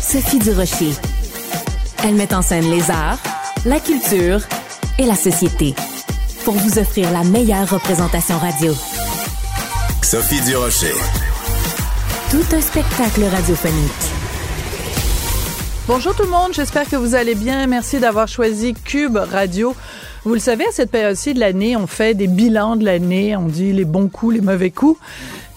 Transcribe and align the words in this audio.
Sophie 0.00 0.38
Durocher. 0.38 0.92
Elle 2.04 2.14
met 2.14 2.32
en 2.34 2.42
scène 2.42 2.70
les 2.70 2.90
arts, 2.90 3.18
la 3.64 3.80
culture 3.80 4.40
et 4.98 5.06
la 5.06 5.16
société 5.16 5.74
pour 6.44 6.54
vous 6.54 6.78
offrir 6.78 7.10
la 7.10 7.24
meilleure 7.24 7.68
représentation 7.68 8.38
radio. 8.38 8.72
Sophie 10.02 10.40
Durocher. 10.42 10.94
Tout 12.30 12.44
un 12.54 12.60
spectacle 12.60 13.24
radiophonique. 13.24 13.90
Bonjour 15.86 16.14
tout 16.14 16.24
le 16.24 16.30
monde, 16.30 16.52
j'espère 16.52 16.88
que 16.88 16.96
vous 16.96 17.14
allez 17.14 17.34
bien. 17.34 17.66
Merci 17.66 17.98
d'avoir 17.98 18.28
choisi 18.28 18.74
Cube 18.74 19.16
Radio. 19.16 19.74
Vous 20.24 20.32
le 20.32 20.40
savez, 20.40 20.66
à 20.66 20.72
cette 20.72 20.90
période-ci 20.90 21.34
de 21.34 21.40
l'année, 21.40 21.76
on 21.76 21.86
fait 21.86 22.14
des 22.14 22.28
bilans 22.28 22.76
de 22.76 22.84
l'année, 22.84 23.36
on 23.36 23.46
dit 23.46 23.72
les 23.72 23.84
bons 23.84 24.08
coups, 24.08 24.36
les 24.36 24.40
mauvais 24.40 24.70
coups. 24.70 24.98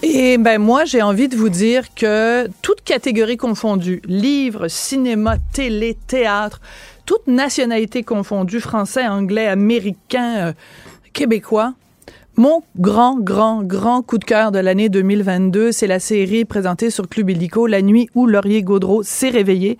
Et 0.03 0.37
ben 0.37 0.59
moi, 0.59 0.85
j'ai 0.85 1.01
envie 1.01 1.27
de 1.27 1.35
vous 1.35 1.49
dire 1.49 1.93
que 1.95 2.47
toute 2.61 2.83
catégorie 2.83 3.37
confondue, 3.37 4.01
livres, 4.05 4.67
cinéma, 4.67 5.37
télé, 5.53 5.97
théâtre, 6.05 6.61
toute 7.05 7.25
nationalité 7.25 8.03
confondue, 8.03 8.59
français, 8.59 9.07
anglais, 9.07 9.47
américain, 9.47 10.49
euh, 10.49 10.53
québécois, 11.13 11.73
mon 12.35 12.61
grand, 12.77 13.19
grand, 13.19 13.63
grand 13.63 14.03
coup 14.03 14.19
de 14.19 14.23
cœur 14.23 14.51
de 14.51 14.59
l'année 14.59 14.89
2022, 14.89 15.71
c'est 15.71 15.87
la 15.87 15.99
série 15.99 16.45
présentée 16.45 16.91
sur 16.91 17.09
Club 17.09 17.31
Illico, 17.31 17.65
La 17.65 17.81
nuit 17.81 18.07
où 18.13 18.27
Laurier 18.27 18.61
Gaudreau 18.61 19.01
s'est 19.01 19.29
réveillé. 19.29 19.79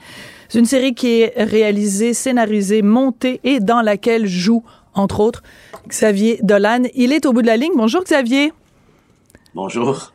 C'est 0.50 0.58
une 0.58 0.66
série 0.66 0.96
qui 0.96 1.22
est 1.22 1.34
réalisée, 1.38 2.16
scénarisée, 2.16 2.82
montée 2.82 3.40
et 3.44 3.60
dans 3.60 3.84
laquelle 3.84 4.26
joue, 4.26 4.64
entre 4.96 5.20
autres, 5.20 5.44
Xavier 5.88 6.40
Dolan. 6.42 6.86
Il 6.96 7.14
est 7.14 7.28
au 7.28 7.34
bout 7.34 7.44
de 7.44 7.48
la 7.48 7.58
ligne. 7.58 7.74
Bonjour 7.76 8.04
Xavier. 8.04 8.52
Bonjour. 9.58 10.14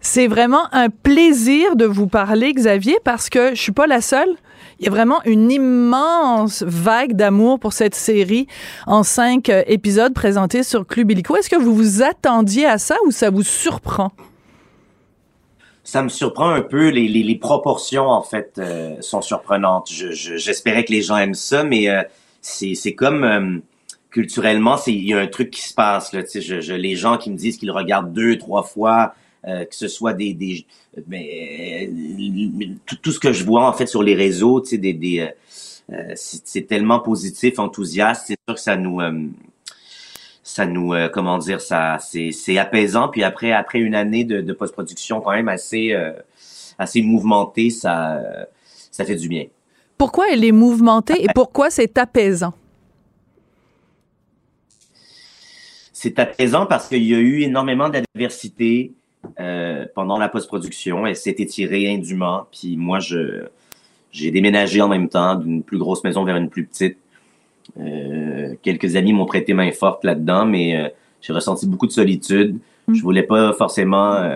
C'est 0.00 0.26
vraiment 0.26 0.66
un 0.70 0.90
plaisir 0.90 1.76
de 1.76 1.86
vous 1.86 2.08
parler, 2.08 2.52
Xavier, 2.52 2.98
parce 3.02 3.30
que 3.30 3.54
je 3.54 3.58
suis 3.58 3.72
pas 3.72 3.86
la 3.86 4.02
seule. 4.02 4.28
Il 4.78 4.84
y 4.84 4.88
a 4.88 4.90
vraiment 4.90 5.22
une 5.24 5.50
immense 5.50 6.62
vague 6.62 7.14
d'amour 7.14 7.58
pour 7.58 7.72
cette 7.72 7.94
série 7.94 8.48
en 8.86 9.02
cinq 9.02 9.48
euh, 9.48 9.62
épisodes 9.66 10.12
présentés 10.12 10.62
sur 10.62 10.86
Club 10.86 11.10
Illico. 11.10 11.34
Est-ce 11.36 11.48
que 11.48 11.56
vous 11.56 11.74
vous 11.74 12.02
attendiez 12.02 12.66
à 12.66 12.76
ça 12.76 12.96
ou 13.06 13.12
ça 13.12 13.30
vous 13.30 13.42
surprend? 13.42 14.12
Ça 15.84 16.02
me 16.02 16.10
surprend 16.10 16.50
un 16.50 16.60
peu. 16.60 16.90
Les, 16.90 17.08
les, 17.08 17.22
les 17.22 17.36
proportions, 17.36 18.10
en 18.10 18.22
fait, 18.22 18.56
euh, 18.58 18.96
sont 19.00 19.22
surprenantes. 19.22 19.88
J'espérais 19.90 20.80
je, 20.80 20.86
que 20.88 20.92
les 20.92 21.00
gens 21.00 21.16
aiment 21.16 21.32
ça, 21.32 21.64
mais 21.64 21.88
euh, 21.88 22.02
c'est 22.42 22.92
comme... 22.92 23.24
Euh, 23.24 23.58
culturellement, 24.12 24.76
il 24.86 25.04
y 25.04 25.14
a 25.14 25.18
un 25.18 25.26
truc 25.26 25.50
qui 25.50 25.62
se 25.62 25.74
passe. 25.74 26.12
Là, 26.12 26.20
je, 26.32 26.60
je, 26.60 26.74
les 26.74 26.94
gens 26.94 27.16
qui 27.16 27.30
me 27.30 27.36
disent 27.36 27.56
qu'ils 27.56 27.70
regardent 27.70 28.12
deux, 28.12 28.38
trois 28.38 28.62
fois, 28.62 29.14
euh, 29.48 29.64
que 29.64 29.74
ce 29.74 29.88
soit 29.88 30.12
des, 30.12 30.34
des 30.34 30.66
mais, 31.08 31.90
tout, 32.86 32.96
tout, 32.96 33.10
ce 33.10 33.18
que 33.18 33.32
je 33.32 33.44
vois 33.44 33.66
en 33.66 33.72
fait 33.72 33.86
sur 33.86 34.02
les 34.02 34.14
réseaux, 34.14 34.60
tu 34.60 34.68
sais, 34.68 34.78
des, 34.78 34.92
des 34.92 35.30
euh, 35.90 36.12
c'est 36.14 36.68
tellement 36.68 37.00
positif, 37.00 37.58
enthousiaste, 37.58 38.26
c'est 38.28 38.36
sûr 38.46 38.54
que 38.54 38.60
ça 38.60 38.76
nous 38.76 39.00
euh, 39.00 39.26
ça 40.44 40.66
nous 40.66 40.92
comment 41.12 41.38
dire 41.38 41.60
ça 41.60 41.98
c'est 42.00 42.58
apaisant 42.58 43.08
puis 43.08 43.22
après 43.22 43.52
après 43.52 43.78
une 43.78 43.94
année 43.94 44.24
de, 44.24 44.40
de 44.40 44.52
post-production 44.52 45.20
quand 45.20 45.30
même 45.30 45.48
assez 45.48 45.94
assez 46.78 47.00
mouvementée 47.00 47.70
ça 47.70 48.20
ça 48.90 49.04
fait 49.04 49.14
du 49.14 49.28
bien. 49.28 49.46
Pourquoi 49.96 50.26
elle 50.32 50.44
est 50.44 50.52
mouvementée 50.52 51.24
et 51.24 51.28
pourquoi 51.34 51.70
c'est 51.70 51.96
apaisant? 51.96 52.54
C'est 56.02 56.18
apaisant 56.18 56.66
parce 56.66 56.88
qu'il 56.88 57.04
y 57.04 57.14
a 57.14 57.18
eu 57.20 57.42
énormément 57.42 57.88
d'adversité, 57.88 58.90
euh, 59.38 59.86
pendant 59.94 60.18
la 60.18 60.28
post-production. 60.28 61.06
Elle 61.06 61.14
s'est 61.14 61.36
étirée 61.38 61.94
indûment. 61.94 62.48
Puis 62.50 62.76
moi, 62.76 62.98
je 62.98 63.44
j'ai 64.10 64.32
déménagé 64.32 64.80
en 64.80 64.88
même 64.88 65.08
temps 65.08 65.36
d'une 65.36 65.62
plus 65.62 65.78
grosse 65.78 66.02
maison 66.02 66.24
vers 66.24 66.34
une 66.34 66.50
plus 66.50 66.64
petite. 66.64 66.96
Euh, 67.78 68.54
quelques 68.62 68.96
amis 68.96 69.12
m'ont 69.12 69.26
prêté 69.26 69.54
main 69.54 69.70
forte 69.70 70.02
là-dedans, 70.02 70.44
mais 70.44 70.76
euh, 70.76 70.88
j'ai 71.20 71.32
ressenti 71.32 71.68
beaucoup 71.68 71.86
de 71.86 71.92
solitude. 71.92 72.58
Mm. 72.88 72.94
Je 72.94 73.02
voulais 73.02 73.22
pas 73.22 73.52
forcément, 73.52 74.28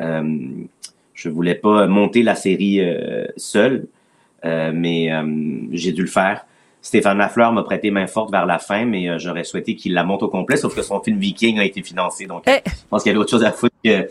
je 0.00 1.28
voulais 1.28 1.54
pas 1.54 1.86
monter 1.86 2.24
la 2.24 2.34
série 2.34 2.80
seule, 3.36 3.86
mais 4.42 5.12
j'ai 5.70 5.92
dû 5.92 6.02
le 6.02 6.08
faire. 6.08 6.44
Stéphane 6.80 7.18
Lafleur 7.18 7.52
m'a 7.52 7.62
prêté 7.62 7.90
main 7.90 8.06
forte 8.06 8.30
vers 8.30 8.46
la 8.46 8.58
fin, 8.58 8.84
mais 8.84 9.08
euh, 9.08 9.18
j'aurais 9.18 9.44
souhaité 9.44 9.74
qu'il 9.74 9.94
la 9.94 10.04
monte 10.04 10.22
au 10.22 10.28
complet, 10.28 10.56
sauf 10.56 10.74
que 10.74 10.82
son 10.82 11.00
film 11.00 11.18
Viking 11.18 11.58
a 11.58 11.64
été 11.64 11.82
financé. 11.82 12.26
Donc, 12.26 12.44
eh. 12.46 12.60
je 12.64 12.70
pense 12.88 13.02
qu'il 13.02 13.12
y 13.12 13.14
a 13.14 13.18
autre 13.18 13.30
chose 13.30 13.44
à 13.44 13.52
foutre 13.52 13.74
que. 13.84 14.08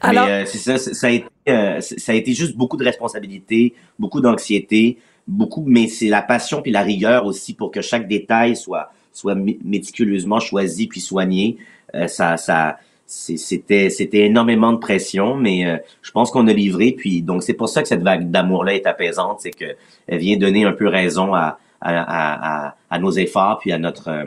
Alors... 0.00 0.26
Mais 0.26 0.32
euh, 0.32 0.46
c'est 0.46 0.58
ça, 0.58 0.78
ça 0.78 1.06
a, 1.06 1.10
été, 1.10 1.26
euh, 1.48 1.80
ça 1.80 2.12
a 2.12 2.14
été 2.14 2.34
juste 2.34 2.56
beaucoup 2.56 2.76
de 2.76 2.84
responsabilités, 2.84 3.74
beaucoup 3.98 4.20
d'anxiété, 4.20 4.98
beaucoup, 5.26 5.64
mais 5.66 5.88
c'est 5.88 6.08
la 6.08 6.20
passion 6.20 6.60
puis 6.60 6.72
la 6.72 6.82
rigueur 6.82 7.26
aussi 7.26 7.54
pour 7.54 7.70
que 7.70 7.80
chaque 7.80 8.08
détail 8.08 8.56
soit 8.56 8.92
soit 9.14 9.34
méticuleusement 9.34 10.40
choisi 10.40 10.86
puis 10.86 11.00
soigné. 11.00 11.58
ça, 12.06 12.38
ça, 12.38 12.78
c'était 13.06 13.90
c'était 13.90 14.20
énormément 14.26 14.72
de 14.72 14.78
pression, 14.78 15.34
mais 15.34 15.66
euh, 15.66 15.76
je 16.02 16.10
pense 16.12 16.30
qu'on 16.30 16.46
a 16.48 16.52
livré. 16.52 16.92
Puis 16.92 17.22
donc 17.22 17.42
c'est 17.42 17.54
pour 17.54 17.68
ça 17.68 17.82
que 17.82 17.88
cette 17.88 18.02
vague 18.02 18.30
d'amour-là 18.30 18.74
est 18.74 18.86
apaisante, 18.86 19.40
c'est 19.40 19.50
que 19.50 19.76
elle 20.06 20.18
vient 20.18 20.36
donner 20.36 20.64
un 20.64 20.72
peu 20.72 20.88
raison 20.88 21.34
à 21.34 21.58
à, 21.80 22.68
à, 22.68 22.76
à 22.90 22.98
nos 22.98 23.10
efforts 23.10 23.58
puis 23.58 23.72
à 23.72 23.78
notre 23.78 24.08
euh, 24.08 24.26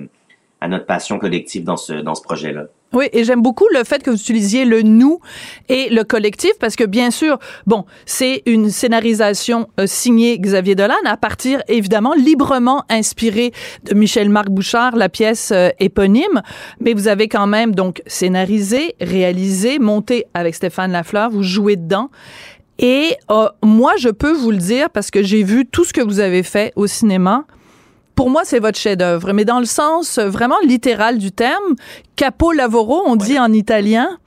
à 0.61 0.67
notre 0.67 0.85
passion 0.85 1.19
collective 1.19 1.63
dans 1.63 1.77
ce 1.77 1.93
dans 1.93 2.15
ce 2.15 2.21
projet-là. 2.21 2.65
Oui, 2.95 3.09
et 3.11 3.25
j'aime 3.25 3.41
beaucoup 3.41 3.67
le 3.73 3.83
fait 3.83 4.01
que 4.01 4.09
vous 4.09 4.15
utilisiez 4.15 4.63
le 4.63 4.81
nous 4.81 5.19
et 5.67 5.89
le 5.89 6.05
collectif 6.05 6.51
parce 6.61 6.77
que 6.77 6.85
bien 6.85 7.11
sûr, 7.11 7.37
bon, 7.67 7.83
c'est 8.05 8.41
une 8.45 8.69
scénarisation 8.69 9.67
euh, 9.81 9.85
signée 9.85 10.39
Xavier 10.39 10.75
Dolan 10.75 10.95
à 11.03 11.17
partir 11.17 11.61
évidemment 11.67 12.13
librement 12.13 12.85
inspirée 12.89 13.51
de 13.83 13.93
Michel 13.93 14.29
Marc 14.29 14.49
Bouchard, 14.49 14.95
la 14.95 15.09
pièce 15.09 15.51
euh, 15.51 15.71
éponyme, 15.81 16.41
mais 16.79 16.93
vous 16.93 17.09
avez 17.09 17.27
quand 17.27 17.47
même 17.47 17.75
donc 17.75 18.01
scénarisé, 18.07 18.95
réalisé, 19.01 19.77
monté 19.77 20.25
avec 20.33 20.55
Stéphane 20.55 20.93
Lafleur, 20.93 21.29
vous 21.29 21.43
jouez 21.43 21.75
dedans. 21.75 22.09
Et 22.79 23.17
euh, 23.29 23.49
moi, 23.61 23.93
je 23.97 24.07
peux 24.07 24.31
vous 24.31 24.51
le 24.51 24.57
dire 24.57 24.89
parce 24.89 25.11
que 25.11 25.21
j'ai 25.21 25.43
vu 25.43 25.65
tout 25.65 25.83
ce 25.83 25.91
que 25.91 26.01
vous 26.01 26.21
avez 26.21 26.43
fait 26.43 26.71
au 26.77 26.87
cinéma 26.87 27.45
pour 28.15 28.29
moi, 28.29 28.43
c'est 28.45 28.59
votre 28.59 28.79
chef-d'œuvre, 28.79 29.33
mais 29.33 29.45
dans 29.45 29.59
le 29.59 29.65
sens 29.65 30.19
vraiment 30.19 30.57
littéral 30.63 31.17
du 31.17 31.31
terme, 31.31 31.75
capo 32.15 32.51
lavoro, 32.51 33.03
on 33.05 33.15
dit 33.15 33.37
en 33.37 33.51
italien. 33.51 34.17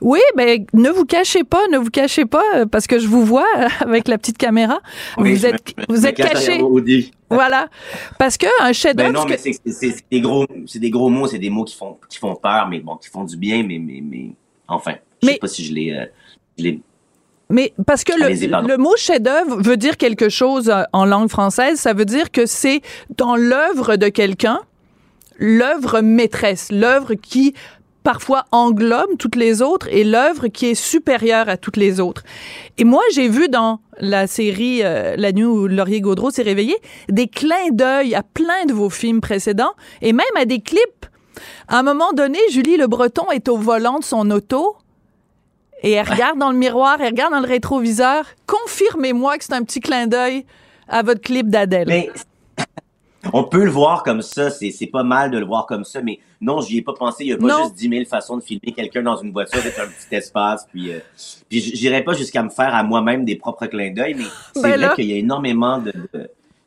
Oui, 0.00 0.20
ben 0.36 0.64
ne 0.72 0.90
vous 0.90 1.04
cachez 1.04 1.44
pas, 1.44 1.68
ne 1.68 1.78
vous 1.78 1.90
cachez 1.90 2.26
pas, 2.26 2.42
euh, 2.56 2.66
parce 2.66 2.86
que 2.86 2.98
je 2.98 3.06
vous 3.06 3.24
vois 3.24 3.46
euh, 3.58 3.68
avec 3.80 4.08
la 4.08 4.18
petite 4.18 4.38
caméra. 4.38 4.80
vous 5.16 5.46
êtes, 5.46 5.74
vous 5.88 6.06
êtes 6.06 6.16
caché. 6.16 6.60
Voilà, 7.30 7.68
parce 8.18 8.36
que 8.36 8.46
un 8.60 8.72
chef-d'œuvre. 8.72 9.12
Ben 9.12 9.18
non, 9.20 9.26
mais 9.26 9.38
c'est 9.38 10.04
des 10.10 10.20
gros, 10.20 10.46
c'est 10.66 10.80
des 10.80 10.90
gros 10.90 11.08
mots, 11.08 11.26
c'est 11.26 11.38
des 11.38 11.48
mots 11.48 11.64
qui 11.64 11.76
font, 11.76 11.96
qui 12.08 12.18
font 12.18 12.34
peur, 12.34 12.68
mais 12.68 12.80
bon, 12.80 12.96
qui 12.96 13.08
font 13.08 13.24
du 13.24 13.36
bien, 13.36 13.62
mais, 13.62 13.78
mais, 13.78 14.02
mais 14.02 14.30
enfin, 14.68 14.96
je 15.22 15.28
sais 15.28 15.38
pas 15.38 15.48
si 15.48 15.64
je 15.64 15.72
les, 15.72 15.92
euh, 15.92 16.72
mais 17.52 17.74
parce 17.86 18.02
que 18.02 18.12
le, 18.14 18.66
le, 18.66 18.76
mot 18.78 18.96
chef-d'œuvre 18.96 19.62
veut 19.62 19.76
dire 19.76 19.98
quelque 19.98 20.30
chose 20.30 20.70
euh, 20.70 20.82
en 20.94 21.04
langue 21.04 21.28
française. 21.28 21.78
Ça 21.78 21.92
veut 21.92 22.06
dire 22.06 22.30
que 22.30 22.46
c'est 22.46 22.80
dans 23.16 23.36
l'œuvre 23.36 23.96
de 23.96 24.08
quelqu'un, 24.08 24.60
l'œuvre 25.38 26.00
maîtresse, 26.00 26.72
l'œuvre 26.72 27.12
qui 27.12 27.52
parfois 28.02 28.46
englobe 28.52 29.18
toutes 29.18 29.36
les 29.36 29.60
autres 29.60 29.86
et 29.90 30.02
l'œuvre 30.02 30.48
qui 30.48 30.66
est 30.66 30.74
supérieure 30.74 31.50
à 31.50 31.58
toutes 31.58 31.76
les 31.76 32.00
autres. 32.00 32.24
Et 32.78 32.84
moi, 32.84 33.02
j'ai 33.12 33.28
vu 33.28 33.48
dans 33.48 33.80
la 33.98 34.26
série 34.26 34.80
euh, 34.82 35.14
La 35.18 35.32
nuit 35.32 35.44
où 35.44 35.66
Laurier 35.66 36.00
Gaudreau 36.00 36.30
s'est 36.30 36.42
réveillé 36.42 36.74
des 37.10 37.28
clins 37.28 37.70
d'œil 37.70 38.14
à 38.14 38.22
plein 38.22 38.64
de 38.66 38.72
vos 38.72 38.88
films 38.88 39.20
précédents 39.20 39.74
et 40.00 40.14
même 40.14 40.24
à 40.36 40.46
des 40.46 40.60
clips. 40.60 41.06
À 41.68 41.78
un 41.78 41.82
moment 41.82 42.12
donné, 42.14 42.38
Julie 42.50 42.78
Le 42.78 42.86
Breton 42.86 43.30
est 43.30 43.48
au 43.48 43.58
volant 43.58 43.98
de 43.98 44.04
son 44.04 44.30
auto 44.30 44.76
et 45.82 45.92
elle 45.92 46.08
regarde 46.08 46.38
dans 46.38 46.50
le 46.50 46.56
miroir, 46.56 47.00
elle 47.00 47.08
regarde 47.08 47.32
dans 47.32 47.40
le 47.40 47.48
rétroviseur. 47.48 48.24
Confirmez-moi 48.46 49.38
que 49.38 49.44
c'est 49.44 49.54
un 49.54 49.64
petit 49.64 49.80
clin 49.80 50.06
d'œil 50.06 50.44
à 50.88 51.02
votre 51.02 51.20
clip 51.20 51.48
d'Adèle. 51.48 51.88
Mais 51.88 52.10
on 53.32 53.44
peut 53.44 53.64
le 53.64 53.70
voir 53.70 54.04
comme 54.04 54.22
ça, 54.22 54.50
c'est 54.50 54.86
pas 54.86 55.02
mal 55.02 55.30
de 55.30 55.38
le 55.38 55.44
voir 55.44 55.66
comme 55.66 55.84
ça, 55.84 56.00
mais 56.00 56.20
non, 56.40 56.60
j'y 56.60 56.78
ai 56.78 56.82
pas 56.82 56.92
pensé. 56.92 57.24
Il 57.24 57.30
y 57.30 57.32
a 57.32 57.36
pas 57.36 57.62
juste 57.62 57.74
10 57.74 57.88
000 57.88 58.04
façons 58.04 58.36
de 58.36 58.42
filmer 58.42 58.72
quelqu'un 58.74 59.02
dans 59.02 59.16
une 59.16 59.32
voiture 59.32 59.58
avec 59.58 59.76
un 59.78 59.86
petit 59.86 60.14
espace, 60.14 60.66
puis, 60.70 60.92
euh, 60.92 60.98
puis 61.48 61.60
j'irai 61.60 62.02
pas 62.02 62.12
jusqu'à 62.12 62.42
me 62.42 62.50
faire 62.50 62.74
à 62.74 62.82
moi-même 62.84 63.24
des 63.24 63.36
propres 63.36 63.66
clins 63.66 63.92
d'œil, 63.92 64.14
mais 64.14 64.24
c'est 64.54 64.62
ben 64.62 64.80
vrai 64.80 64.94
qu'il 64.94 65.06
y 65.06 65.14
a 65.14 65.16
énormément 65.16 65.78
de, 65.78 65.92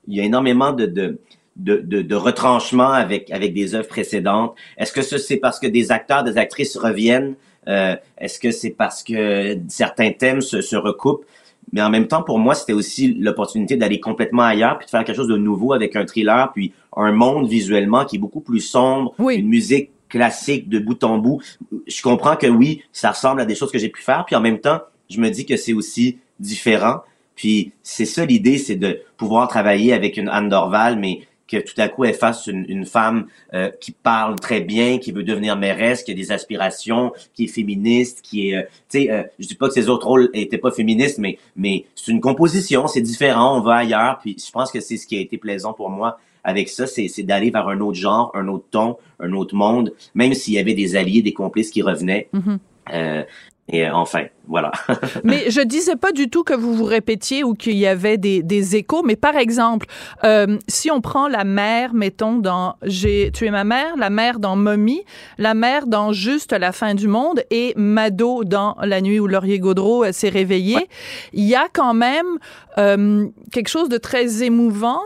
il 0.08 0.16
y 0.16 0.20
a 0.20 0.24
énormément 0.24 0.74
de, 0.74 0.86
de 0.86 1.20
de, 1.58 1.78
de, 1.78 2.02
de, 2.02 2.16
retranchement 2.16 2.92
avec 2.92 3.32
avec 3.32 3.54
des 3.54 3.76
œuvres 3.76 3.88
précédentes. 3.88 4.56
Est-ce 4.78 4.92
que 4.92 5.02
c'est 5.02 5.38
parce 5.38 5.58
que 5.58 5.68
des 5.68 5.90
acteurs, 5.90 6.26
des 6.26 6.38
actrices 6.38 6.76
reviennent 6.76 7.36
euh, 7.68 7.96
Est-ce 8.18 8.40
que 8.40 8.52
c'est 8.52 8.72
parce 8.72 9.04
que 9.04 9.58
certains 9.68 10.12
thèmes 10.12 10.42
se, 10.42 10.62
se 10.62 10.76
recoupent? 10.76 11.26
Mais 11.74 11.82
en 11.82 11.90
même 11.90 12.08
temps, 12.08 12.24
pour 12.24 12.40
moi, 12.40 12.56
c'était 12.56 12.74
aussi 12.74 13.14
l'opportunité 13.14 13.76
d'aller 13.76 14.00
complètement 14.00 14.44
ailleurs, 14.44 14.78
puis 14.78 14.86
de 14.86 14.90
faire 14.92 15.04
quelque 15.04 15.16
chose 15.16 15.28
de 15.28 15.38
nouveau 15.38 15.74
avec 15.74 15.96
un 15.96 16.06
thriller, 16.06 16.52
puis 16.54 16.74
un 16.96 17.12
monde 17.12 17.50
visuellement 17.50 18.06
qui 18.06 18.16
est 18.16 18.20
beaucoup 18.20 18.40
plus 18.40 18.62
sombre, 18.62 19.14
une 19.20 19.48
musique 19.48 19.90
classique 20.08 20.70
de 20.70 20.80
bout 20.80 21.04
en 21.04 21.18
bout. 21.18 21.42
Je 21.88 22.02
comprends 22.02 22.36
que 22.36 22.48
oui, 22.48 22.84
ça 22.94 23.12
ressemble 23.12 23.42
à 23.42 23.46
des 23.46 23.56
choses 23.56 23.72
que 23.72 23.80
j'ai 23.80 23.90
pu 23.90 24.02
faire, 24.02 24.24
puis 24.26 24.36
en 24.36 24.42
même 24.42 24.60
temps, 24.60 24.80
je 25.10 25.20
me 25.20 25.30
dis 25.30 25.46
que 25.46 25.58
c'est 25.58 25.74
aussi 25.74 26.20
différent. 26.40 27.00
Puis 27.36 27.74
c'est 27.84 28.06
ça 28.06 28.26
l'idée, 28.26 28.58
c'est 28.58 28.78
de 28.78 29.02
pouvoir 29.18 29.48
travailler 29.48 29.92
avec 29.94 30.18
une 30.18 30.30
Anne 30.30 30.48
Dorval, 30.48 30.98
mais 30.98 31.22
que 31.48 31.58
tout 31.58 31.80
à 31.80 31.88
coup 31.88 32.06
elle 32.06 32.14
fasse 32.14 32.48
une, 32.48 32.66
une 32.68 32.86
femme 32.86 33.28
euh, 33.54 33.70
qui 33.82 33.92
parle 33.92 34.36
très 34.40 34.62
bien, 34.62 34.98
qui 34.98 35.12
veut 35.12 35.24
devenir 35.24 35.56
mairesse, 35.56 36.04
qui 36.04 36.12
a 36.12 36.16
des 36.16 36.32
aspirations, 36.32 37.14
qui 37.34 37.46
est 37.46 37.48
féministe, 37.48 38.22
qui 38.22 38.50
est, 38.50 38.58
euh, 38.58 38.62
tu 38.90 39.00
sais, 39.02 39.12
euh, 39.12 39.24
je 39.40 39.48
dis 39.48 39.56
pas 39.56 39.68
que 39.68 39.74
ses 39.74 39.90
autres 39.90 40.08
rôles 40.08 40.30
étaient 40.34 40.58
pas 40.58 40.72
féministes, 40.72 41.20
mais 41.20 41.38
mais 41.56 41.86
c'est 41.96 42.12
une 42.12 42.22
composition, 42.22 42.88
c'est 42.88 43.02
différent, 43.02 43.58
on 43.58 43.62
va 43.62 43.76
ailleurs, 43.76 44.20
puis 44.20 44.36
je 44.44 44.52
pense 44.52 44.72
que 44.72 44.80
c'est 44.80 44.98
ce 44.98 45.08
qui 45.08 45.18
a 45.18 45.20
été 45.20 45.38
plaisant 45.38 45.74
pour 45.74 45.90
moi 45.90 46.20
avec 46.46 46.70
ça, 46.70 46.86
c'est 46.86 47.24
d'aller 47.24 47.50
vers 47.50 47.68
un 47.68 47.80
autre 47.80 47.98
genre, 47.98 48.32
un 48.36 48.48
autre 48.48 48.66
ton, 48.70 48.98
un 49.20 49.34
autre 49.34 49.56
monde, 49.56 49.94
même 50.14 50.36
s'il 50.36 50.54
y 50.54 50.60
avait 50.60 50.76
des 50.76 50.96
alliés, 50.96 51.24
des 51.24 51.34
complices 51.34 51.72
qui 51.72 51.82
revenaient. 51.82 52.30
Mm-hmm. 52.34 52.58
euh, 52.94 53.24
et 53.68 53.88
euh, 53.88 53.94
enfin, 53.94 54.26
voilà. 54.48 54.72
mais 55.24 55.50
je 55.50 55.62
disais 55.62 55.96
pas 55.96 56.12
du 56.12 56.30
tout 56.30 56.44
que 56.44 56.54
vous 56.54 56.76
vous 56.76 56.84
répétiez 56.84 57.44
ou 57.44 57.56
qu'il 57.56 57.78
y 57.78 57.88
avait 57.88 58.18
des, 58.18 58.44
des, 58.44 58.76
échos, 58.76 59.02
mais 59.04 59.16
par 59.16 59.36
exemple, 59.36 59.88
euh, 60.24 60.60
si 60.68 60.92
on 60.92 61.02
prend 61.02 61.28
la 61.28 61.44
mère, 61.44 61.96
mettons, 61.96 62.38
dans 62.38 62.76
J'ai 62.84 63.32
tué 63.34 63.50
ma 63.50 63.64
mère, 63.64 63.98
la 63.98 64.12
mère 64.12 64.38
dans 64.38 64.56
Mommy, 64.56 65.04
la 65.40 65.56
mère 65.56 65.88
dans 65.88 66.14
Juste 66.14 66.54
la 66.54 66.72
fin 66.72 66.94
du 66.94 67.08
monde 67.08 67.44
et 67.50 67.74
Mado 67.76 68.44
dans 68.44 68.76
La 68.84 69.02
nuit 69.02 69.20
où 69.20 69.26
Laurier 69.26 69.58
Gaudreau 69.58 70.04
euh, 70.04 70.12
s'est 70.12 70.30
réveillé, 70.30 70.88
il 71.34 71.46
y 71.46 71.56
a 71.56 71.68
quand 71.74 71.96
même 71.96 72.38
euh, 72.78 73.28
quelque 73.52 73.70
chose 73.70 73.90
de 73.90 73.98
très 73.98 74.44
émouvant. 74.44 75.02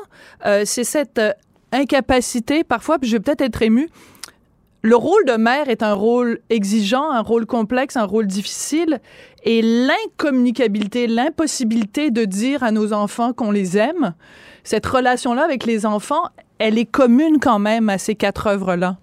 Euh, 0.45 0.63
C'est 0.65 0.83
cette 0.83 1.21
incapacité, 1.71 2.65
parfois, 2.65 2.99
puis 2.99 3.09
je 3.09 3.15
vais 3.15 3.21
peut-être 3.21 3.41
être 3.41 3.61
émue, 3.61 3.89
le 4.81 4.95
rôle 4.95 5.25
de 5.25 5.33
mère 5.33 5.69
est 5.69 5.83
un 5.83 5.93
rôle 5.93 6.39
exigeant, 6.49 7.11
un 7.11 7.21
rôle 7.21 7.45
complexe, 7.45 7.97
un 7.97 8.05
rôle 8.05 8.27
difficile, 8.27 8.99
et 9.43 9.61
l'incommunicabilité, 9.61 11.07
l'impossibilité 11.07 12.11
de 12.11 12.25
dire 12.25 12.63
à 12.63 12.71
nos 12.71 12.93
enfants 12.93 13.33
qu'on 13.33 13.51
les 13.51 13.77
aime, 13.77 14.13
cette 14.63 14.85
relation-là 14.85 15.43
avec 15.43 15.65
les 15.65 15.85
enfants, 15.85 16.23
elle 16.59 16.77
est 16.77 16.85
commune 16.85 17.39
quand 17.41 17.59
même 17.59 17.89
à 17.89 17.97
ces 17.97 18.15
quatre 18.15 18.47
œuvres-là. 18.47 18.97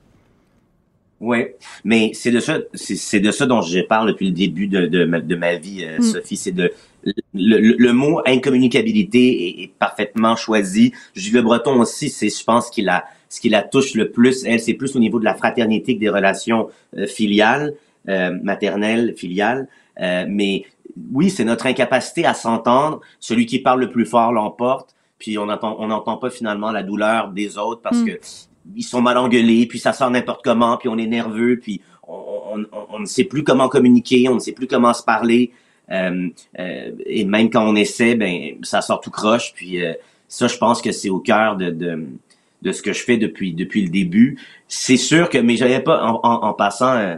Oui, 1.19 1.47
mais 1.83 2.11
c'est 2.13 2.31
de 2.31 2.41
ça, 2.41 2.59
c'est 2.75 3.21
de 3.21 3.31
ça 3.31 3.47
dont 3.47 3.63
je 3.63 3.81
parle 3.81 4.09
depuis 4.09 4.27
le 4.27 4.33
début 4.33 4.69
de, 4.69 4.87
de, 4.87 5.07
ma, 5.07 5.21
de 5.21 5.35
ma 5.35 5.57
vie, 5.57 5.83
euh, 5.83 5.99
mm. 5.99 6.03
Sophie. 6.03 6.37
C'est 6.37 6.53
de 6.53 6.73
le, 7.33 7.93
mot 7.93 8.21
incommunicabilité 8.27 9.63
est, 9.63 9.73
parfaitement 9.79 10.37
choisi. 10.37 10.93
Jules 11.15 11.37
Le 11.37 11.43
Breton 11.43 11.81
aussi, 11.81 12.11
c'est, 12.11 12.29
je 12.29 12.45
pense 12.45 12.69
qu'il 12.71 12.89
a 12.89 13.05
ce 13.29 13.41
qui 13.41 13.49
la 13.49 13.63
touche 13.63 13.95
le 13.95 14.11
plus, 14.11 14.45
elle, 14.45 14.61
c'est 14.61 14.75
plus 14.75 14.95
au 14.97 14.99
niveau 14.99 15.19
de 15.19 15.25
la 15.25 15.35
fraternité 15.35 15.95
que 15.95 16.01
des 16.01 16.09
relations 16.09 16.69
euh, 16.97 17.07
filiales, 17.07 17.75
euh, 18.09 18.37
maternelles, 18.43 19.15
filiales. 19.17 19.69
Euh, 20.01 20.27
mais 20.29 20.65
oui, 21.13 21.31
c'est 21.31 21.45
notre 21.45 21.67
incapacité 21.67 22.25
à 22.25 22.35
s'entendre. 22.35 23.01
Celui 23.19 23.47
qui 23.47 23.59
parle 23.59 23.81
le 23.81 23.91
plus 23.91 24.07
fort 24.07 24.33
l'emporte. 24.33 24.95
Puis 25.19 25.39
on 25.39 25.47
n'entend 25.47 25.77
on 25.79 25.89
n'entend 25.89 26.19
pas 26.19 26.29
finalement 26.29 26.71
la 26.71 26.83
douleur 26.83 27.29
des 27.29 27.57
autres 27.57 27.81
parce 27.81 27.99
mm. 27.99 28.05
que 28.07 28.13
ils 28.75 28.83
sont 28.83 29.01
mal 29.01 29.17
engueulés, 29.17 29.67
puis 29.67 29.79
ça 29.79 29.93
sort 29.93 30.11
n'importe 30.11 30.43
comment, 30.45 30.77
puis 30.77 30.89
on 30.89 30.99
est 30.99 31.07
nerveux, 31.07 31.59
puis 31.61 31.81
on, 32.07 32.67
on, 32.73 32.87
on, 32.91 32.99
ne 32.99 33.07
sait 33.07 33.25
plus 33.25 33.45
comment 33.45 33.69
communiquer, 33.69 34.29
on 34.29 34.35
ne 34.35 34.41
sait 34.41 34.53
plus 34.53 34.67
comment 34.67 34.93
se 34.93 35.05
parler. 35.05 35.53
Euh, 35.91 36.29
et 37.07 37.25
même 37.25 37.49
quand 37.49 37.65
on 37.65 37.77
essaie, 37.77 38.17
ben 38.17 38.57
ça 38.63 38.83
sort 38.83 39.01
tout 39.01 39.11
croche. 39.11 39.53
Puis 39.55 39.79
ça, 40.29 40.49
je 40.49 40.59
pense 40.59 40.83
que 40.83 40.91
c'est 40.91 41.11
au 41.11 41.21
cœur 41.21 41.57
de, 41.57 41.71
de 41.71 42.07
de 42.67 42.73
ce 42.73 42.83
que 42.83 42.93
je 42.93 43.03
fais 43.03 43.17
depuis 43.17 43.53
depuis 43.53 43.83
le 43.83 43.89
début. 43.89 44.39
C'est 44.67 44.97
sûr 44.97 45.31
que, 45.31 45.39
mais 45.39 45.57
j'avais 45.57 45.81
pas 45.81 46.03
en, 46.03 46.21
en, 46.23 46.53
passant. 46.53 46.97
Euh, 46.97 47.17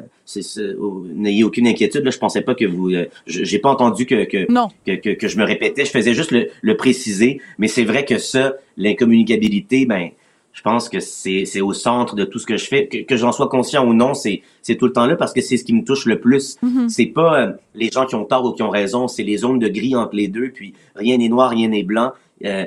n'ayez 1.15 1.43
aucune 1.43 1.67
inquiétude. 1.67 2.05
Là, 2.05 2.11
je 2.11 2.19
pensais 2.19 2.43
pas 2.43 2.55
que 2.55 2.67
vous. 2.67 2.91
Euh, 2.91 3.07
j'ai 3.27 3.59
pas 3.59 3.71
entendu 3.71 4.05
que 4.05 4.25
que, 4.25 4.51
non. 4.53 4.69
que, 4.87 5.15
que 5.15 5.27
je 5.27 5.39
me 5.39 5.45
répétais. 5.45 5.87
Je 5.87 5.91
faisais 5.91 6.13
juste 6.13 6.33
le, 6.33 6.51
le 6.61 6.77
préciser. 6.77 7.41
Mais 7.57 7.67
c'est 7.67 7.85
vrai 7.85 8.05
que 8.05 8.19
ça, 8.19 8.55
l'incommunicabilité, 8.77 9.87
ben, 9.87 10.11
je 10.53 10.61
pense 10.61 10.91
que 10.91 11.01
c'est 11.01 11.47
c'est 11.47 11.63
au 11.63 11.73
centre 11.73 12.15
de 12.15 12.25
tout 12.25 12.39
ce 12.39 12.45
que 12.45 12.59
je 12.59 12.67
fais. 12.67 12.89
Que, 12.89 12.99
que 12.99 13.17
j'en 13.17 13.33
sois 13.33 13.49
conscient 13.49 13.87
ou 13.87 13.95
non, 13.95 14.13
c'est 14.13 14.43
c'est 14.61 14.77
tout 14.77 14.87
le 14.87 14.93
temps 14.93 15.07
là 15.07 15.17
parce 15.17 15.33
que 15.33 15.41
c'est 15.41 15.57
ce 15.57 15.65
qui 15.65 15.73
me 15.73 15.83
touche 15.83 16.05
le 16.05 16.21
plus. 16.21 16.59
Mm-hmm. 16.63 16.89
C'est 16.91 17.07
pas 17.07 17.41
euh, 17.41 17.53
les 17.75 17.91
gens 17.91 18.05
qui 18.05 18.15
ont 18.15 18.27
tort 18.27 18.45
ou 18.45 18.53
qui 18.53 18.63
ont 18.63 18.71
raison. 18.71 19.09
C'est 19.09 19.23
les 19.23 19.39
zones 19.39 19.59
de 19.59 19.69
gris 19.69 19.97
entre 19.97 20.15
les 20.15 20.29
deux. 20.29 20.51
Puis 20.51 20.75
rien 20.95 21.17
n'est 21.17 21.31
noir, 21.31 21.49
rien 21.49 21.69
n'est 21.69 21.85
blanc. 21.85 22.13
Euh, 22.45 22.67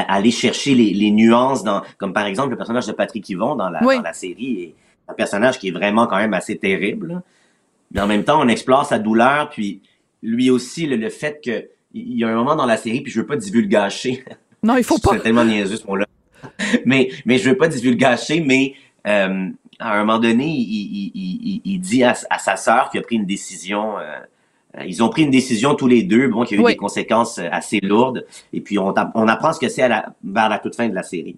aller 0.00 0.30
chercher 0.30 0.74
les, 0.74 0.92
les, 0.92 1.10
nuances 1.10 1.64
dans, 1.64 1.82
comme 1.98 2.12
par 2.12 2.26
exemple 2.26 2.50
le 2.50 2.56
personnage 2.56 2.86
de 2.86 2.92
Patrick 2.92 3.28
Yvon 3.28 3.54
dans 3.54 3.68
la, 3.68 3.80
dans 3.80 4.02
la 4.02 4.12
série 4.12 4.62
est 4.62 4.74
un 5.08 5.14
personnage 5.14 5.58
qui 5.58 5.68
est 5.68 5.72
vraiment 5.72 6.06
quand 6.06 6.16
même 6.16 6.34
assez 6.34 6.56
terrible. 6.56 7.22
Mais 7.92 8.00
en 8.00 8.06
même 8.06 8.24
temps, 8.24 8.40
on 8.40 8.48
explore 8.48 8.86
sa 8.86 8.98
douleur, 8.98 9.50
puis 9.50 9.80
lui 10.22 10.50
aussi 10.50 10.86
le, 10.86 11.08
fait 11.10 11.40
que 11.44 11.68
il 11.92 12.18
y 12.18 12.24
a 12.24 12.28
un 12.28 12.34
moment 12.34 12.56
dans 12.56 12.66
la 12.66 12.76
série, 12.76 13.02
puis 13.02 13.12
je 13.12 13.20
veux 13.20 13.26
pas 13.26 13.36
divulgacher. 13.36 14.24
Non, 14.62 14.76
il 14.76 14.84
faut 14.84 14.98
pas. 15.02 15.12
C'est 15.12 15.20
tellement 15.20 15.44
niaiseux 15.44 15.76
ce 15.76 15.86
mot-là. 15.86 16.06
mais 16.84 17.10
mais 17.24 17.38
je 17.38 17.50
veux 17.50 17.56
pas 17.56 17.68
divulgacher, 17.68 18.40
mais 18.40 18.74
euh, 19.06 19.48
à 19.78 19.94
un 19.94 19.98
moment 20.00 20.18
donné, 20.18 20.46
il, 20.46 21.10
il, 21.12 21.12
il, 21.14 21.60
il 21.64 21.78
dit 21.78 22.02
à, 22.02 22.14
à, 22.30 22.38
sa 22.38 22.56
sœur 22.56 22.90
qu'il 22.90 23.00
a 23.00 23.02
pris 23.02 23.16
une 23.16 23.26
décision 23.26 23.98
euh, 23.98 24.18
ils 24.86 25.02
ont 25.02 25.08
pris 25.08 25.22
une 25.22 25.30
décision 25.30 25.74
tous 25.74 25.86
les 25.86 26.02
deux, 26.02 26.28
bon, 26.28 26.44
qui 26.44 26.54
a 26.54 26.58
eu 26.58 26.64
des 26.64 26.76
conséquences 26.76 27.38
euh, 27.38 27.48
assez 27.50 27.80
lourdes. 27.80 28.26
Et 28.52 28.60
puis 28.60 28.78
on, 28.78 28.92
on 29.14 29.28
apprend 29.28 29.52
ce 29.52 29.60
que 29.60 29.68
c'est 29.68 29.88
vers 29.88 30.48
la 30.48 30.58
toute 30.58 30.74
fin 30.74 30.88
de 30.88 30.94
la 30.94 31.02
série. 31.02 31.36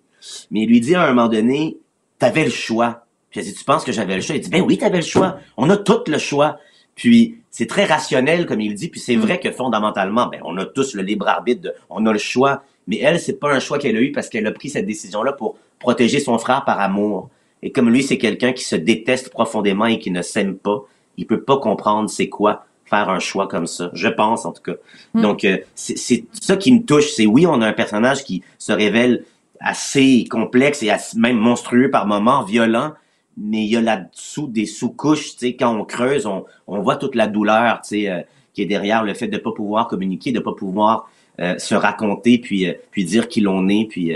Mais 0.50 0.62
il 0.62 0.68
lui 0.68 0.80
dit 0.80 0.94
à 0.94 1.02
un 1.02 1.08
moment 1.12 1.28
donné, 1.28 1.76
t'avais 2.18 2.44
le 2.44 2.50
choix. 2.50 3.06
Puis 3.30 3.40
elle 3.40 3.46
dit, 3.46 3.54
tu 3.54 3.64
penses 3.64 3.84
que 3.84 3.92
j'avais 3.92 4.16
le 4.16 4.22
choix? 4.22 4.36
Il 4.36 4.42
dit, 4.42 4.50
ben 4.50 4.62
oui, 4.62 4.78
t'avais 4.78 4.98
le 4.98 5.04
choix. 5.04 5.38
On 5.56 5.68
a 5.70 5.76
tout 5.76 6.04
le 6.06 6.18
choix. 6.18 6.58
Puis 6.94 7.38
c'est 7.50 7.66
très 7.66 7.84
rationnel, 7.84 8.46
comme 8.46 8.60
il 8.60 8.74
dit. 8.74 8.88
Puis 8.88 9.00
c'est 9.00 9.16
mm. 9.16 9.20
vrai 9.20 9.40
que 9.40 9.50
fondamentalement, 9.50 10.26
ben 10.26 10.40
on 10.44 10.56
a 10.56 10.64
tous 10.64 10.94
le 10.94 11.02
libre 11.02 11.28
arbitre, 11.28 11.62
de, 11.62 11.74
on 11.90 12.06
a 12.06 12.12
le 12.12 12.18
choix. 12.18 12.62
Mais 12.86 12.98
elle, 12.98 13.20
c'est 13.20 13.38
pas 13.38 13.52
un 13.52 13.60
choix 13.60 13.78
qu'elle 13.78 13.96
a 13.96 14.00
eu 14.00 14.12
parce 14.12 14.28
qu'elle 14.28 14.46
a 14.46 14.52
pris 14.52 14.70
cette 14.70 14.86
décision-là 14.86 15.32
pour 15.32 15.58
protéger 15.78 16.20
son 16.20 16.38
frère 16.38 16.64
par 16.64 16.80
amour. 16.80 17.28
Et 17.62 17.72
comme 17.72 17.90
lui, 17.90 18.02
c'est 18.02 18.18
quelqu'un 18.18 18.52
qui 18.52 18.64
se 18.64 18.76
déteste 18.76 19.30
profondément 19.30 19.86
et 19.86 19.98
qui 19.98 20.10
ne 20.10 20.22
s'aime 20.22 20.56
pas, 20.56 20.84
il 21.16 21.26
peut 21.26 21.42
pas 21.42 21.58
comprendre 21.58 22.08
c'est 22.08 22.28
quoi 22.28 22.66
faire 22.86 23.08
un 23.08 23.18
choix 23.18 23.48
comme 23.48 23.66
ça. 23.66 23.90
Je 23.92 24.08
pense, 24.08 24.44
en 24.44 24.52
tout 24.52 24.62
cas. 24.62 24.76
Hmm. 25.14 25.22
Donc, 25.22 25.44
euh, 25.44 25.58
c'est 25.74 26.24
ça 26.32 26.56
qui 26.56 26.72
me 26.72 26.82
touche. 26.84 27.10
C'est 27.12 27.26
oui, 27.26 27.46
on 27.46 27.60
a 27.60 27.66
un 27.66 27.72
personnage 27.72 28.24
qui 28.24 28.42
se 28.58 28.72
révèle 28.72 29.24
assez 29.60 30.24
complexe 30.30 30.82
et 30.82 30.92
même 31.16 31.36
monstrueux 31.36 31.90
par 31.90 32.06
moments, 32.06 32.44
violent, 32.44 32.92
mais 33.36 33.64
il 33.64 33.70
y 33.70 33.76
a 33.76 33.80
là-dessous 33.80 34.46
des 34.48 34.66
sous-couches, 34.66 35.32
tu 35.32 35.38
sais, 35.38 35.56
quand 35.56 35.74
on 35.74 35.84
creuse, 35.84 36.26
on, 36.26 36.44
on 36.66 36.80
voit 36.80 36.96
toute 36.96 37.14
la 37.14 37.26
douleur, 37.26 37.80
tu 37.82 37.88
sais, 37.88 38.10
euh, 38.10 38.20
qui 38.54 38.62
est 38.62 38.66
derrière 38.66 39.02
le 39.02 39.14
fait 39.14 39.28
de 39.28 39.38
pas 39.38 39.52
pouvoir 39.52 39.88
communiquer, 39.88 40.32
de 40.32 40.40
pas 40.40 40.52
pouvoir 40.52 41.10
euh, 41.40 41.58
se 41.58 41.74
raconter, 41.74 42.38
puis, 42.38 42.66
puis 42.90 43.04
dire 43.04 43.28
qui 43.28 43.40
l'on 43.40 43.68
est, 43.68 43.86
puis 43.88 44.12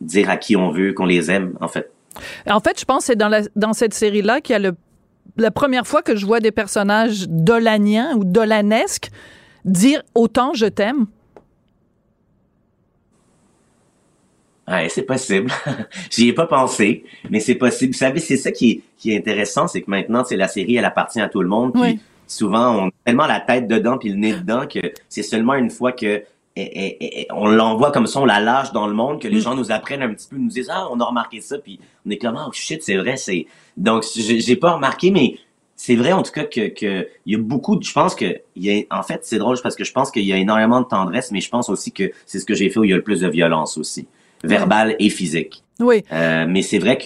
dire 0.00 0.30
à 0.30 0.36
qui 0.36 0.56
on 0.56 0.70
veut, 0.70 0.92
qu'on 0.92 1.06
les 1.06 1.30
aime, 1.30 1.56
en 1.60 1.68
fait. 1.68 1.90
En 2.48 2.60
fait, 2.60 2.78
je 2.78 2.84
pense 2.84 3.00
que 3.00 3.04
c'est 3.06 3.16
dans, 3.16 3.28
la, 3.28 3.42
dans 3.56 3.72
cette 3.72 3.94
série-là 3.94 4.40
qu'il 4.40 4.52
y 4.52 4.56
a 4.56 4.58
le 4.58 4.74
la 5.36 5.50
première 5.50 5.86
fois 5.86 6.02
que 6.02 6.16
je 6.16 6.26
vois 6.26 6.40
des 6.40 6.52
personnages 6.52 7.26
dolaniens 7.28 8.14
ou 8.16 8.24
dolanesques 8.24 9.10
dire 9.64 10.02
autant 10.14 10.52
je 10.54 10.66
t'aime. 10.66 11.06
Ouais, 14.68 14.88
c'est 14.88 15.02
possible. 15.02 15.50
J'y 16.10 16.28
ai 16.28 16.32
pas 16.32 16.46
pensé, 16.46 17.04
mais 17.30 17.40
c'est 17.40 17.56
possible. 17.56 17.92
Vous 17.92 17.98
savez, 17.98 18.20
c'est 18.20 18.36
ça 18.36 18.52
qui 18.52 18.70
est, 18.70 18.80
qui 18.96 19.12
est 19.12 19.18
intéressant, 19.18 19.66
c'est 19.66 19.82
que 19.82 19.90
maintenant, 19.90 20.24
c'est 20.24 20.36
la 20.36 20.48
série, 20.48 20.76
elle 20.76 20.84
appartient 20.84 21.20
à 21.20 21.28
tout 21.28 21.42
le 21.42 21.48
monde. 21.48 21.72
Puis 21.72 21.82
Oui. 21.82 22.00
souvent, 22.28 22.76
on 22.76 22.88
a 22.88 22.90
tellement 23.04 23.26
la 23.26 23.40
tête 23.40 23.66
dedans 23.66 23.98
puis 23.98 24.08
le 24.10 24.16
nez 24.16 24.32
dedans 24.34 24.66
que 24.66 24.78
c'est 25.08 25.22
seulement 25.24 25.54
une 25.54 25.70
fois 25.70 25.92
que 25.92 26.22
et- 26.54 26.62
et- 26.62 27.20
et- 27.22 27.26
on 27.32 27.48
l'envoie 27.48 27.90
comme 27.92 28.06
ça, 28.06 28.20
on 28.20 28.26
la 28.26 28.38
lâche 28.38 28.72
dans 28.72 28.86
le 28.86 28.92
monde, 28.92 29.22
que 29.22 29.26
les 29.28 29.40
gens 29.40 29.54
nous 29.54 29.72
apprennent 29.72 30.02
un 30.02 30.12
petit 30.12 30.28
peu, 30.28 30.36
nous 30.36 30.48
disent 30.48 30.68
ah 30.70 30.86
on 30.90 31.00
a 31.00 31.04
remarqué 31.04 31.40
ça, 31.40 31.56
puis 31.58 31.80
on 32.06 32.10
est 32.10 32.18
comme 32.18 32.38
oh 32.38 32.52
shit 32.52 32.82
c'est 32.82 32.96
vrai, 32.96 33.16
c'est 33.16 33.46
donc 33.76 34.04
j'ai 34.14 34.56
pas 34.56 34.72
remarqué, 34.72 35.10
mais 35.10 35.36
c'est 35.76 35.96
vrai 35.96 36.12
en 36.12 36.22
tout 36.22 36.32
cas 36.32 36.44
que 36.44 36.68
que 36.68 37.08
il 37.26 37.32
y 37.32 37.34
a 37.34 37.38
beaucoup, 37.38 37.76
de, 37.76 37.82
je 37.84 37.92
pense 37.92 38.14
que 38.14 38.40
il 38.56 38.64
y 38.64 38.86
a 38.88 38.98
en 38.98 39.02
fait 39.02 39.20
c'est 39.24 39.38
drôle 39.38 39.58
parce 39.62 39.74
que 39.74 39.84
je 39.84 39.92
pense 39.92 40.10
qu'il 40.10 40.22
y 40.22 40.32
a 40.32 40.36
énormément 40.36 40.80
de 40.80 40.86
tendresse, 40.86 41.30
mais 41.32 41.40
je 41.40 41.50
pense 41.50 41.68
aussi 41.68 41.92
que 41.92 42.12
c'est 42.26 42.38
ce 42.38 42.44
que 42.44 42.54
j'ai 42.54 42.70
fait 42.70 42.78
où 42.78 42.84
il 42.84 42.90
y 42.90 42.92
a 42.92 42.96
le 42.96 43.02
plus 43.02 43.20
de 43.20 43.28
violence 43.28 43.78
aussi, 43.78 44.06
verbale 44.44 44.96
et 44.98 45.10
physique. 45.10 45.62
Oui. 45.80 46.04
Euh, 46.12 46.46
mais 46.48 46.62
c'est 46.62 46.78
vrai 46.78 46.98
que 46.98 47.04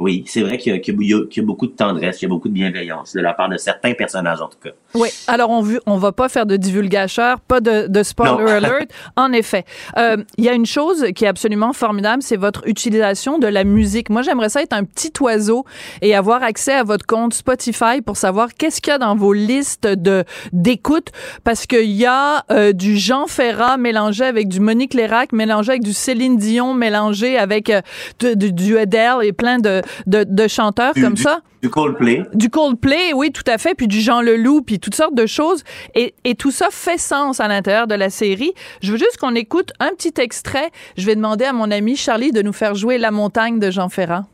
oui, 0.00 0.24
c'est 0.26 0.40
vrai 0.40 0.58
qu'il 0.58 0.74
y, 0.74 0.76
a- 0.76 0.80
y 0.80 1.26
y 1.36 1.40
beaucoup 1.42 1.66
de 1.68 1.72
tendresse, 1.76 2.16
qu'il 2.18 2.26
y 2.26 2.30
a 2.30 2.34
beaucoup 2.34 2.48
de 2.48 2.54
bienveillance 2.54 3.12
de 3.12 3.20
la 3.20 3.32
part 3.34 3.48
de 3.48 3.56
certains 3.56 3.92
personnages 3.94 4.40
en 4.40 4.48
tout 4.48 4.58
cas. 4.62 4.70
Oui. 4.94 5.08
Alors, 5.28 5.50
on, 5.50 5.64
on 5.86 5.96
va 5.98 6.10
pas 6.10 6.28
faire 6.28 6.46
de 6.46 6.56
divulgacheur, 6.56 7.38
pas 7.40 7.60
de, 7.60 7.86
de 7.86 8.02
spoiler 8.02 8.50
alert. 8.50 8.90
En 9.16 9.32
effet. 9.32 9.64
Euh, 9.98 10.16
Il 10.38 10.44
y 10.44 10.48
a 10.48 10.54
une 10.54 10.66
chose 10.66 11.06
qui 11.14 11.24
est 11.24 11.28
absolument 11.28 11.72
formidable, 11.72 12.22
c'est 12.22 12.36
votre 12.36 12.66
utilisation 12.66 13.38
de 13.38 13.46
la 13.46 13.62
musique. 13.62 14.10
Moi, 14.10 14.22
j'aimerais 14.22 14.48
ça 14.48 14.62
être 14.62 14.72
un 14.72 14.84
petit 14.84 15.12
oiseau 15.20 15.64
et 16.02 16.14
avoir 16.16 16.42
accès 16.42 16.72
à 16.72 16.82
votre 16.82 17.06
compte 17.06 17.34
Spotify 17.34 18.00
pour 18.04 18.16
savoir 18.16 18.54
qu'est-ce 18.54 18.80
qu'il 18.80 18.90
y 18.90 18.94
a 18.94 18.98
dans 18.98 19.14
vos 19.14 19.32
listes 19.32 19.86
de 19.86 20.24
d'écoute 20.52 21.08
parce 21.44 21.66
qu'il 21.66 21.90
y 21.90 22.06
a 22.06 22.44
euh, 22.50 22.72
du 22.72 22.96
Jean 22.96 23.26
Ferrat 23.26 23.76
mélangé 23.76 24.24
avec 24.24 24.48
du 24.48 24.60
Monique 24.60 24.94
Lérac, 24.94 25.32
mélangé 25.32 25.72
avec 25.72 25.82
du 25.84 25.92
Céline 25.92 26.36
Dion, 26.38 26.74
mélangé 26.74 27.36
avec 27.38 27.70
euh, 27.70 27.80
de- 28.20 28.34
de- 28.34 28.48
du 28.48 28.78
Adele 28.78 29.18
et 29.22 29.32
plein 29.32 29.58
de, 29.58 29.82
de, 30.06 30.24
de 30.28 30.48
chanteurs 30.48 30.94
Du- 30.94 31.02
comme 31.02 31.14
du- 31.14 31.22
ça. 31.22 31.40
Du 31.62 31.68
Coldplay. 31.68 32.22
Du 32.32 32.48
Coldplay, 32.48 33.12
oui, 33.14 33.32
tout 33.32 33.42
à 33.46 33.58
fait, 33.58 33.74
puis 33.74 33.86
du 33.86 34.00
Jean 34.00 34.22
Leloup, 34.22 34.62
puis 34.62 34.78
toutes 34.80 34.94
sortes 34.94 35.14
de 35.14 35.26
choses. 35.26 35.62
Et, 35.94 36.14
et 36.24 36.34
tout 36.34 36.50
ça 36.50 36.68
fait 36.70 36.96
sens 36.98 37.38
à 37.40 37.48
l'intérieur 37.48 37.86
de 37.86 37.94
la 37.94 38.08
série. 38.08 38.52
Je 38.82 38.92
veux 38.92 38.98
juste 38.98 39.18
qu'on 39.18 39.34
écoute 39.34 39.72
un 39.78 39.90
petit 39.90 40.14
extrait. 40.20 40.70
Je 40.96 41.04
vais 41.04 41.14
demander 41.16 41.44
à 41.44 41.52
mon 41.52 41.70
ami 41.70 41.96
Charlie 41.96 42.32
de 42.32 42.40
nous 42.42 42.52
faire 42.54 42.74
jouer 42.74 42.96
La 42.96 43.10
montagne 43.10 43.58
de 43.58 43.70
Jean 43.70 43.88
Ferrat. 43.90 44.24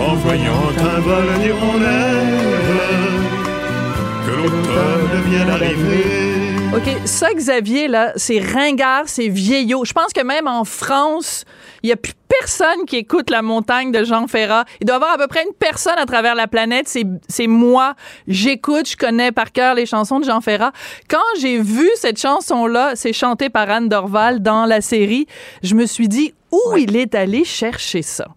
en 0.00 0.14
voyant 0.16 0.62
un 0.78 1.00
vol 1.00 1.24
d'hirondelles 1.42 2.52
que 2.66 3.31
l'automne 4.36 4.62
OK, 6.74 6.88
ça, 7.04 7.34
Xavier, 7.34 7.86
là, 7.86 8.12
c'est 8.16 8.38
ringard, 8.38 9.02
c'est 9.06 9.28
vieillot. 9.28 9.84
Je 9.84 9.92
pense 9.92 10.14
que 10.14 10.22
même 10.22 10.48
en 10.48 10.64
France, 10.64 11.44
il 11.82 11.88
n'y 11.88 11.92
a 11.92 11.96
plus 11.96 12.14
personne 12.40 12.86
qui 12.86 12.96
écoute 12.96 13.28
La 13.28 13.42
montagne 13.42 13.92
de 13.92 14.04
Jean 14.04 14.26
Ferrat. 14.26 14.64
Il 14.80 14.86
doit 14.86 14.94
y 14.94 14.96
avoir 14.96 15.12
à 15.12 15.18
peu 15.18 15.26
près 15.26 15.42
une 15.42 15.52
personne 15.52 15.98
à 15.98 16.06
travers 16.06 16.34
la 16.34 16.46
planète. 16.46 16.88
C'est, 16.88 17.46
moi. 17.46 17.94
J'écoute, 18.26 18.88
je 18.88 18.96
connais 18.96 19.32
par 19.32 19.52
cœur 19.52 19.74
les 19.74 19.84
chansons 19.84 20.18
de 20.18 20.24
Jean 20.24 20.40
Ferrat. 20.40 20.72
Quand 21.10 21.18
j'ai 21.40 21.60
vu 21.60 21.90
cette 21.96 22.18
chanson-là, 22.18 22.92
c'est 22.96 23.12
chanté 23.12 23.50
par 23.50 23.68
Anne 23.68 23.90
Dorval 23.90 24.40
dans 24.40 24.64
la 24.64 24.80
série, 24.80 25.26
je 25.62 25.74
me 25.74 25.84
suis 25.84 26.08
dit, 26.08 26.32
où 26.50 26.76
il 26.78 26.96
est 26.96 27.14
allé 27.14 27.44
chercher 27.44 28.00
ça? 28.00 28.28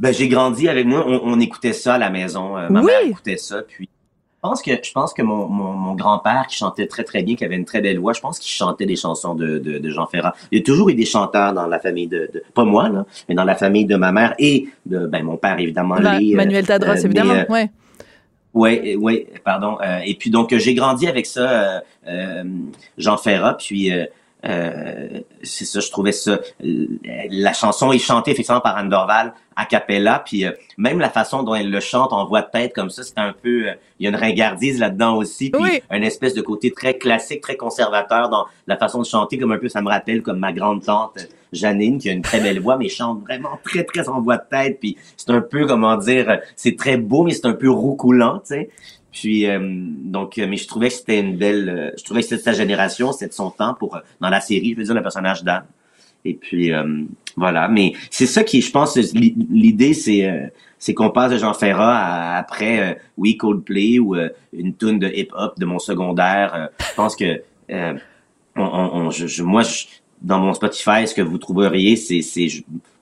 Ben, 0.00 0.12
j'ai 0.12 0.26
grandi 0.26 0.68
avec 0.68 0.86
moi, 0.86 1.04
on, 1.06 1.20
on 1.22 1.38
écoutait 1.40 1.72
ça 1.74 1.94
à 1.94 1.98
la 1.98 2.10
maison. 2.10 2.56
Euh, 2.58 2.68
ma 2.68 2.80
Oui. 2.80 2.86
mère 2.86 3.00
écoutait 3.02 3.36
ça, 3.36 3.62
puis 3.62 3.88
pense 4.40 4.62
que 4.62 4.70
je 4.82 4.92
pense 4.92 5.12
que 5.12 5.22
mon, 5.22 5.46
mon, 5.46 5.72
mon 5.72 5.94
grand-père 5.94 6.46
qui 6.48 6.56
chantait 6.56 6.86
très 6.86 7.04
très 7.04 7.22
bien, 7.22 7.36
qui 7.36 7.44
avait 7.44 7.56
une 7.56 7.64
très 7.64 7.80
belle 7.80 7.98
voix, 7.98 8.12
je 8.12 8.20
pense 8.20 8.38
qu'il 8.38 8.50
chantait 8.50 8.86
des 8.86 8.96
chansons 8.96 9.34
de, 9.34 9.58
de, 9.58 9.78
de 9.78 9.90
Jean 9.90 10.06
Ferrat. 10.06 10.34
Il 10.50 10.58
y 10.58 10.60
a 10.60 10.64
toujours 10.64 10.88
eu 10.88 10.94
des 10.94 11.04
chanteurs 11.04 11.52
dans 11.52 11.66
la 11.66 11.78
famille 11.78 12.06
de, 12.08 12.30
de 12.32 12.42
pas 12.54 12.64
moi 12.64 12.88
là, 12.88 13.04
mais 13.28 13.34
dans 13.34 13.44
la 13.44 13.54
famille 13.54 13.86
de 13.86 13.96
ma 13.96 14.12
mère 14.12 14.34
et 14.38 14.68
de 14.86 15.06
ben 15.06 15.22
mon 15.22 15.36
père 15.36 15.58
évidemment. 15.58 15.96
Ben, 15.96 16.18
les, 16.18 16.32
euh, 16.32 16.36
Manuel 16.36 16.66
Tadros, 16.66 16.90
euh, 16.90 17.04
évidemment. 17.04 17.34
mais, 17.34 17.40
euh, 17.40 17.52
ouais. 17.52 17.70
Ouais, 18.52 18.96
ouais, 18.96 19.28
pardon. 19.44 19.78
Euh, 19.80 20.00
et 20.04 20.14
puis 20.14 20.28
donc 20.30 20.52
euh, 20.52 20.58
j'ai 20.58 20.74
grandi 20.74 21.06
avec 21.06 21.26
ça, 21.26 21.50
euh, 21.50 21.80
euh, 22.08 22.44
Jean 22.98 23.16
Ferrat. 23.16 23.54
Puis 23.58 23.92
euh, 24.44 25.20
c'est 25.42 25.64
ça, 25.64 25.80
je 25.80 25.90
trouvais 25.90 26.12
ça. 26.12 26.38
euh, 26.64 26.86
La 27.30 27.52
chanson 27.52 27.92
est 27.92 27.98
chantée 27.98 28.30
effectivement 28.30 28.60
par 28.60 28.76
Anne 28.76 28.88
Dorval 28.88 29.34
a 29.56 29.66
cappella. 29.66 30.22
Puis 30.24 30.46
euh, 30.46 30.52
même 30.78 30.98
la 30.98 31.10
façon 31.10 31.42
dont 31.42 31.54
elle 31.54 31.70
le 31.70 31.80
chante 31.80 32.12
en 32.12 32.24
voix 32.26 32.40
de 32.42 32.50
tête 32.50 32.72
comme 32.74 32.88
ça, 32.90 33.02
c'est 33.02 33.18
un 33.18 33.32
peu. 33.34 33.68
euh, 33.68 33.74
Il 33.98 34.04
y 34.04 34.06
a 34.06 34.10
une 34.10 34.16
ringardise 34.16 34.78
là-dedans 34.78 35.16
aussi. 35.16 35.50
Puis 35.50 35.62
Oui. 35.62 35.82
un 35.90 36.00
espèce 36.02 36.32
de 36.34 36.40
côté 36.40 36.70
très 36.70 36.94
classique, 36.96 37.42
très 37.42 37.56
conservateur 37.56 38.30
dans 38.30 38.46
la 38.66 38.76
façon 38.78 39.00
de 39.00 39.06
chanter, 39.06 39.38
comme 39.38 39.52
un 39.52 39.58
peu. 39.58 39.68
Ça 39.68 39.82
me 39.82 39.88
rappelle 39.88 40.22
comme 40.22 40.38
ma 40.38 40.52
grande 40.52 40.82
tante 40.84 41.18
Janine 41.52 41.98
qui 41.98 42.08
a 42.08 42.12
une 42.12 42.22
très 42.22 42.40
belle 42.40 42.60
voix, 42.60 42.76
mais 42.78 42.88
chante 42.88 43.20
vraiment 43.22 43.58
très 43.64 43.84
très 43.84 44.08
en 44.08 44.20
voix 44.22 44.36
de 44.38 44.44
tête. 44.48 44.78
Puis 44.80 44.96
c'est 45.16 45.30
un 45.30 45.40
peu 45.42 45.66
comment 45.66 45.96
dire, 45.96 46.40
c'est 46.56 46.76
très 46.76 46.96
beau, 46.96 47.24
mais 47.24 47.32
c'est 47.32 47.46
un 47.46 47.52
peu 47.54 47.68
roucoulant, 47.70 48.38
tu 48.38 48.54
sais. 48.54 48.70
Puis 49.12 49.46
euh, 49.46 49.58
donc, 49.60 50.38
euh, 50.38 50.46
mais 50.48 50.56
je 50.56 50.68
trouvais 50.68 50.88
que 50.88 50.94
c'était 50.94 51.18
une 51.20 51.36
belle, 51.36 51.68
euh, 51.68 51.90
je 51.98 52.04
trouvais 52.04 52.20
que 52.22 52.28
c'était 52.28 52.42
sa 52.42 52.52
génération, 52.52 53.10
c'était 53.12 53.28
de 53.28 53.32
son 53.32 53.50
temps 53.50 53.74
pour 53.74 53.96
euh, 53.96 54.00
dans 54.20 54.28
la 54.30 54.40
série, 54.40 54.72
je 54.72 54.76
veux 54.76 54.84
dire 54.84 54.94
le 54.94 55.02
personnage 55.02 55.42
d'Anne. 55.42 55.64
Et 56.24 56.34
puis 56.34 56.72
euh, 56.72 57.02
voilà, 57.36 57.66
mais 57.68 57.94
c'est 58.10 58.26
ça 58.26 58.44
qui, 58.44 58.60
je 58.60 58.70
pense, 58.70 58.96
l'i- 58.96 59.34
l'idée 59.50 59.94
c'est 59.94 60.52
c'est 60.78 60.94
qu'on 60.94 61.10
passe 61.10 61.32
de 61.32 61.38
Jean 61.38 61.54
Ferrat 61.54 61.96
à, 61.98 62.38
après 62.38 62.98
oui 63.16 63.36
Coldplay 63.36 63.98
ou 63.98 64.14
une 64.52 64.74
tune 64.76 64.98
de 64.98 65.08
hip 65.08 65.28
hop 65.32 65.58
de 65.58 65.64
mon 65.66 65.78
secondaire. 65.78 66.68
Je 66.78 66.94
pense 66.94 67.16
que 67.16 67.40
on, 67.68 67.96
on- 68.56 68.90
on- 69.06 69.10
je, 69.10 69.26
je- 69.26 69.42
moi 69.42 69.62
je- 69.62 69.86
dans 70.22 70.38
mon 70.38 70.52
Spotify, 70.52 71.06
ce 71.06 71.14
que 71.14 71.22
vous 71.22 71.38
trouveriez, 71.38 71.96
c'est 71.96 72.20
c'est 72.22 72.48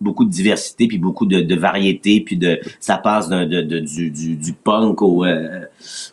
beaucoup 0.00 0.24
de 0.24 0.30
diversité 0.30 0.86
puis 0.86 0.98
beaucoup 0.98 1.26
de, 1.26 1.40
de 1.40 1.54
variété 1.56 2.20
puis 2.20 2.36
de 2.36 2.60
ça 2.80 2.96
passe 2.96 3.28
d'un- 3.28 3.46
de, 3.46 3.60
de- 3.62 3.80
du, 3.80 4.10
du, 4.36 4.52
punk 4.52 5.02
au, 5.02 5.24
euh, 5.24 5.62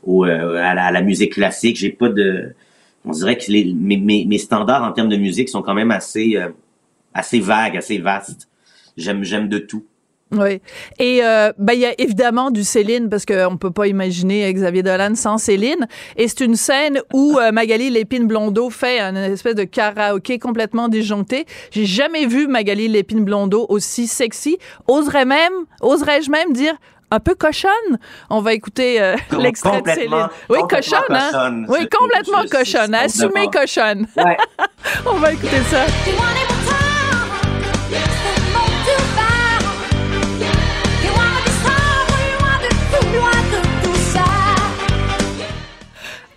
au 0.04 0.26
euh, 0.26 0.58
à, 0.58 0.92
la, 0.92 1.02
musique 1.02 1.34
classique. 1.34 1.78
J'ai 1.78 1.92
pas 1.92 2.10
de 2.10 2.54
on 3.06 3.12
dirait 3.12 3.38
que 3.38 3.52
mes, 3.52 3.98
mes, 3.98 4.26
mes 4.26 4.38
standards 4.40 4.84
en 4.84 4.92
termes 4.94 5.10
de 5.10 5.18
musique 5.18 5.50
sont 5.50 5.62
quand 5.62 5.76
même 5.76 5.92
assez 5.92 6.36
euh, 6.38 6.50
assez 7.14 7.40
vagues, 7.40 7.78
assez 7.78 8.00
vastes. 8.00 8.50
J'aime 8.98 9.24
j'aime 9.24 9.48
de 9.48 9.60
tout. 9.60 9.86
Oui. 10.38 10.62
Et 11.00 11.24
euh, 11.24 11.52
ben, 11.58 11.74
il 11.74 11.80
y 11.80 11.86
a 11.86 11.94
évidemment 12.00 12.52
du 12.52 12.64
Céline, 12.64 13.10
parce 13.10 13.26
qu'on 13.26 13.52
ne 13.52 13.58
peut 13.58 13.72
pas 13.72 13.88
imaginer 13.88 14.52
Xavier 14.54 14.84
Dolan 14.84 15.16
sans 15.16 15.38
Céline. 15.38 15.88
Et 16.18 16.28
c'est 16.28 16.42
une 16.42 16.56
scène 16.56 17.00
où 17.14 17.38
euh, 17.40 17.52
Magali 17.52 17.90
Lépine-Blondeau 17.90 18.70
fait 18.70 19.00
une 19.00 19.18
espèce 19.18 19.56
de 19.56 19.64
karaoké 19.64 20.40
complètement 20.40 20.88
disjoncté. 20.88 21.46
J'ai 21.72 21.86
jamais 21.86 22.26
vu 22.26 22.48
Magali 22.48 22.88
Lépine-Blondeau 22.88 23.66
aussi 23.70 24.08
sexy. 24.08 24.58
Oserais 24.88 25.26
même, 25.26 25.54
oserais-je 25.82 26.30
même 26.30 26.54
dire 26.54 26.74
un 27.12 27.20
peu 27.20 27.36
cochonne? 27.36 27.70
On 28.30 28.42
va 28.42 28.54
écouter 28.54 29.02
euh, 29.02 29.16
Com- 29.30 29.40
l'extrait 29.44 29.82
de 29.82 29.90
Céline. 29.90 30.28
Oui, 30.50 30.60
cochonne, 30.70 31.00
hein? 31.12 31.30
cochonne. 31.32 31.66
Oui, 31.70 31.88
complètement 31.88 32.44
cochonne. 32.52 32.92
je- 33.00 33.06
Assumée 33.06 33.48
cochonne. 33.54 34.08
Ouais. 34.18 34.38
On 35.06 35.18
va 35.18 35.32
écouter 35.34 35.62
ça. 35.70 35.86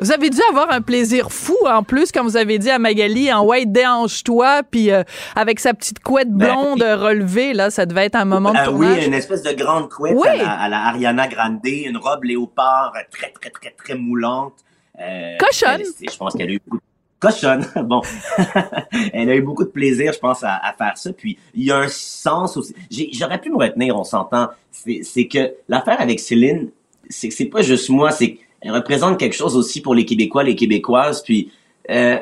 Vous 0.01 0.13
avez 0.13 0.31
dû 0.31 0.39
avoir 0.51 0.71
un 0.71 0.81
plaisir 0.81 1.33
fou 1.33 1.57
en 1.67 1.83
plus 1.83 2.13
quand 2.13 2.23
vous 2.23 2.37
avez 2.37 2.59
dit 2.59 2.71
à 2.71 2.79
Magali 2.79 3.33
en 3.33 3.45
ouais 3.45 3.67
déhanche-toi 3.67 4.63
puis 4.71 4.91
euh, 4.93 5.03
avec 5.35 5.59
sa 5.59 5.75
petite 5.75 5.99
couette 6.01 6.31
Ben, 6.31 6.53
blonde 6.55 6.83
relevée 6.83 7.53
là 7.53 7.71
ça 7.71 7.85
devait 7.85 8.05
être 8.07 8.15
un 8.15 8.25
moment 8.25 8.53
de 8.53 8.59
Ah 8.59 8.71
oui, 8.71 8.87
tournage. 8.87 9.07
une 9.07 9.15
espèce 9.15 9.43
de 9.43 9.53
grande 9.53 9.89
couette 9.91 10.15
Oui. 10.17 10.29
à, 10.29 10.37
la, 10.37 10.51
à 10.53 10.69
la 10.69 10.85
Ariana 10.87 11.27
Grande, 11.27 11.59
une 11.65 11.97
robe 11.97 12.25
léopard 12.25 12.93
très, 13.11 13.31
très, 13.33 13.51
très, 13.51 13.71
très 13.71 13.95
moulante. 13.97 14.55
Euh, 15.01 15.37
Cochonne. 15.39 15.81
elle- 15.81 16.11
Je 16.11 16.17
pense 16.17 16.35
qu'elle 16.35 16.49
a 16.51 16.53
eu 16.53 16.61
beaucoup 16.65 16.77
de... 16.79 16.83
Cochonne, 17.21 17.67
bon. 17.85 18.01
elle 19.13 19.31
a 19.31 19.35
eu 19.35 19.43
beaucoup 19.43 19.65
de 19.65 19.71
plaisir, 19.71 20.13
je 20.13 20.19
pense, 20.21 20.45
à, 20.45 20.55
à 20.57 20.73
faire 20.73 20.97
ça. 20.97 21.13
Puis, 21.13 21.37
il 21.55 21.65
y 21.65 21.73
a 21.73 21.79
un 21.79 21.89
sens 21.89 22.57
aussi. 22.57 22.75
J'aurais 23.13 23.41
pu 23.41 23.51
me 23.51 23.57
retenir, 23.59 23.97
on 23.97 24.05
s'entend. 24.05 24.49
C'est 24.71 25.01
c'est 25.03 25.27
que 25.27 25.55
l'affaire 25.69 26.01
avec 26.01 26.21
Céline, 26.21 26.71
c'est 27.09 27.29
que 27.29 27.35
c'est 27.35 27.47
pas 27.47 27.63
juste 27.63 27.89
moi, 27.89 28.13
c'est 28.13 28.39
qu'elle 28.61 28.73
représente 28.73 29.19
quelque 29.19 29.37
chose 29.37 29.57
aussi 29.57 29.81
pour 29.81 29.95
les 29.95 30.05
Québécois, 30.05 30.43
les 30.45 30.57
Québécoises. 30.57 31.23
Puis, 31.23 31.51
euh, 31.91 32.19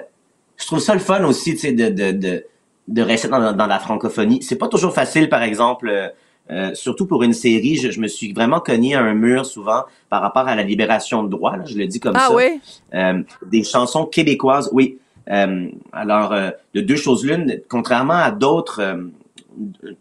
je 0.57 0.67
trouve 0.67 0.79
ça 0.81 0.95
le 0.95 1.01
fun 1.01 1.25
aussi, 1.25 1.53
tu 1.53 1.59
sais, 1.59 1.73
de, 1.73 1.89
de, 1.89 2.13
de, 2.13 2.45
de 2.89 3.03
rester 3.03 3.29
dans, 3.29 3.39
la- 3.39 3.53
dans 3.53 3.67
la 3.67 3.79
francophonie. 3.79 4.43
C'est 4.43 4.57
pas 4.57 4.69
toujours 4.69 4.95
facile, 4.95 5.29
par 5.29 5.43
exemple, 5.43 5.89
euh, 5.89 6.09
euh, 6.51 6.75
surtout 6.75 7.07
pour 7.07 7.23
une 7.25 7.33
série, 7.33 7.77
je, 7.77 7.91
je 7.91 8.01
me 8.01 8.07
suis 8.09 8.33
vraiment 8.33 8.61
cogné 8.61 8.95
à 8.95 9.01
un 9.03 9.15
mur 9.15 9.45
souvent 9.45 9.83
par 10.09 10.23
rapport 10.23 10.47
à 10.47 10.55
la 10.55 10.63
libération 10.63 11.25
de 11.25 11.29
droit, 11.29 11.57
là, 11.57 11.65
je 11.67 11.77
le 11.77 11.87
dis 11.87 11.99
comme 11.99 12.15
ah 12.17 12.29
ça. 12.29 12.35
oui? 12.35 12.61
Euh, 12.95 13.23
des 13.45 13.65
chansons 13.65 14.07
québécoises, 14.07 14.71
oui. 14.73 14.99
Euh, 15.29 15.69
alors, 15.93 16.33
euh, 16.33 16.51
de 16.75 16.81
deux 16.81 16.95
choses 16.95 17.25
l'une, 17.25 17.61
contrairement 17.69 18.15
à 18.15 18.31
d'autres, 18.31 18.81
euh, 18.81 19.03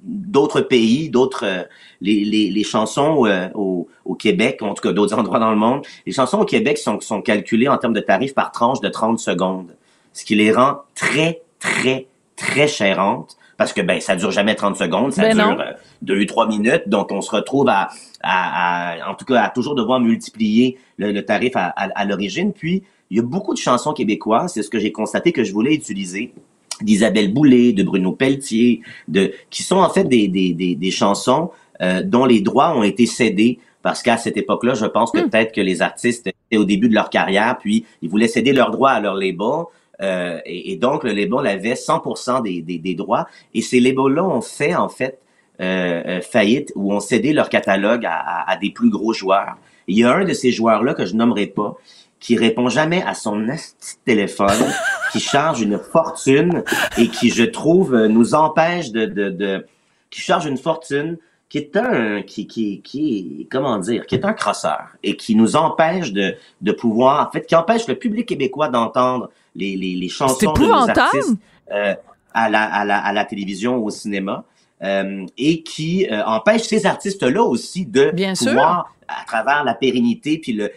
d'autres 0.04 0.62
pays, 0.62 1.10
d'autres 1.10 1.46
euh, 1.46 1.64
les, 2.02 2.24
les, 2.26 2.50
les 2.52 2.64
chansons 2.64 3.26
euh, 3.26 3.48
au, 3.54 3.88
au 4.06 4.16
Québec, 4.16 4.62
en 4.62 4.74
tout 4.74 4.82
cas 4.82 4.92
d'autres 4.94 5.18
endroits 5.20 5.40
dans 5.40 5.52
le 5.52 5.58
monde, 5.58 5.86
les 6.06 6.12
chansons 6.12 6.40
au 6.40 6.46
Québec 6.46 6.78
sont, 6.78 7.00
sont 7.00 7.22
calculées 7.22 7.68
en 7.68 7.78
termes 7.78 7.94
de 7.94 8.00
tarifs 8.00 8.34
par 8.34 8.52
tranche 8.52 8.82
de 8.82 8.90
30 8.90 9.20
secondes, 9.20 9.76
ce 10.14 10.26
qui 10.26 10.36
les 10.36 10.52
rend 10.52 10.80
très, 10.96 11.42
très, 11.60 12.08
très 12.36 12.68
chérantes 12.68 13.38
parce 13.58 13.72
que 13.72 13.80
ben 13.82 14.02
ça 14.02 14.18
dure 14.18 14.32
jamais 14.32 14.54
30 14.56 14.76
secondes, 14.76 15.14
ça 15.14 15.22
Ben 15.22 15.34
dure 15.56 15.62
euh, 15.62 15.72
deux 16.02 16.22
ou 16.22 16.26
trois 16.26 16.46
minutes, 16.46 16.84
donc 16.88 17.12
on 17.14 17.22
se 17.22 17.32
retrouve 17.32 17.70
à, 17.70 17.90
à, 18.22 18.92
à- 19.04 19.10
en 19.10 19.16
tout 19.16 19.24
cas 19.24 19.42
à 19.44 19.50
toujours 19.50 19.76
devoir 19.76 20.02
multiplier 20.02 20.78
le, 20.98 21.14
le 21.14 21.24
tarif 21.24 21.54
à 21.56 22.06
l'origine. 22.06 22.52
Puis 22.52 22.84
il 23.10 23.18
y 23.18 23.20
a 23.22 23.24
beaucoup 23.24 23.54
de 23.54 23.60
chansons 23.60 23.94
québécoises, 23.94 24.52
c'est 24.54 24.64
ce 24.64 24.70
que 24.70 24.78
j'ai 24.80 24.92
constaté 24.92 25.32
que 25.32 25.46
je 25.46 25.54
voulais 25.54 25.74
utiliser 25.74 26.34
d'Isabelle 26.82 27.34
Boulay, 27.34 27.74
de 27.74 27.84
Bruno 27.84 28.12
Pelletier, 28.12 28.82
de 29.08 29.32
qui 29.50 29.64
sont 29.64 29.78
en 29.78 29.90
fait 29.90 30.04
des 30.06 30.28
des, 30.28 30.54
des, 30.54 30.76
des 30.76 30.92
chansons 30.92 31.52
euh, 31.82 32.02
dont 32.04 32.26
les 32.26 32.42
droits 32.42 32.76
ont 32.78 32.84
été 32.84 33.06
cédés 33.06 33.60
parce 33.82 34.02
qu'à 34.02 34.18
cette 34.18 34.36
époque-là, 34.38 34.74
je 34.74 34.86
pense 34.86 35.12
que 35.12 35.20
peut-être 35.20 35.54
que 35.54 35.62
les 35.62 35.84
artistes 35.84 36.26
étaient 36.28 36.58
au 36.58 36.66
début 36.66 36.90
de 36.90 36.96
leur 36.96 37.12
carrière, 37.12 37.58
puis 37.60 37.86
ils 38.02 38.10
voulaient 38.10 38.28
céder 38.28 38.52
leurs 38.52 38.72
droits 38.72 38.90
à 38.92 39.00
leur 39.00 39.14
label. 39.14 39.66
Euh, 40.02 40.40
et, 40.46 40.72
et 40.72 40.76
donc, 40.76 41.04
le 41.04 41.12
label 41.14 41.46
avait 41.46 41.74
100% 41.76 42.42
des, 42.42 42.62
des, 42.64 42.80
des 42.80 42.96
droits. 42.96 43.28
Et 43.54 43.62
ces 43.62 43.80
labels-là 43.80 44.24
ont 44.26 44.42
fait, 44.42 44.74
en 44.76 44.90
fait, 44.90 45.20
euh, 45.62 46.02
euh, 46.08 46.22
faillite 46.22 46.72
ou 46.76 46.94
ont 46.94 47.00
cédé 47.00 47.32
leur 47.32 47.48
catalogue 47.48 48.06
à, 48.08 48.16
à- 48.16 48.52
à 48.52 48.58
des 48.58 48.72
plus 48.72 48.90
gros 48.90 49.14
joueurs. 49.14 49.56
Et 49.88 49.92
il 49.94 49.98
y 50.00 50.04
a 50.04 50.12
un 50.16 50.26
de 50.26 50.34
ces 50.34 50.52
joueurs-là 50.52 50.96
que 50.96 51.06
je 51.06 51.14
nommerai 51.16 51.46
pas, 51.46 51.78
qui 52.26 52.38
répond 52.38 52.70
jamais 52.70 53.04
à 53.04 53.14
son 53.14 53.46
téléphone, 54.04 54.66
qui 55.12 55.20
charge 55.20 55.62
une 55.62 55.78
fortune 55.78 56.64
et 56.98 57.08
qui, 57.08 57.30
je 57.30 57.44
trouve, 57.44 57.94
euh, 57.94 58.08
nous 58.08 58.34
empêche 58.34 58.92
de, 58.92 59.06
de, 59.06 59.30
de 59.30 59.68
qui 60.10 60.22
charge 60.22 60.48
une 60.48 60.58
fortune, 60.58 61.20
qui 61.50 61.60
est 61.60 61.78
un, 61.78 62.24
qui, 62.24 62.48
qui, 62.48 62.82
qui, 62.82 63.48
comment 63.52 63.78
dire, 63.78 64.08
qui 64.08 64.16
est 64.16 64.26
un 64.26 64.34
crosseur 64.34 64.88
et 65.04 65.16
qui 65.16 65.36
nous 65.36 65.56
empêche 65.56 66.14
de, 66.14 66.34
de 66.62 66.72
pouvoir, 66.72 67.28
en 67.28 67.32
fait, 67.32 67.46
qui 67.46 67.56
empêche 67.56 67.88
le 67.88 67.94
public 67.94 68.28
québécois 68.28 68.70
d'entendre 68.70 69.30
les, 69.56 69.78
les, 69.78 69.94
les 69.94 70.10
chansons 70.10 70.52
de 70.54 70.62
nos 70.62 70.74
artistes 70.74 71.38
euh, 71.72 71.94
à, 72.34 72.50
la, 72.50 72.64
à, 72.64 72.86
la, 72.86 73.06
à 73.06 73.14
la 73.14 73.26
télévision 73.26 73.78
ou 73.78 73.86
au 73.86 73.92
cinéma. 73.92 74.46
Euh, 74.86 75.26
et 75.38 75.64
qui 75.64 76.08
euh, 76.10 76.24
empêche 76.26 76.62
ces 76.64 76.86
artistes-là 76.86 77.42
aussi 77.44 77.86
de 77.86 78.12
Bien 78.14 78.36
sûr. 78.36 78.48
pouvoir, 78.52 78.96
à 79.08 79.26
travers 79.26 79.64
la 79.64 79.74
pérennité, 79.74 80.38
puis 80.38 80.54
le, 80.54 80.72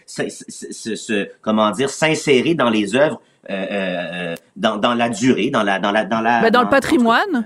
comment 1.42 1.70
dire, 1.70 1.90
s'insérer 1.90 2.54
dans 2.54 2.70
les 2.70 2.94
œuvres, 2.96 3.20
euh, 3.50 4.34
dans, 4.56 4.76
dans 4.76 4.94
la 4.94 5.08
durée, 5.08 5.50
dans 5.50 5.62
la, 5.62 5.78
dans 5.78 5.90
la, 5.92 6.04
dans 6.04 6.20
la, 6.20 6.40
Ben, 6.42 6.50
dans 6.50 6.62
le 6.62 6.68
patrimoine. 6.68 7.44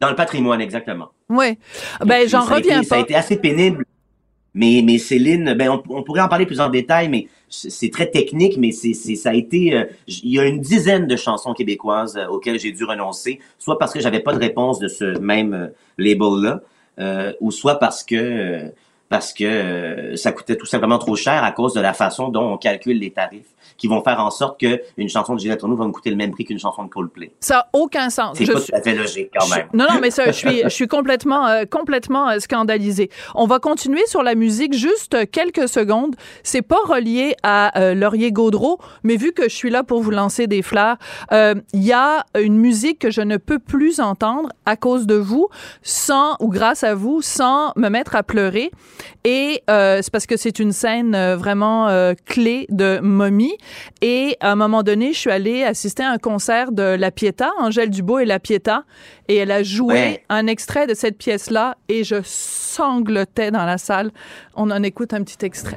dans 0.00 0.08
le 0.10 0.16
patrimoine, 0.16 0.60
exactement. 0.60 1.10
Oui. 1.28 1.58
Ben, 2.04 2.28
j'en 2.28 2.44
été- 2.44 2.54
reviens 2.54 2.82
Ça 2.82 2.96
a 2.96 2.98
pas. 2.98 3.04
été 3.04 3.14
assez 3.14 3.36
pénible. 3.36 3.84
Mais, 4.54 4.82
mais 4.84 4.98
Céline, 4.98 5.54
ben, 5.54 5.70
on, 5.88 6.02
pourrait 6.02 6.20
en 6.20 6.28
parler 6.28 6.44
plus 6.44 6.60
en 6.60 6.68
détail, 6.68 7.08
mais 7.08 7.28
c'est 7.48 7.90
très 7.90 8.10
technique, 8.10 8.58
mais 8.58 8.70
c'est, 8.72 8.92
ça 8.94 9.30
a 9.30 9.34
été, 9.34 9.74
euh, 9.74 9.84
il 10.06 10.30
y 10.30 10.38
a 10.38 10.44
une 10.44 10.60
dizaine 10.60 11.06
de 11.06 11.16
chansons 11.16 11.54
québécoises 11.54 12.16
euh, 12.18 12.26
auxquelles 12.26 12.58
j'ai 12.58 12.72
dû 12.72 12.84
renoncer, 12.84 13.40
soit 13.58 13.78
parce 13.78 13.92
que 13.92 14.00
j'avais 14.00 14.20
pas 14.20 14.34
de 14.34 14.38
réponse 14.38 14.78
de 14.78 14.88
ce 14.88 15.18
même 15.18 15.54
euh, 15.54 15.68
label-là, 15.98 16.60
ou 17.40 17.50
soit 17.50 17.78
parce 17.78 18.04
que, 18.04 18.70
parce 19.12 19.34
que 19.34 19.44
euh, 19.44 20.16
ça 20.16 20.32
coûtait 20.32 20.56
tout 20.56 20.64
simplement 20.64 20.96
trop 20.96 21.16
cher 21.16 21.44
à 21.44 21.52
cause 21.52 21.74
de 21.74 21.80
la 21.82 21.92
façon 21.92 22.28
dont 22.30 22.54
on 22.54 22.56
calcule 22.56 22.98
les 22.98 23.10
tarifs, 23.10 23.44
qui 23.76 23.86
vont 23.86 24.02
faire 24.02 24.20
en 24.20 24.30
sorte 24.30 24.58
que 24.58 24.80
une 24.96 25.10
chanson 25.10 25.34
de 25.34 25.40
Ginette 25.40 25.60
Renault 25.60 25.76
va 25.76 25.86
me 25.86 25.92
coûter 25.92 26.08
le 26.08 26.16
même 26.16 26.30
prix 26.30 26.44
qu'une 26.46 26.58
chanson 26.58 26.82
de 26.84 26.88
Coldplay. 26.88 27.30
Ça 27.40 27.54
n'a 27.56 27.66
aucun 27.74 28.08
sens. 28.08 28.38
C'est 28.38 28.50
pas 28.50 28.58
suis- 28.58 28.72
tout 28.72 28.78
à 28.78 28.80
fait 28.80 28.94
logique 28.94 29.30
quand 29.38 29.46
même. 29.54 29.66
Je- 29.70 29.76
non, 29.76 29.84
non, 29.92 30.00
mais 30.00 30.10
ça, 30.10 30.24
je 30.26 30.32
suis, 30.32 30.62
je 30.62 30.68
suis 30.70 30.88
complètement, 30.88 31.46
euh, 31.46 31.64
complètement 31.66 32.30
euh, 32.30 32.38
scandalisée. 32.38 33.10
On 33.34 33.46
va 33.46 33.58
continuer 33.58 34.06
sur 34.06 34.22
la 34.22 34.34
musique 34.34 34.72
juste 34.72 35.30
quelques 35.30 35.68
secondes. 35.68 36.16
C'est 36.42 36.62
pas 36.62 36.80
relié 36.86 37.34
à 37.42 37.78
euh, 37.78 37.94
Laurier 37.94 38.32
Gaudreau, 38.32 38.78
mais 39.02 39.16
vu 39.16 39.32
que 39.32 39.44
je 39.44 39.54
suis 39.54 39.68
là 39.70 39.82
pour 39.82 40.00
vous 40.00 40.10
lancer 40.10 40.46
des 40.46 40.62
fleurs, 40.62 40.96
euh, 41.32 41.54
il 41.74 41.82
y 41.84 41.92
a 41.92 42.24
une 42.40 42.56
musique 42.56 42.98
que 42.98 43.10
je 43.10 43.20
ne 43.20 43.36
peux 43.36 43.58
plus 43.58 44.00
entendre 44.00 44.48
à 44.64 44.76
cause 44.76 45.06
de 45.06 45.16
vous, 45.16 45.48
sans 45.82 46.36
ou 46.40 46.48
grâce 46.48 46.82
à 46.82 46.94
vous, 46.94 47.20
sans 47.20 47.72
me 47.76 47.88
mettre 47.90 48.16
à 48.16 48.22
pleurer. 48.22 48.70
Et 49.24 49.62
euh, 49.70 50.00
c'est 50.02 50.10
parce 50.12 50.26
que 50.26 50.36
c'est 50.36 50.58
une 50.58 50.72
scène 50.72 51.14
euh, 51.14 51.36
vraiment 51.36 51.88
euh, 51.88 52.14
clé 52.26 52.66
de 52.70 52.98
Mommy. 53.02 53.52
Et 54.00 54.36
à 54.40 54.52
un 54.52 54.56
moment 54.56 54.82
donné, 54.82 55.12
je 55.12 55.18
suis 55.18 55.30
allée 55.30 55.62
assister 55.64 56.02
à 56.02 56.10
un 56.10 56.18
concert 56.18 56.72
de 56.72 56.82
La 56.82 57.10
Pietà, 57.10 57.50
Angèle 57.58 57.90
Dubois 57.90 58.22
et 58.22 58.26
La 58.26 58.38
Pietà, 58.38 58.84
et 59.28 59.36
elle 59.36 59.50
a 59.50 59.62
joué 59.62 59.92
Ouais. 59.94 60.24
un 60.28 60.46
extrait 60.46 60.86
de 60.86 60.94
cette 60.94 61.18
pièce-là, 61.18 61.76
et 61.88 62.04
je 62.04 62.16
sanglotais 62.24 63.50
dans 63.50 63.64
la 63.64 63.78
salle. 63.78 64.10
On 64.54 64.70
en 64.70 64.82
écoute 64.82 65.12
un 65.14 65.22
petit 65.22 65.44
extrait. 65.44 65.76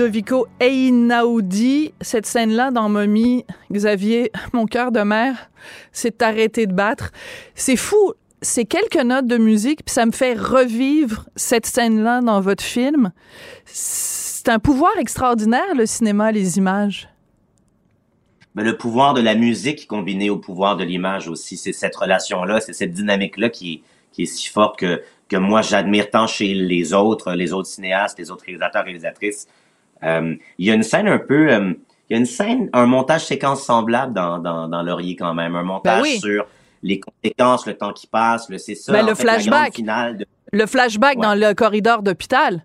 Ludovico 0.00 0.46
Einaudi, 0.60 1.92
cette 2.00 2.24
scène-là 2.24 2.70
dans 2.70 2.88
Mommy, 2.88 3.44
Xavier, 3.70 4.32
mon 4.54 4.64
cœur 4.64 4.92
de 4.92 5.00
mère 5.00 5.50
s'est 5.92 6.22
arrêté 6.22 6.66
de 6.66 6.72
battre. 6.72 7.10
C'est 7.54 7.76
fou. 7.76 8.14
C'est 8.40 8.64
quelques 8.64 9.04
notes 9.04 9.26
de 9.26 9.36
musique, 9.36 9.84
puis 9.84 9.92
ça 9.92 10.06
me 10.06 10.12
fait 10.12 10.32
revivre 10.32 11.28
cette 11.36 11.66
scène-là 11.66 12.22
dans 12.22 12.40
votre 12.40 12.62
film. 12.64 13.12
C'est 13.66 14.48
un 14.48 14.58
pouvoir 14.58 14.96
extraordinaire, 14.98 15.74
le 15.76 15.84
cinéma, 15.84 16.32
les 16.32 16.56
images. 16.56 17.10
Mais 18.54 18.64
le 18.64 18.78
pouvoir 18.78 19.12
de 19.12 19.20
la 19.20 19.34
musique 19.34 19.86
combiné 19.86 20.30
au 20.30 20.38
pouvoir 20.38 20.78
de 20.78 20.84
l'image 20.84 21.28
aussi, 21.28 21.58
c'est 21.58 21.74
cette 21.74 21.94
relation-là, 21.94 22.60
c'est 22.60 22.72
cette 22.72 22.94
dynamique-là 22.94 23.50
qui, 23.50 23.82
est- 24.18 24.24
si 24.24 24.48
forte 24.48 24.80
que 24.80 25.36
moi 25.36 25.60
j'admire 25.60 26.08
tant 26.08 26.26
chez 26.26 26.54
les 26.54 26.94
autres, 26.94 27.34
les 27.34 27.52
autres 27.52 27.68
cinéastes, 27.68 28.18
les 28.18 28.30
autres 28.30 28.44
réalisateurs, 28.46 28.84
réalisatrices. 28.84 29.46
Euh, 30.04 30.34
il 30.58 30.66
y 30.66 30.70
a 30.70 30.74
une 30.74 30.82
scène 30.82 31.08
un 31.08 31.18
peu, 31.18 31.52
euh, 31.52 31.72
il 32.08 32.12
y 32.12 32.16
a 32.16 32.18
une 32.18 32.26
scène, 32.26 32.68
un 32.72 32.86
montage 32.86 33.26
séquence 33.26 33.62
semblable 33.64 34.14
dans, 34.14 34.38
dans, 34.38 34.68
dans 34.68 34.82
Laurier 34.82 35.16
quand 35.16 35.34
même, 35.34 35.54
un 35.56 35.62
montage 35.62 36.02
Ben 36.02 36.02
oui. 36.02 36.18
sur 36.20 36.46
les 36.82 36.98
conséquences, 37.00 37.66
le 37.66 37.74
temps 37.76 37.92
qui 37.92 38.06
passe, 38.06 38.48
le 38.48 38.58
c'est 38.58 38.74
ça. 38.74 38.92
Ben, 38.92 39.04
en 39.04 39.08
le 39.08 39.14
fait, 39.14 39.22
flashback. 39.22 39.80
de- 39.80 40.26
Le 40.52 40.66
flashback 40.66 41.16
Ouais. 41.18 41.22
dans 41.22 41.34
le 41.34 41.52
corridor 41.54 42.02
d'hôpital. 42.02 42.64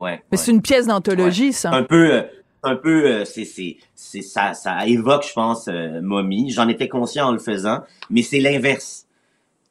ouais, 0.00 0.10
Mais 0.10 0.18
ouais. 0.32 0.36
c'est 0.36 0.50
une 0.50 0.62
pièce 0.62 0.86
d'anthologie, 0.88 1.52
ça. 1.52 1.70
un 1.72 1.84
peu 1.84 2.12
euh, 2.12 2.22
un 2.64 2.74
peu 2.74 3.04
euh, 3.06 3.24
c'est 3.24 3.44
c'est 3.44 3.76
c'est 3.94 4.22
ça 4.22 4.52
ça 4.54 4.84
évoque 4.86 5.24
je 5.28 5.32
pense 5.32 5.68
euh, 5.68 6.00
Mommy 6.02 6.50
j'en 6.50 6.66
étais 6.68 6.88
conscient 6.88 7.28
en 7.28 7.32
le 7.32 7.38
faisant 7.38 7.82
mais 8.10 8.22
c'est 8.22 8.40
l'inverse 8.40 9.06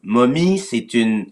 Mommy 0.01 0.57
c'est 0.59 0.93
une, 0.93 1.25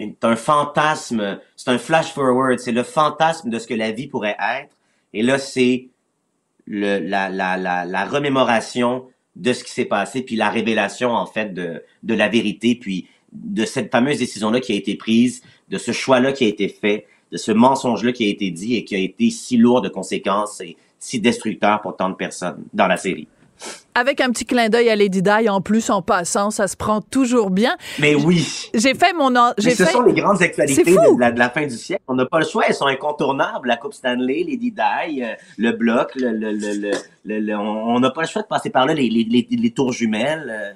une 0.00 0.14
un 0.22 0.36
fantasme 0.36 1.38
c'est 1.56 1.70
un 1.70 1.78
flash 1.78 2.12
forward 2.12 2.58
c'est 2.58 2.72
le 2.72 2.82
fantasme 2.82 3.50
de 3.50 3.58
ce 3.58 3.66
que 3.66 3.74
la 3.74 3.92
vie 3.92 4.08
pourrait 4.08 4.36
être 4.58 4.74
et 5.12 5.22
là 5.22 5.38
c'est 5.38 5.88
le 6.66 6.98
la 6.98 7.28
la 7.28 7.56
la 7.56 7.84
la 7.84 8.04
remémoration 8.04 9.06
de 9.36 9.52
ce 9.52 9.62
qui 9.62 9.70
s'est 9.70 9.84
passé 9.84 10.22
puis 10.22 10.36
la 10.36 10.50
révélation 10.50 11.10
en 11.10 11.26
fait 11.26 11.54
de 11.54 11.84
de 12.02 12.14
la 12.14 12.28
vérité 12.28 12.74
puis 12.74 13.06
de 13.32 13.64
cette 13.64 13.92
fameuse 13.92 14.18
décision 14.18 14.50
là 14.50 14.60
qui 14.60 14.72
a 14.72 14.76
été 14.76 14.96
prise 14.96 15.42
de 15.68 15.78
ce 15.78 15.92
choix 15.92 16.18
là 16.18 16.32
qui 16.32 16.44
a 16.44 16.48
été 16.48 16.68
fait 16.68 17.06
de 17.30 17.36
ce 17.36 17.52
mensonge-là 17.52 18.12
qui 18.12 18.24
a 18.24 18.28
été 18.28 18.50
dit 18.50 18.76
et 18.76 18.84
qui 18.84 18.96
a 18.96 18.98
été 18.98 19.30
si 19.30 19.56
lourd 19.56 19.82
de 19.82 19.88
conséquences 19.88 20.60
et 20.60 20.76
si 20.98 21.20
destructeur 21.20 21.80
pour 21.80 21.96
tant 21.96 22.10
de 22.10 22.14
personnes 22.14 22.64
dans 22.74 22.86
la 22.86 22.96
série. 22.96 23.28
Avec 23.94 24.20
un 24.20 24.30
petit 24.30 24.46
clin 24.46 24.68
d'œil 24.68 24.88
à 24.88 24.96
Lady 24.96 25.20
Di, 25.20 25.48
en 25.48 25.60
plus, 25.60 25.90
en 25.90 26.00
passant, 26.00 26.50
ça 26.50 26.68
se 26.68 26.76
prend 26.76 27.00
toujours 27.00 27.50
bien. 27.50 27.76
Mais 27.98 28.14
oui, 28.14 28.70
J'ai 28.72 28.94
fait 28.94 29.12
mon... 29.12 29.32
J'ai 29.58 29.70
ce 29.74 29.82
fait... 29.84 29.90
sont 29.92 30.02
les 30.02 30.14
grandes 30.14 30.40
actualités 30.42 30.84
de 30.84 31.20
la, 31.20 31.32
de 31.32 31.38
la 31.38 31.50
fin 31.50 31.66
du 31.66 31.76
siècle. 31.76 32.02
On 32.08 32.14
n'a 32.14 32.24
pas 32.26 32.38
le 32.38 32.46
choix, 32.46 32.64
elles 32.68 32.74
sont 32.74 32.86
incontournables. 32.86 33.68
La 33.68 33.76
Coupe 33.76 33.92
Stanley, 33.94 34.44
Lady 34.48 34.70
Di, 34.70 35.22
euh, 35.22 35.34
le 35.58 35.72
bloc, 35.72 36.12
le, 36.14 36.30
le, 36.30 36.52
le, 36.52 36.72
le, 36.74 36.90
le- 37.24 37.38
le- 37.40 37.56
on 37.56 37.96
on 37.96 38.00
n'a 38.00 38.10
pas 38.10 38.22
le 38.22 38.28
choix 38.28 38.42
de 38.42 38.46
passer 38.46 38.70
par 38.70 38.86
là, 38.86 38.94
les, 38.94 39.08
les, 39.10 39.24
les, 39.24 39.46
les 39.50 39.70
tours 39.72 39.92
jumelles. 39.92 40.46
euh. 40.48 40.72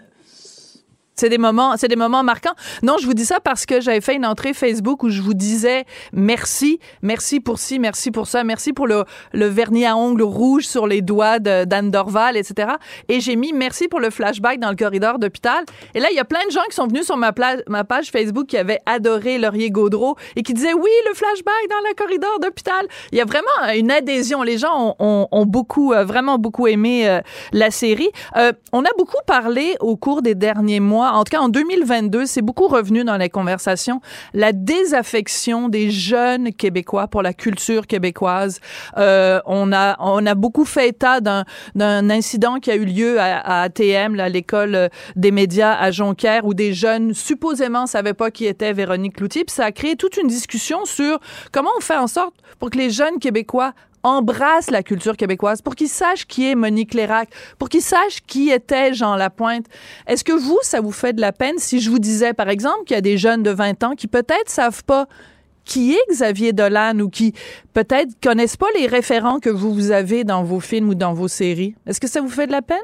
C'est 1.16 1.28
des 1.28 1.38
moments, 1.38 1.76
c'est 1.76 1.88
des 1.88 1.96
moments 1.96 2.22
marquants. 2.22 2.54
Non, 2.82 2.96
je 3.00 3.06
vous 3.06 3.14
dis 3.14 3.24
ça 3.24 3.40
parce 3.40 3.66
que 3.66 3.80
j'avais 3.80 4.00
fait 4.00 4.16
une 4.16 4.26
entrée 4.26 4.52
Facebook 4.52 5.02
où 5.02 5.10
je 5.10 5.22
vous 5.22 5.34
disais 5.34 5.84
merci, 6.12 6.80
merci 7.02 7.40
pour 7.40 7.58
ci, 7.58 7.78
merci 7.78 8.10
pour 8.10 8.26
ça, 8.26 8.44
merci 8.44 8.72
pour 8.72 8.86
le, 8.86 9.04
vernis 9.32 9.86
à 9.86 9.96
ongles 9.96 10.22
rouge 10.22 10.66
sur 10.66 10.86
les 10.86 11.02
doigts 11.02 11.38
d'Anne 11.38 11.90
Dorval, 11.90 12.36
etc. 12.36 12.72
Et 13.08 13.20
j'ai 13.20 13.36
mis 13.36 13.52
merci 13.52 13.88
pour 13.88 14.00
le 14.00 14.10
flashback 14.10 14.58
dans 14.58 14.70
le 14.70 14.76
corridor 14.76 15.18
d'hôpital. 15.18 15.64
Et 15.94 16.00
là, 16.00 16.08
il 16.10 16.16
y 16.16 16.20
a 16.20 16.24
plein 16.24 16.44
de 16.46 16.50
gens 16.50 16.64
qui 16.68 16.74
sont 16.74 16.86
venus 16.86 17.04
sur 17.04 17.16
ma, 17.16 17.32
page 17.32 18.10
Facebook 18.10 18.46
qui 18.46 18.56
avaient 18.56 18.80
adoré 18.86 19.38
Laurier 19.38 19.70
Gaudreau 19.70 20.16
et 20.36 20.42
qui 20.42 20.54
disaient 20.54 20.74
oui, 20.74 20.90
le 21.08 21.14
flashback 21.14 21.68
dans 21.70 21.88
le 21.88 21.94
corridor 21.94 22.40
d'hôpital. 22.40 22.86
Il 23.12 23.18
y 23.18 23.20
a 23.20 23.24
vraiment 23.24 23.72
une 23.74 23.90
adhésion. 23.90 24.42
Les 24.42 24.58
gens 24.58 24.96
ont 24.98 25.46
beaucoup, 25.46 25.92
euh, 25.92 26.04
vraiment 26.04 26.38
beaucoup 26.38 26.66
aimé 26.66 27.08
euh, 27.08 27.20
la 27.52 27.70
série. 27.70 28.10
Euh, 28.36 28.52
on 28.72 28.82
a 28.82 28.90
beaucoup 28.98 29.22
parlé 29.26 29.76
au 29.80 29.96
cours 29.96 30.22
des 30.22 30.34
derniers 30.34 30.80
mois, 30.80 31.03
en 31.12 31.24
tout 31.24 31.30
cas 31.30 31.40
en 31.40 31.48
2022, 31.48 32.26
c'est 32.26 32.42
beaucoup 32.42 32.68
revenu 32.68 33.04
dans 33.04 33.16
les 33.16 33.28
conversations, 33.28 34.00
la 34.32 34.52
désaffection 34.52 35.68
des 35.68 35.90
jeunes 35.90 36.52
Québécois 36.52 37.08
pour 37.08 37.22
la 37.22 37.32
culture 37.32 37.86
québécoise. 37.86 38.60
Euh, 38.96 39.40
on 39.46 39.72
a 39.72 39.96
on 40.00 40.24
a 40.26 40.34
beaucoup 40.34 40.64
fait 40.64 40.88
état 40.88 41.20
d'un 41.20 41.44
d'un 41.74 42.10
incident 42.10 42.60
qui 42.60 42.70
a 42.70 42.76
eu 42.76 42.84
lieu 42.84 43.20
à, 43.20 43.38
à 43.38 43.62
ATM, 43.62 44.14
là, 44.14 44.28
l'école 44.28 44.74
euh, 44.74 44.88
des 45.16 45.30
médias 45.30 45.74
à 45.74 45.90
Jonquière, 45.90 46.44
où 46.44 46.54
des 46.54 46.72
jeunes 46.72 47.14
supposément 47.14 47.86
savaient 47.86 48.14
pas 48.14 48.30
qui 48.30 48.46
était 48.46 48.72
Véronique 48.72 49.16
Cloutier. 49.16 49.44
Puis 49.44 49.54
ça 49.54 49.66
a 49.66 49.72
créé 49.72 49.96
toute 49.96 50.16
une 50.16 50.28
discussion 50.28 50.84
sur 50.84 51.18
comment 51.52 51.70
on 51.76 51.80
fait 51.80 51.96
en 51.96 52.06
sorte 52.06 52.34
pour 52.58 52.70
que 52.70 52.78
les 52.78 52.90
jeunes 52.90 53.18
Québécois 53.18 53.72
embrassent 54.04 54.70
la 54.70 54.84
culture 54.84 55.16
québécoise, 55.16 55.62
pour 55.62 55.74
qu'ils 55.74 55.88
sachent 55.88 56.26
qui 56.26 56.48
est 56.48 56.54
Monique 56.54 56.94
Lérac, 56.94 57.30
pour 57.58 57.68
qu'ils 57.68 57.82
sachent 57.82 58.20
qui 58.26 58.50
était 58.50 58.94
Jean 58.94 59.16
Lapointe. 59.16 59.66
Est-ce 60.06 60.22
que 60.22 60.32
vous, 60.32 60.58
ça 60.62 60.80
vous 60.80 60.92
fait 60.92 61.12
de 61.12 61.20
la 61.20 61.32
peine? 61.32 61.58
Si 61.58 61.80
je 61.80 61.90
vous 61.90 61.98
disais, 61.98 62.34
par 62.34 62.48
exemple, 62.48 62.84
qu'il 62.84 62.94
y 62.94 62.98
a 62.98 63.00
des 63.00 63.18
jeunes 63.18 63.42
de 63.42 63.50
20 63.50 63.82
ans 63.82 63.94
qui 63.96 64.06
peut-être 64.06 64.48
savent 64.48 64.84
pas 64.84 65.06
qui 65.64 65.94
est 65.94 66.10
Xavier 66.10 66.52
Dolan 66.52 66.98
ou 67.00 67.08
qui 67.08 67.32
peut-être 67.72 68.10
connaissent 68.22 68.58
pas 68.58 68.66
les 68.76 68.86
référents 68.86 69.40
que 69.40 69.48
vous, 69.48 69.72
vous 69.72 69.90
avez 69.90 70.22
dans 70.22 70.44
vos 70.44 70.60
films 70.60 70.90
ou 70.90 70.94
dans 70.94 71.14
vos 71.14 71.28
séries? 71.28 71.74
Est-ce 71.86 72.00
que 72.00 72.06
ça 72.06 72.20
vous 72.20 72.28
fait 72.28 72.46
de 72.46 72.52
la 72.52 72.62
peine? 72.62 72.76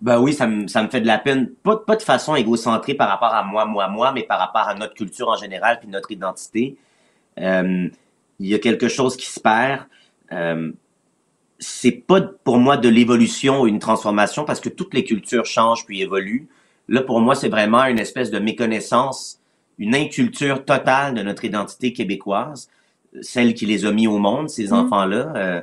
Ben 0.00 0.18
oui, 0.18 0.32
ça 0.32 0.46
me, 0.46 0.66
ça 0.66 0.82
me 0.82 0.88
fait 0.88 1.00
de 1.00 1.06
la 1.06 1.18
peine. 1.18 1.50
Pas, 1.62 1.76
pas 1.76 1.94
de 1.94 2.02
façon 2.02 2.34
égocentrée 2.34 2.94
par 2.94 3.08
rapport 3.08 3.34
à 3.34 3.44
moi, 3.44 3.66
moi, 3.66 3.86
moi, 3.88 4.12
mais 4.12 4.22
par 4.22 4.38
rapport 4.38 4.66
à 4.66 4.74
notre 4.74 4.94
culture 4.94 5.28
en 5.28 5.36
général 5.36 5.78
puis 5.78 5.88
notre 5.88 6.10
identité. 6.10 6.76
Euh, 7.38 7.88
il 8.40 8.48
y 8.48 8.54
a 8.54 8.58
quelque 8.58 8.88
chose 8.88 9.16
qui 9.16 9.26
se 9.26 9.38
perd. 9.38 9.82
Euh, 10.32 10.72
c'est 11.58 11.92
pas 11.92 12.22
pour 12.22 12.58
moi 12.58 12.78
de 12.78 12.88
l'évolution 12.88 13.60
ou 13.60 13.66
une 13.66 13.78
transformation 13.78 14.44
parce 14.44 14.60
que 14.60 14.70
toutes 14.70 14.94
les 14.94 15.04
cultures 15.04 15.44
changent 15.44 15.84
puis 15.84 16.00
évoluent. 16.00 16.48
Là, 16.88 17.02
pour 17.02 17.20
moi, 17.20 17.34
c'est 17.34 17.50
vraiment 17.50 17.84
une 17.84 17.98
espèce 17.98 18.30
de 18.30 18.38
méconnaissance, 18.38 19.40
une 19.78 19.94
inculture 19.94 20.64
totale 20.64 21.14
de 21.14 21.22
notre 21.22 21.44
identité 21.44 21.92
québécoise, 21.92 22.68
celle 23.20 23.54
qui 23.54 23.66
les 23.66 23.84
a 23.84 23.92
mis 23.92 24.06
au 24.06 24.18
monde, 24.18 24.48
ces 24.48 24.68
Mm. 24.68 24.72
enfants-là. 24.72 25.32
Euh, 25.36 25.62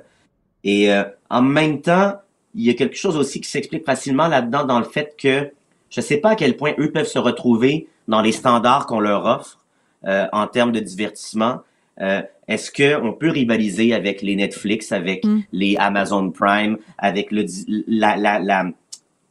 et 0.64 0.94
euh, 0.94 1.04
en 1.30 1.42
même 1.42 1.82
temps, 1.82 2.14
il 2.54 2.64
y 2.64 2.70
a 2.70 2.74
quelque 2.74 2.96
chose 2.96 3.18
aussi 3.18 3.42
qui 3.42 3.50
s'explique 3.50 3.86
facilement 3.86 4.28
là-dedans 4.28 4.66
dans 4.66 4.80
le 4.80 4.86
fait 4.86 5.16
que 5.18 5.52
je 5.90 6.02
sais 6.02 6.18
pas 6.18 6.32
à 6.32 6.36
quel 6.36 6.58
point 6.58 6.74
eux 6.80 6.92
peuvent 6.92 7.08
se 7.08 7.20
retrouver 7.20 7.88
dans 8.08 8.22
les 8.22 8.32
standards 8.32 8.86
qu'on 8.86 9.00
leur 9.00 9.26
offre 9.26 9.60
euh, 10.06 10.28
en 10.32 10.48
termes 10.48 10.72
de 10.72 10.80
divertissement. 10.80 11.62
Euh, 12.02 12.22
Est-ce 12.48 12.72
que 12.72 13.02
on 13.02 13.12
peut 13.14 13.30
rivaliser 13.30 13.94
avec 13.94 14.22
les 14.22 14.36
Netflix, 14.36 14.92
avec 14.92 15.26
Mm. 15.26 15.40
les 15.52 15.76
Amazon 15.78 16.32
Prime, 16.32 16.78
avec 16.98 17.32
le 17.32 17.44
di- 17.44 17.84
la, 17.88 18.16
la, 18.16 18.40
la, 18.40 18.66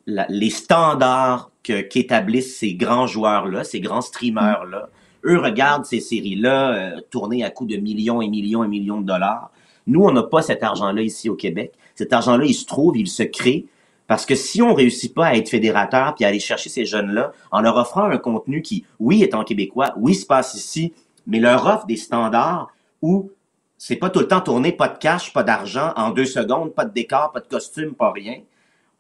la- 0.07 0.27
les 0.29 0.51
standards 0.51 1.51
qu'établissent 1.63 2.59
ces 2.59 2.75
grands 2.75 3.07
joueurs-là, 3.07 3.65
ces 3.65 3.81
grands 3.81 4.01
streamers-là? 4.03 4.91
Eux 5.25 5.39
regardent 5.39 5.85
ces 5.87 6.01
séries-là 6.01 6.73
euh, 6.75 7.01
tourner 7.11 7.43
à 7.43 7.51
coups 7.51 7.73
de 7.73 7.79
millions 7.79 8.21
et 8.23 8.29
millions 8.29 8.63
et 8.65 8.69
millions 8.69 9.01
de 9.01 9.07
dollars. 9.07 9.51
Nous, 9.87 10.03
on 10.05 10.13
n'a 10.13 10.23
pas 10.23 10.43
cet 10.43 10.63
argent-là 10.63 11.03
ici 11.03 11.29
au 11.29 11.35
Québec. 11.37 11.73
Cet 11.95 12.13
argent-là, 12.13 12.45
il 12.45 12.55
se 12.55 12.67
trouve, 12.67 12.97
il 12.99 13.09
se 13.09 13.23
crée. 13.23 13.65
Parce 14.09 14.25
que 14.27 14.37
si 14.37 14.63
on 14.63 14.73
réussit 14.75 15.13
pas 15.15 15.27
à 15.27 15.35
être 15.35 15.49
fédérateur 15.49 16.15
puis 16.15 16.25
à 16.25 16.29
aller 16.29 16.39
chercher 16.39 16.69
ces 16.69 16.85
jeunes-là 16.85 17.33
en 17.51 17.61
leur 17.61 17.77
offrant 17.77 18.05
un 18.05 18.19
contenu 18.19 18.63
qui, 18.63 18.85
oui, 19.01 19.23
est 19.25 19.35
en 19.35 19.43
québécois, 19.43 19.95
oui, 19.97 20.15
se 20.15 20.27
passe 20.27 20.55
ici, 20.55 20.93
mais 21.27 21.41
leur 21.41 21.67
offre 21.67 21.87
des 21.87 21.97
standards 21.97 22.69
où 23.03 23.31
c'est 23.79 23.97
pas 23.97 24.11
tout 24.11 24.21
le 24.21 24.29
temps 24.29 24.41
tourné, 24.41 24.73
pas 24.73 24.89
de 24.89 24.99
cash, 24.99 25.33
pas 25.33 25.43
d'argent, 25.43 25.93
en 25.97 26.11
deux 26.11 26.25
secondes, 26.25 26.73
pas 26.75 26.85
de 26.85 26.93
décor, 26.95 27.33
pas 27.33 27.41
de 27.41 27.47
costume, 27.49 27.95
pas 27.95 28.11
rien. 28.13 28.41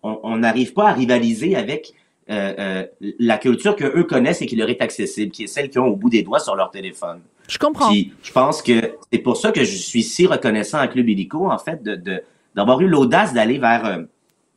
On 0.02 0.36
n'arrive 0.36 0.72
pas 0.72 0.88
à 0.88 0.92
rivaliser 0.92 1.56
avec 1.56 1.92
euh, 2.30 2.54
euh, 2.58 2.86
la 3.18 3.38
culture 3.38 3.74
que 3.74 3.84
eux 3.84 4.04
connaissent 4.04 4.42
et 4.42 4.46
qui 4.46 4.54
leur 4.56 4.68
est 4.68 4.80
accessible, 4.82 5.32
qui 5.32 5.44
est 5.44 5.46
celle 5.48 5.70
qu'ils 5.70 5.80
ont 5.80 5.86
au 5.86 5.96
bout 5.96 6.10
des 6.10 6.22
doigts 6.22 6.38
sur 6.38 6.54
leur 6.54 6.70
téléphone. 6.70 7.20
Je 7.48 7.58
comprends. 7.58 7.88
Puis 7.88 8.12
je 8.22 8.30
pense 8.32 8.62
que 8.62 8.94
c'est 9.12 9.18
pour 9.18 9.36
ça 9.36 9.50
que 9.52 9.64
je 9.64 9.76
suis 9.76 10.02
si 10.02 10.26
reconnaissant 10.26 10.78
à 10.78 10.86
Club 10.88 11.08
Illico, 11.08 11.50
en 11.50 11.58
fait, 11.58 11.82
de, 11.82 11.96
de- 11.96 12.22
d'avoir 12.54 12.80
eu 12.80 12.88
l'audace 12.88 13.32
d'aller 13.32 13.58
vers, 13.58 13.84
euh, 13.86 14.02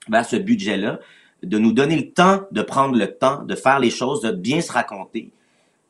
vers 0.10 0.26
ce 0.26 0.36
budget-là, 0.36 1.00
de 1.44 1.58
nous 1.58 1.72
donner 1.72 1.96
le 1.96 2.10
temps, 2.12 2.42
de 2.52 2.62
prendre 2.62 2.96
le 2.98 3.08
temps, 3.16 3.44
de 3.44 3.56
faire 3.56 3.80
les 3.80 3.90
choses, 3.92 4.22
de 4.22 4.32
bien 4.32 4.62
se 4.62 4.72
raconter. 4.72 5.32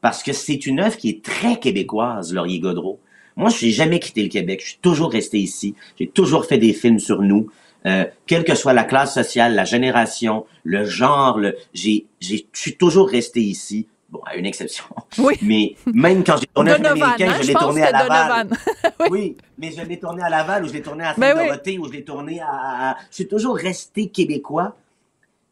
Parce 0.01 0.23
que 0.23 0.31
c'est 0.33 0.65
une 0.65 0.79
œuvre 0.79 0.97
qui 0.97 1.09
est 1.09 1.23
très 1.23 1.59
québécoise, 1.59 2.33
Laurier 2.33 2.59
Godreau. 2.59 2.99
Moi, 3.35 3.49
je 3.49 3.65
n'ai 3.65 3.71
jamais 3.71 3.99
quitté 3.99 4.23
le 4.23 4.29
Québec. 4.29 4.61
Je 4.63 4.69
suis 4.69 4.79
toujours 4.81 5.11
resté 5.11 5.37
ici. 5.39 5.75
J'ai 5.97 6.07
toujours 6.07 6.45
fait 6.45 6.57
des 6.57 6.73
films 6.73 6.99
sur 6.99 7.21
nous. 7.21 7.47
Euh, 7.85 8.05
quelle 8.27 8.43
que 8.43 8.55
soit 8.55 8.73
la 8.73 8.83
classe 8.83 9.13
sociale, 9.13 9.55
la 9.55 9.63
génération, 9.65 10.45
le 10.63 10.83
genre, 10.83 11.37
le, 11.39 11.55
j'ai, 11.73 12.05
j'ai, 12.19 12.45
je 12.51 12.59
suis 12.59 12.75
toujours 12.75 13.09
resté 13.09 13.39
ici. 13.41 13.87
Bon, 14.09 14.19
à 14.25 14.35
une 14.35 14.45
exception. 14.45 14.83
Oui. 15.19 15.35
Mais 15.41 15.75
même 15.85 16.23
quand 16.23 16.35
j'ai 16.37 16.47
tourné 16.47 16.71
un 16.71 16.79
Donovan, 16.79 17.03
américain, 17.03 17.29
hein, 17.31 17.39
je 17.41 17.47
l'ai 17.47 17.53
tourné 17.53 17.83
à 17.83 17.91
Laval. 17.91 18.49
Oui. 19.11 19.37
mais 19.57 19.71
je 19.71 19.81
l'ai 19.83 19.99
tourné 19.99 20.21
à 20.23 20.29
Laval 20.29 20.63
ou 20.65 20.67
je 20.67 20.73
l'ai 20.73 20.81
tourné 20.81 21.03
à 21.05 21.13
Ben 21.17 21.33
oui. 21.35 21.41
Saint-Dorothée 21.43 21.77
ou 21.77 21.87
je 21.87 21.91
l'ai 21.93 22.03
tourné 22.03 22.39
à, 22.41 22.47
à- 22.91 22.97
Je 23.11 23.15
suis 23.15 23.27
toujours 23.27 23.55
resté 23.55 24.07
québécois. 24.07 24.75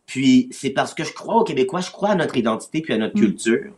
Puis 0.05 0.47
c'est 0.51 0.69
parce 0.71 0.93
que 0.93 1.03
je 1.03 1.13
crois 1.13 1.35
aux 1.35 1.43
Québécois, 1.43 1.81
je 1.81 1.91
crois 1.91 2.09
à 2.09 2.15
notre 2.15 2.35
identité 2.37 2.81
puis 2.81 2.93
à 2.93 2.97
notre 2.97 3.15
Mm. 3.17 3.19
culture. 3.21 3.71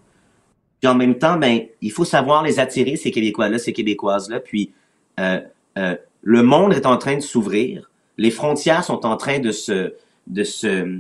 Puis 0.80 0.90
en 0.90 0.96
même 0.96 1.18
temps, 1.18 1.38
ben, 1.38 1.62
il 1.82 1.92
faut 1.92 2.06
savoir 2.06 2.44
les 2.44 2.60
attirer, 2.60 2.96
ces 2.96 3.12
Québécois-là, 3.12 3.60
ces 3.60 3.74
Québécoises-là. 3.74 4.40
Puis 4.40 4.72
euh, 5.20 5.42
euh, 5.78 5.96
le 6.22 6.44
monde 6.44 6.74
est 6.74 6.86
en 6.86 6.98
train 6.98 7.16
de 7.16 7.22
s'ouvrir. 7.22 7.90
Les 8.18 8.32
frontières 8.32 8.84
sont 8.84 9.06
en 9.06 9.18
train 9.18 9.40
de 9.40 9.52
se... 9.52 9.94
De 10.28 10.44
se 10.44 11.00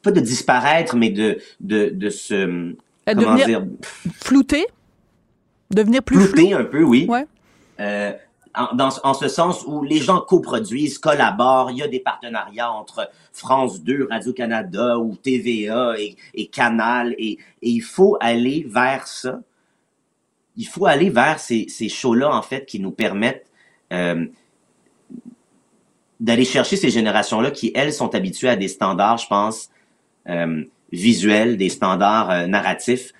pas 0.00 0.12
de 0.12 0.20
disparaître, 0.20 0.94
mais 0.96 1.10
de, 1.10 1.38
de, 1.60 1.88
de 1.88 2.08
se... 2.08 2.34
Euh, 2.34 2.74
Comment 3.06 3.34
devenir 3.34 3.46
dire? 3.46 3.64
flouté? 4.14 4.66
Devenir 5.70 6.02
plus 6.02 6.16
flou? 6.16 6.26
Flouter 6.26 6.52
un 6.54 6.64
peu, 6.64 6.82
oui. 6.82 7.06
Ouais. 7.08 7.26
Euh, 7.80 8.12
en, 8.58 8.74
dans, 8.74 8.90
en 9.04 9.14
ce 9.14 9.28
sens 9.28 9.64
où 9.66 9.82
les 9.82 9.98
gens 9.98 10.20
coproduisent, 10.20 10.98
collaborent, 10.98 11.70
il 11.70 11.78
y 11.78 11.82
a 11.82 11.88
des 11.88 12.00
partenariats 12.00 12.70
entre 12.70 13.08
France 13.32 13.82
2, 13.82 14.08
Radio-Canada 14.10 14.98
ou 14.98 15.16
TVA 15.16 15.94
et, 16.34 16.46
Canal, 16.48 17.14
et, 17.18 17.38
il 17.62 17.80
faut 17.80 18.16
aller 18.20 18.66
vers 18.68 19.06
ça. 19.06 19.40
Il 20.56 20.66
faut 20.66 20.86
aller 20.86 21.08
vers 21.08 21.38
ces, 21.38 21.66
ces 21.68 21.88
shows-là, 21.88 22.34
en 22.34 22.42
fait, 22.42 22.66
qui 22.66 22.80
nous 22.80 22.90
permettent 22.90 23.46
euh, 23.92 24.26
d'aller 26.18 26.44
chercher 26.44 26.76
ces 26.76 26.90
générations-là 26.90 27.52
qui, 27.52 27.70
elles, 27.76 27.92
sont 27.92 28.12
habituées 28.16 28.48
à 28.48 28.56
des 28.56 28.66
standards, 28.66 29.18
je 29.18 29.28
pense, 29.28 29.70
euh, 30.28 30.64
visuels, 30.90 31.56
des 31.56 31.68
standards 31.68 32.30
euh, 32.30 32.46
narratifs 32.46 33.12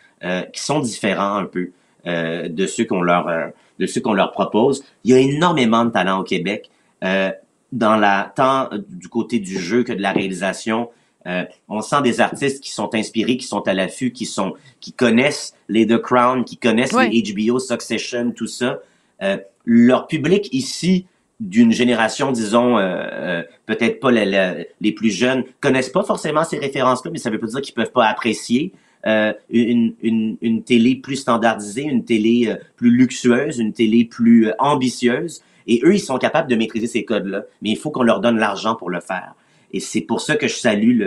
qui 0.53 0.61
sont 0.61 0.81
différents 0.81 1.37
un 1.37 1.45
peu 1.45 1.71
euh, 2.07 2.49
de 2.49 2.67
ceux 2.67 2.85
qu'on 2.85 3.03
leur 3.03 3.29
euh, 3.29 3.47
de 3.79 3.87
ceux 3.87 4.01
qu'on 4.01 4.13
leur 4.15 4.33
propose. 4.33 4.85
Il 5.05 5.13
y 5.13 5.15
a 5.15 5.19
énormément 5.19 5.85
de 5.85 5.91
talent 5.91 6.21
au 6.21 6.25
Québec, 6.25 6.71
euh, 7.05 7.31
dans 7.73 7.97
la 7.97 8.33
tant 8.35 8.69
du 8.89 9.09
côté 9.09 9.39
du 9.39 9.59
jeu 9.59 9.85
que 9.85 9.93
de 9.93 10.03
la 10.03 10.13
réalisation. 10.13 10.91
Euh, 11.27 11.45
on 11.69 11.81
sent 11.83 12.01
des 12.03 12.21
artistes 12.21 12.63
qui 12.63 12.71
sont 12.73 12.95
inspirés, 12.95 13.37
qui 13.37 13.47
sont 13.47 13.61
à 13.69 13.75
l'affût, 13.75 14.13
qui 14.13 14.25
sont 14.27 14.55
qui 14.81 14.93
connaissent 14.93 15.55
les 15.69 15.87
The 15.87 15.99
Crown, 15.99 16.45
qui 16.45 16.57
connaissent 16.57 16.93
Ouais. 16.93 17.09
les 17.11 17.23
HBO, 17.35 17.59
Succession, 17.59 18.33
tout 18.35 18.47
ça. 18.47 18.79
Euh, 19.23 19.37
leur 19.65 20.07
public 20.07 20.49
ici 20.53 21.07
d'une 21.41 21.71
génération, 21.71 22.33
disons, 22.33 22.79
euh, 22.79 22.83
euh, 23.13 23.43
peut-être 23.67 24.01
pas 24.01 24.11
la- 24.11 24.25
la- 24.25 24.55
les 24.81 24.93
plus 24.93 25.11
jeunes, 25.11 25.45
connaissent 25.61 25.91
pas 25.91 26.03
forcément 26.03 26.43
ces 26.45 26.59
références-là, 26.59 27.11
mais 27.13 27.19
ça 27.19 27.31
veut 27.31 27.39
pas 27.39 27.47
dire 27.47 27.61
qu'ils 27.61 27.75
peuvent 27.75 27.93
pas 27.93 28.07
apprécier 28.07 28.73
euh, 29.09 29.33
une, 29.51 29.95
une, 30.03 30.37
une 30.43 30.63
télé 30.63 30.95
plus 30.97 31.17
standardisée, 31.17 31.83
une 31.83 32.05
télé 32.05 32.49
euh, 32.49 32.57
plus 32.77 32.91
luxueuse, 32.91 33.59
une 33.59 33.73
télé 33.73 34.05
plus 34.05 34.49
euh, 34.49 34.53
ambitieuse. 34.59 35.43
Et 35.67 35.81
eux, 35.85 35.95
ils 35.95 36.01
sont 36.01 36.19
capables 36.19 36.49
de 36.51 36.57
maîtriser 36.57 36.87
ces 36.87 37.05
codes-là, 37.05 37.45
mais 37.63 37.71
il 37.71 37.77
faut 37.77 37.91
qu'on 37.91 38.03
leur 38.03 38.21
donne 38.21 38.39
l'argent 38.39 38.75
pour 38.75 38.91
le 38.91 39.01
faire. 39.01 39.35
Et 39.73 39.81
c'est 39.81 40.01
pour 40.03 40.21
ça 40.21 40.37
que 40.37 40.49
je 40.49 40.55
salue 40.55 41.03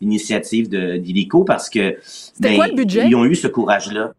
l'initiative 0.00 0.68
de 0.68 0.96
d'Illico 0.96 1.44
parce 1.44 1.68
que 1.68 1.96
ben, 2.40 2.56
quoi 2.56 2.68
le 2.68 2.74
budget? 2.74 3.06
ils 3.08 3.14
ont 3.14 3.26
eu 3.26 3.34
ce 3.34 3.46
courage-là. 3.46 4.12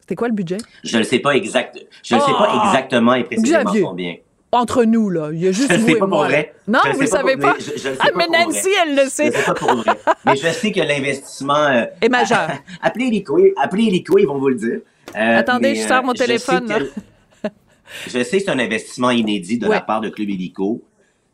C'était 0.00 0.14
quoi 0.14 0.28
le 0.28 0.34
budget? 0.34 0.56
Je 0.84 0.98
ne 0.98 1.02
sais 1.02 1.18
pas 1.18 1.36
exact, 1.36 1.78
je 2.02 2.14
ne 2.14 2.20
sais 2.20 2.26
Oh! 2.30 2.38
pas 2.38 2.66
exactement 2.66 3.14
et 3.14 3.24
précisément 3.24 3.72
combien. 3.82 4.16
Entre 4.54 4.84
nous, 4.84 5.08
là. 5.08 5.30
Il 5.32 5.40
y 5.42 5.48
a 5.48 5.52
juste 5.52 5.72
Je 5.72 5.78
vous 5.78 5.86
sais 5.86 5.92
et 5.92 5.94
pas 5.94 6.00
pour 6.00 6.08
moi. 6.08 6.26
vrai. 6.28 6.54
Non, 6.68 6.80
Je 6.84 6.92
vous 6.92 6.98
pas 6.98 7.06
savez 7.06 7.36
pour- 7.38 7.52
pas? 7.52 7.56
je- 7.58 7.78
je 7.80 7.88
ah, 7.98 8.08
mais 8.14 8.26
pour 8.26 8.34
vrai. 8.34 8.44
Nancy, 8.44 8.68
elle 8.82 8.94
le 8.96 9.04
Je 9.04 9.08
sait. 9.08 9.30
sais 9.30 9.42
pas 9.44 9.54
pour 9.54 9.74
vrai. 9.76 9.92
Mais 10.26 10.36
je 10.36 10.48
sais 10.48 10.70
que 10.70 10.80
l'investissement 10.80 11.54
euh, 11.68 11.84
Est 12.02 12.10
majeur. 12.10 12.50
appelez 12.82 13.06
l'hélico, 13.06 13.38
appelez 13.56 13.84
ils 13.84 14.26
vont 14.26 14.38
vous 14.38 14.48
le 14.50 14.56
dire. 14.56 14.80
Euh, 15.16 15.38
Attendez, 15.38 15.70
mais, 15.70 15.74
je 15.76 15.88
sors 15.88 16.02
mon 16.04 16.14
sais 16.14 16.26
téléphone, 16.26 16.68
je 18.06 18.22
sais 18.22 18.38
que 18.38 18.44
c'est 18.44 18.48
un 18.50 18.58
investissement 18.58 19.10
inédit 19.10 19.58
de 19.58 19.66
Ouais. 19.66 19.74
la 19.76 19.80
part 19.80 20.00
de 20.02 20.08
Club 20.10 20.28
Hélico. 20.30 20.82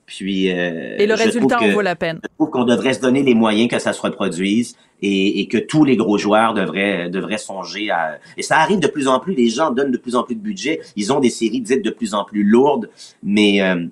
Puis 0.08 0.50
euh, 0.50 0.96
Et 0.98 1.06
le 1.06 1.14
résultat 1.14 1.60
en 1.60 1.68
vaut 1.68 1.82
la 1.82 1.94
peine. 1.94 2.20
Je 2.22 2.28
trouve 2.38 2.48
qu'on 2.48 2.64
devrait 2.64 2.94
se 2.94 3.00
donner 3.00 3.22
les 3.22 3.34
moyens 3.34 3.68
que 3.68 3.78
ça 3.78 3.92
se 3.92 4.00
reproduise 4.00 4.74
et, 5.02 5.40
et 5.40 5.48
que 5.48 5.58
tous 5.58 5.84
les 5.84 5.96
gros 5.96 6.16
joueurs 6.16 6.54
devraient 6.54 7.10
devraient 7.10 7.36
songer 7.36 7.90
à. 7.90 8.18
Et 8.38 8.42
ça 8.42 8.56
arrive 8.56 8.80
de 8.80 8.86
plus 8.86 9.06
en 9.06 9.20
plus. 9.20 9.34
Les 9.34 9.50
gens 9.50 9.70
donnent 9.70 9.92
de 9.92 9.98
plus 9.98 10.16
en 10.16 10.22
plus 10.22 10.34
de 10.34 10.40
budget. 10.40 10.80
Ils 10.96 11.12
ont 11.12 11.20
des 11.20 11.28
séries 11.28 11.60
dites 11.60 11.84
de 11.84 11.90
plus 11.90 12.14
en 12.14 12.24
plus 12.24 12.42
lourdes, 12.42 12.88
mais 13.22 13.60
euh, 13.60 13.84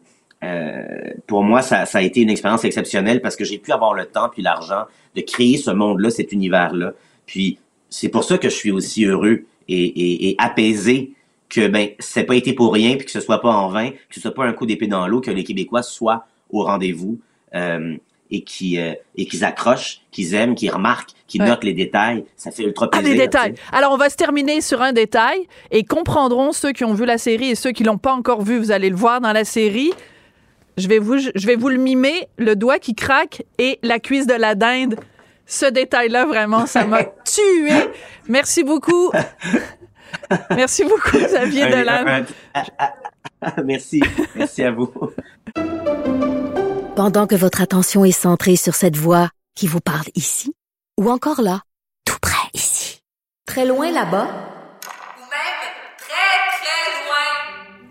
euh, 0.43 0.85
pour 1.27 1.45
moi, 1.45 1.61
ça, 1.61 1.85
ça 1.85 1.99
a 1.99 2.03
été 2.03 2.23
une 2.23 2.31
expérience 2.31 2.65
exceptionnelle 2.65 3.21
parce 3.21 3.37
que 3.37 3.45
j'ai 3.45 3.59
pu 3.59 3.71
avoir 3.71 3.93
le 3.93 4.07
temps 4.07 4.31
puis 4.31 4.41
l'argent 4.41 4.85
de 5.15 5.21
créer 5.21 5.59
ce 5.59 5.71
monde-là, 5.71 6.09
cet 6.09 6.33
univers-là. 6.33 6.95
Puis 7.27 7.59
c'est 7.91 8.09
pour 8.09 8.25
ça 8.25 8.39
que 8.39 8.49
je 8.49 8.55
suis 8.55 8.71
aussi 8.71 9.05
heureux 9.05 9.45
et, 9.69 9.85
et, 9.85 10.31
et 10.31 10.35
apaisé 10.39 11.13
que 11.49 11.69
ben 11.69 11.89
c'est 11.99 12.25
pas 12.25 12.35
été 12.35 12.53
pour 12.53 12.73
rien 12.73 12.97
puis 12.97 13.07
que 13.07 13.11
ce 13.13 13.21
soit 13.21 13.41
pas 13.41 13.51
en 13.51 13.69
vain, 13.69 13.91
que 13.91 14.15
ce 14.15 14.21
soit 14.21 14.35
pas 14.35 14.45
un 14.45 14.53
coup 14.53 14.67
d'épée 14.67 14.87
dans 14.89 15.07
l'eau, 15.07 15.21
que 15.21 15.31
les 15.31 15.45
Québécois 15.45 15.83
soient 15.83 16.27
au 16.51 16.63
rendez-vous 16.65 17.19
euh, 17.55 17.97
et 18.31 18.43
qui 18.43 18.79
euh, 18.81 18.93
et 19.17 19.27
qu'ils 19.27 19.45
accrochent, 19.45 20.01
qu'ils 20.11 20.35
aiment, 20.35 20.55
qu'ils 20.57 20.71
remarquent, 20.73 21.11
qu'ils 21.29 21.43
Ouais. 21.43 21.49
notent 21.49 21.63
les 21.65 21.73
détails. 21.75 22.25
Ça 22.37 22.51
fait 22.51 22.65
ultra 22.65 22.89
Ah, 22.93 22.99
plaisir. 22.99 23.13
des 23.15 23.19
détails. 23.21 23.55
tu 23.55 23.61
sais. 23.61 23.67
Alors, 23.73 23.93
on 23.93 23.97
va 23.97 24.11
se 24.11 24.17
terminer 24.17 24.61
sur 24.61 24.83
un 24.83 24.93
détail 24.93 25.47
et 25.71 25.85
comprendront 25.85 26.51
ceux 26.53 26.73
qui 26.73 26.85
ont 26.85 26.95
vu 26.95 27.05
la 27.07 27.19
série 27.19 27.51
et 27.51 27.55
ceux 27.55 27.71
qui 27.71 27.85
l'ont 27.85 27.99
pas 27.99 28.13
encore 28.13 28.43
vu. 28.43 28.59
Vous 28.59 28.73
allez 28.73 28.91
le 28.91 28.97
voir 28.97 29.21
dans 29.21 29.33
la 29.33 29.45
série. 29.45 29.93
Je 30.77 30.89
vais 30.89 30.99
vous, 30.99 31.19
je 31.19 31.47
vais 31.47 31.55
vous 31.57 31.69
le 31.69 31.79
mimer, 31.79 32.27
le 32.37 32.55
doigt 32.57 32.79
qui 32.81 32.95
craque 32.95 33.45
et 33.59 33.79
la 33.83 33.99
cuisse 34.01 34.27
de 34.27 34.35
la 34.35 34.55
dinde. 34.57 34.97
Ce 35.47 35.65
détail-là, 35.67 36.27
vraiment, 36.27 36.67
ça 36.67 36.85
m'a 36.85 37.05
tué. 37.25 37.71
Merci 38.29 38.65
beaucoup. 38.65 39.11
Merci 40.51 40.85
beaucoup, 40.85 41.19
Xavier 41.19 41.71
Dolan. 41.71 42.25
merci, 43.65 44.03
merci 44.35 44.63
à 44.63 44.71
vous. 44.71 44.93
Pendant 46.95 47.27
que 47.27 47.35
votre 47.35 47.61
attention 47.61 48.05
est 48.05 48.13
centrée 48.13 48.57
sur 48.57 48.75
cette 48.75 48.97
voix 48.97 49.29
qui 49.55 49.67
vous 49.67 49.81
parle 49.81 50.07
ici, 50.15 50.55
ou 50.99 51.11
encore 51.11 51.43
là, 51.43 51.61
tout 52.05 52.19
près 52.21 52.49
ici, 52.55 53.01
très 53.47 53.67
loin 53.67 53.91
là-bas, 53.91 54.29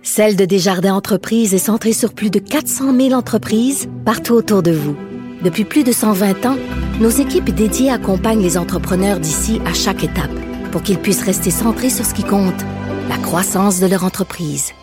Celle 0.01 0.37
de 0.37 0.45
Desjardins 0.45 0.93
Entreprises 0.93 1.53
est 1.53 1.57
centrée 1.57 1.91
sur 1.91 2.13
plus 2.13 2.29
de 2.29 2.39
400 2.39 2.95
000 2.95 3.11
entreprises 3.11 3.89
partout 4.05 4.33
autour 4.33 4.63
de 4.63 4.71
vous. 4.71 4.95
Depuis 5.43 5.65
plus 5.65 5.83
de 5.83 5.91
120 5.91 6.45
ans, 6.45 6.55
nos 7.01 7.09
équipes 7.09 7.49
dédiées 7.49 7.91
accompagnent 7.91 8.41
les 8.41 8.57
entrepreneurs 8.57 9.19
d'ici 9.19 9.59
à 9.65 9.73
chaque 9.73 10.05
étape 10.05 10.31
pour 10.75 10.83
qu'ils 10.83 10.99
puissent 10.99 11.23
rester 11.23 11.51
centrés 11.51 11.89
sur 11.89 12.05
ce 12.05 12.13
qui 12.13 12.25
compte, 12.25 12.65
la 13.07 13.17
croissance 13.17 13.79
de 13.79 13.87
leur 13.87 14.03
entreprise. 14.03 14.73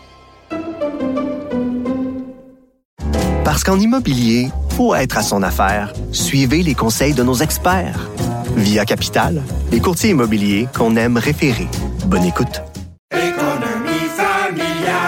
Parce 3.45 3.63
qu'en 3.63 3.79
immobilier, 3.79 4.49
faut 4.69 4.95
être 4.95 5.19
à 5.19 5.21
son 5.21 5.43
affaire. 5.43 5.93
Suivez 6.11 6.63
les 6.63 6.73
conseils 6.73 7.13
de 7.13 7.21
nos 7.21 7.35
experts. 7.35 8.09
Via 8.55 8.85
Capital, 8.85 9.43
les 9.71 9.79
courtiers 9.79 10.09
immobiliers 10.09 10.67
qu'on 10.75 10.95
aime 10.95 11.17
référer. 11.17 11.67
Bonne 12.07 12.23
écoute. 12.23 12.63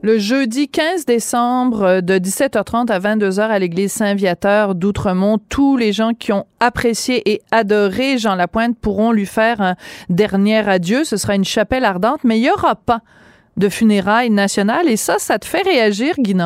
Le 0.00 0.16
jeudi 0.16 0.68
15 0.68 1.06
décembre 1.06 1.82
euh, 1.82 2.00
de 2.00 2.14
17h30 2.14 2.88
à 2.88 3.00
22h 3.00 3.40
à 3.40 3.58
l'église 3.58 3.90
Saint-Viateur 3.90 4.76
d'Outremont, 4.76 5.38
tous 5.48 5.76
les 5.76 5.92
gens 5.92 6.12
qui 6.14 6.32
ont 6.32 6.46
apprécié 6.60 7.28
et 7.32 7.42
adoré 7.50 8.16
Jean 8.16 8.36
Lapointe 8.36 8.78
pourront 8.78 9.10
lui 9.10 9.26
faire 9.26 9.60
un 9.60 9.74
dernier 10.08 10.68
adieu. 10.68 11.02
Ce 11.02 11.16
sera 11.16 11.34
une 11.34 11.44
chapelle 11.44 11.84
ardente, 11.84 12.20
mais 12.22 12.38
il 12.38 12.42
n'y 12.42 12.50
aura 12.50 12.76
pas 12.76 13.00
de 13.56 13.68
funérailles 13.68 14.30
nationales. 14.30 14.88
Et 14.88 14.96
ça, 14.96 15.18
ça 15.18 15.40
te 15.40 15.46
fait 15.46 15.62
réagir, 15.62 16.14
Guy? 16.16 16.36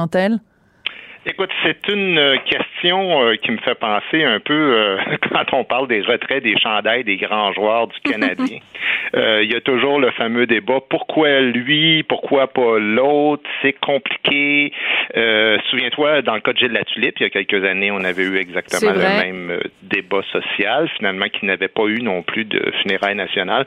Écoute, 1.24 1.50
c'est 1.62 1.86
une 1.88 2.18
euh, 2.18 2.36
question 2.44 3.22
euh, 3.22 3.36
qui 3.36 3.52
me 3.52 3.58
fait 3.58 3.76
penser 3.76 4.24
un 4.24 4.40
peu 4.40 4.52
euh, 4.52 4.96
quand 5.30 5.52
on 5.52 5.62
parle 5.62 5.86
des 5.86 6.00
retraits 6.00 6.42
des 6.42 6.58
chandails 6.58 7.04
des 7.04 7.16
grands 7.16 7.52
joueurs 7.52 7.86
du 7.88 8.00
Canadien. 8.00 8.58
Euh, 9.14 9.42
Il 9.42 9.52
y 9.52 9.54
a 9.54 9.60
toujours 9.60 10.00
le 10.00 10.10
fameux 10.12 10.46
débat 10.46 10.78
pourquoi 10.88 11.40
lui, 11.40 12.02
pourquoi 12.04 12.46
pas 12.46 12.78
l'autre, 12.78 13.42
c'est 13.60 13.74
compliqué. 13.74 14.72
Euh, 15.16 15.58
Souviens-toi, 15.68 16.22
dans 16.22 16.34
le 16.34 16.40
cas 16.40 16.54
de 16.54 16.58
Gilles 16.58 16.72
Latulippe, 16.72 17.20
il 17.20 17.24
y 17.24 17.26
a 17.26 17.30
quelques 17.30 17.62
années, 17.62 17.90
on 17.90 18.02
avait 18.04 18.22
eu 18.22 18.38
exactement 18.38 18.92
le 18.92 19.00
même 19.00 19.60
débat 19.82 20.22
social, 20.32 20.88
finalement, 20.96 21.26
qui 21.26 21.44
n'avait 21.44 21.68
pas 21.68 21.84
eu 21.88 22.00
non 22.00 22.22
plus 22.22 22.46
de 22.46 22.72
funérailles 22.80 23.16
nationales. 23.16 23.66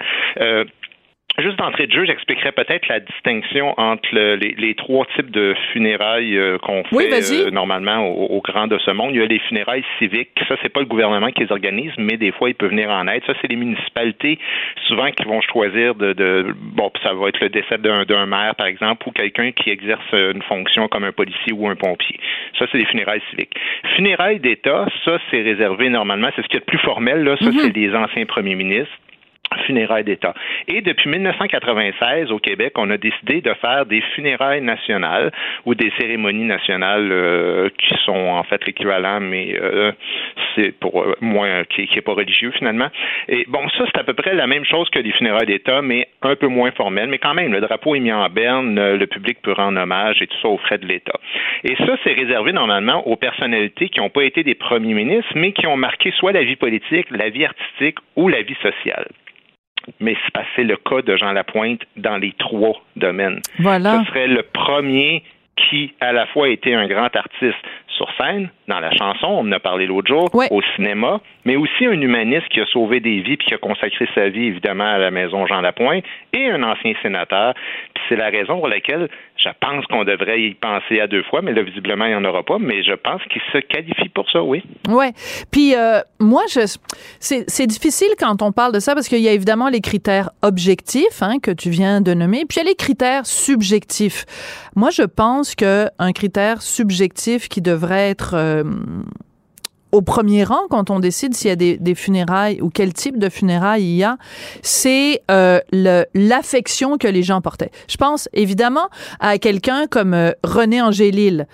Juste 1.38 1.58
d'entrée 1.58 1.86
de 1.88 1.92
jeu, 1.92 2.06
j'expliquerai 2.06 2.54
peut-être 2.54 2.88
la 2.88 3.02
distinction 3.02 3.74
entre 3.78 4.08
le- 4.14 4.36
les, 4.38 4.56
les 4.58 4.74
trois 4.74 5.06
types 5.18 5.32
de 5.32 5.54
funérailles 5.74 6.38
euh, 6.38 6.58
qu'on 6.60 6.86
fait 6.86 6.96
Oui, 6.96 7.06
euh, 7.42 7.52
normalement 7.52 8.08
au, 8.08 8.38
au 8.38 8.42
grand 8.42 8.68
de 8.68 8.78
ce 8.78 8.92
monde. 8.92 9.10
Il 9.14 9.20
y 9.20 9.22
a 9.22 9.26
les 9.26 9.40
funérailles 9.40 9.84
civiques. 10.00 10.30
Ça, 10.48 10.56
c'est 10.62 10.70
pas 10.70 10.80
le 10.80 10.86
gouvernement 10.86 11.28
qui 11.32 11.44
les 11.44 11.52
organise, 11.52 11.92
mais 11.98 12.16
des 12.16 12.32
fois, 12.32 12.48
il 12.48 12.56
peut 12.56 12.68
venir 12.70 12.90
en 12.90 13.06
aide. 13.10 13.22
Ça, 13.28 13.34
c'est 13.42 13.50
les 13.50 13.58
municipalités, 13.58 14.40
souvent, 14.88 15.12
qui 15.12 15.26
vont 15.26 15.42
choisir 15.42 15.94
de, 15.96 16.14
de 16.14 16.56
bon, 16.58 16.90
ça 17.04 17.14
va 17.14 17.28
être 17.28 17.42
le 17.42 17.50
décès 17.50 17.78
d'un 17.80 18.26
maire, 18.26 18.56
par 18.56 18.68
exemple, 18.68 19.06
ou 19.06 19.12
quelqu'un 19.12 19.52
qui 19.52 19.72
exerce 19.72 20.06
une 20.14 20.42
fonction 20.44 20.88
comme 20.88 21.04
un 21.04 21.12
policier 21.12 21.52
ou 21.52 21.68
un 21.68 21.76
pompier. 21.76 22.18
Ça, 22.58 22.66
c'est 22.72 22.78
les 22.78 22.86
funérailles 22.86 23.22
civiques. 23.30 23.52
Funérailles 23.98 24.40
d'État, 24.40 24.86
ça, 25.04 25.18
c'est 25.30 25.42
réservé 25.42 25.90
normalement, 25.90 26.30
c'est 26.34 26.44
ce 26.44 26.48
qui 26.48 26.56
est 26.56 26.62
le 26.62 26.66
plus 26.66 26.78
formel, 26.80 27.26
là. 27.26 27.36
Ça, 27.42 27.52
c'est 27.62 27.76
les 27.76 27.94
anciens 27.94 28.26
premiers 28.26 28.56
ministres 28.56 28.94
funérailles 29.60 30.04
d'État. 30.04 30.34
Et 30.68 30.82
depuis 30.82 31.10
1996, 31.10 32.32
au 32.32 32.40
Québec, 32.40 32.74
on 32.78 32.90
a 32.90 32.98
décidé 32.98 33.42
de 33.42 33.54
faire 33.56 33.86
des 33.86 34.02
funérailles 34.16 34.62
nationales 34.62 35.32
ou 35.66 35.76
des 35.76 35.92
cérémonies 36.00 36.46
nationales 36.46 37.12
euh, 37.12 37.70
qui 37.78 37.96
sont 38.06 38.14
en 38.14 38.44
fait 38.44 38.66
l'équivalent, 38.66 39.20
mais 39.20 39.56
euh, 39.60 39.92
c'est 40.56 40.72
pour 40.72 41.02
euh, 41.02 41.16
moins 41.22 41.64
qui, 41.66 41.88
qui 41.88 41.98
est 41.98 42.02
pas 42.02 42.14
religieux 42.14 42.52
finalement. 42.52 42.88
Et 43.28 43.46
bon, 43.48 43.68
ça 43.70 43.86
c'est 43.86 44.00
à 44.00 44.04
peu 44.04 44.14
près 44.14 44.34
la 44.34 44.48
même 44.48 44.66
chose 44.66 44.90
que 44.90 45.00
les 45.00 45.12
funérailles 45.12 45.46
d'État, 45.46 45.82
mais 45.82 46.08
un 46.22 46.36
peu 46.36 46.48
moins 46.48 46.72
formel. 46.72 47.08
Mais 47.10 47.18
quand 47.18 47.34
même, 47.34 47.52
le 47.52 47.62
drapeau 47.62 47.96
est 47.96 48.00
mis 48.00 48.12
en 48.12 48.28
berne, 48.30 48.78
euh, 48.78 48.98
le 48.98 49.08
public 49.08 49.38
peut 49.42 49.54
rendre 49.54 49.80
hommage 49.80 50.22
et 50.22 50.28
tout 50.28 50.38
ça 50.42 50.48
aux 50.48 50.58
frais 50.58 50.78
de 50.78 50.86
l'État. 50.86 51.20
Et 51.64 51.76
ça, 51.76 51.98
c'est 52.04 52.14
réservé 52.14 52.52
normalement 52.52 53.08
aux 53.08 53.16
personnalités 53.16 53.90
qui 53.90 54.00
n'ont 54.00 54.10
pas 54.10 54.24
été 54.24 54.44
des 54.44 54.56
premiers 54.56 54.94
ministres, 54.94 55.32
mais 55.36 55.52
qui 55.52 55.68
ont 55.68 55.78
marqué 55.78 56.12
soit 56.12 56.32
la 56.32 56.44
vie 56.44 56.56
politique, 56.56 57.08
la 57.12 57.30
vie 57.30 57.46
artistique 57.46 57.98
ou 58.16 58.28
la 58.28 58.42
vie 58.42 58.58
sociale 58.62 59.08
mais 60.00 60.16
c'est 60.56 60.64
le 60.64 60.78
cas 60.78 61.02
de 61.02 61.16
Jean 61.16 61.32
Lapointe 61.32 61.82
dans 61.98 62.18
les 62.18 62.34
trois 62.38 62.82
domaines. 62.96 63.42
Voilà. 63.60 64.00
Ce 64.00 64.10
serait 64.10 64.28
le 64.28 64.44
premier 64.44 65.24
qui, 65.58 65.94
à 66.02 66.12
la 66.12 66.26
fois, 66.28 66.50
était 66.50 66.74
un 66.74 66.88
grand 66.88 67.16
artiste 67.16 67.56
sur 67.98 68.08
scène, 68.18 68.50
dans 68.68 68.82
la 68.82 68.92
chanson, 68.92 69.28
on 69.28 69.48
en 69.48 69.52
a 69.54 69.60
parlé 69.60 69.86
l'autre 69.86 70.10
jour, 70.10 70.30
Ouais. 70.34 70.48
au 70.52 70.62
cinéma, 70.76 71.22
mais 71.46 71.56
aussi 71.56 71.86
un 71.86 71.94
humaniste 72.02 72.50
qui 72.50 72.60
a 72.60 72.66
sauvé 72.66 73.00
des 73.00 73.22
vies 73.22 73.38
puis 73.38 73.48
qui 73.48 73.54
a 73.54 73.58
consacré 73.58 74.06
sa 74.14 74.28
vie, 74.28 74.48
évidemment, 74.48 74.84
à 74.84 74.98
la 74.98 75.12
maison 75.12 75.48
Jean 75.48 75.62
Lapointe, 75.62 76.04
et 76.34 76.50
un 76.50 76.62
ancien 76.62 76.92
sénateur. 77.02 77.54
Puis 77.94 78.04
c'est 78.10 78.18
la 78.18 78.30
raison 78.30 78.58
pour 78.60 78.68
laquelle 78.68 79.08
Je 79.38 79.50
pense 79.60 79.86
qu'on 79.88 80.06
devrait 80.06 80.42
y 80.42 80.54
penser 80.56 81.00
à 81.02 81.08
deux 81.08 81.22
fois, 81.24 81.42
mais 81.42 81.52
là, 81.54 81.62
visiblement, 81.62 82.06
il 82.06 82.12
n'y 82.12 82.16
en 82.16 82.24
aura 82.26 82.42
pas. 82.44 82.58
Mais 82.58 82.84
je 82.84 82.94
pense 82.94 83.22
qu'il 83.30 83.42
se 83.54 83.58
qualifie 83.60 84.08
pour 84.10 84.30
ça, 84.32 84.42
oui. 84.42 84.64
Ouais. 84.90 85.12
Puis 85.52 85.76
euh, 85.76 86.00
moi, 86.22 86.42
je, 86.50 86.62
c'est, 87.20 87.44
c'est 87.50 87.68
difficile 87.68 88.08
quand 88.18 88.42
on 88.42 88.52
parle 88.54 88.72
de 88.74 88.80
ça 88.80 88.94
parce 88.94 89.10
qu'il 89.10 89.20
y 89.20 89.28
a 89.28 89.34
évidemment 89.34 89.68
les 89.70 89.82
critères 89.82 90.30
objectifs 90.42 91.22
hein, 91.22 91.40
que 91.44 91.52
tu 91.52 91.70
viens 91.70 92.00
de 92.02 92.14
nommer, 92.14 92.46
puis 92.48 92.58
il 92.60 92.64
y 92.64 92.66
a 92.68 92.70
les 92.70 92.76
critères 92.76 93.26
subjectifs. 93.26 94.26
Moi, 94.76 94.90
je 94.92 95.04
pense 95.04 95.45
que 95.54 95.88
un 96.00 96.12
critère 96.14 96.64
subjectif 96.64 97.50
qui 97.50 97.62
devrait 97.62 98.10
être 98.10 98.34
euh, 98.34 98.64
au 99.92 100.02
premier 100.02 100.44
rang 100.44 100.64
quand 100.70 100.90
on 100.90 101.00
décide 101.00 101.34
s'il 101.34 101.50
y 101.50 101.52
a 101.52 101.56
des, 101.56 101.96
funérailles 101.96 102.62
ou 102.62 102.70
quel 102.70 102.94
type 102.94 103.18
de 103.18 103.30
funérailles 103.30 103.84
il 103.84 103.96
y 103.96 104.04
a, 104.04 104.18
c'est 104.62 105.22
euh, 105.32 105.60
l'affection 106.14 106.98
que 106.98 107.08
les 107.08 107.24
gens 107.24 107.42
portaient. 107.42 107.72
Je 107.88 107.98
pense 107.98 108.28
évidemment 108.34 108.90
à 109.20 109.38
quelqu'un 109.38 109.88
comme 109.88 110.14
euh, 110.14 110.32
René 110.44 110.82
Angélil. 110.82 111.48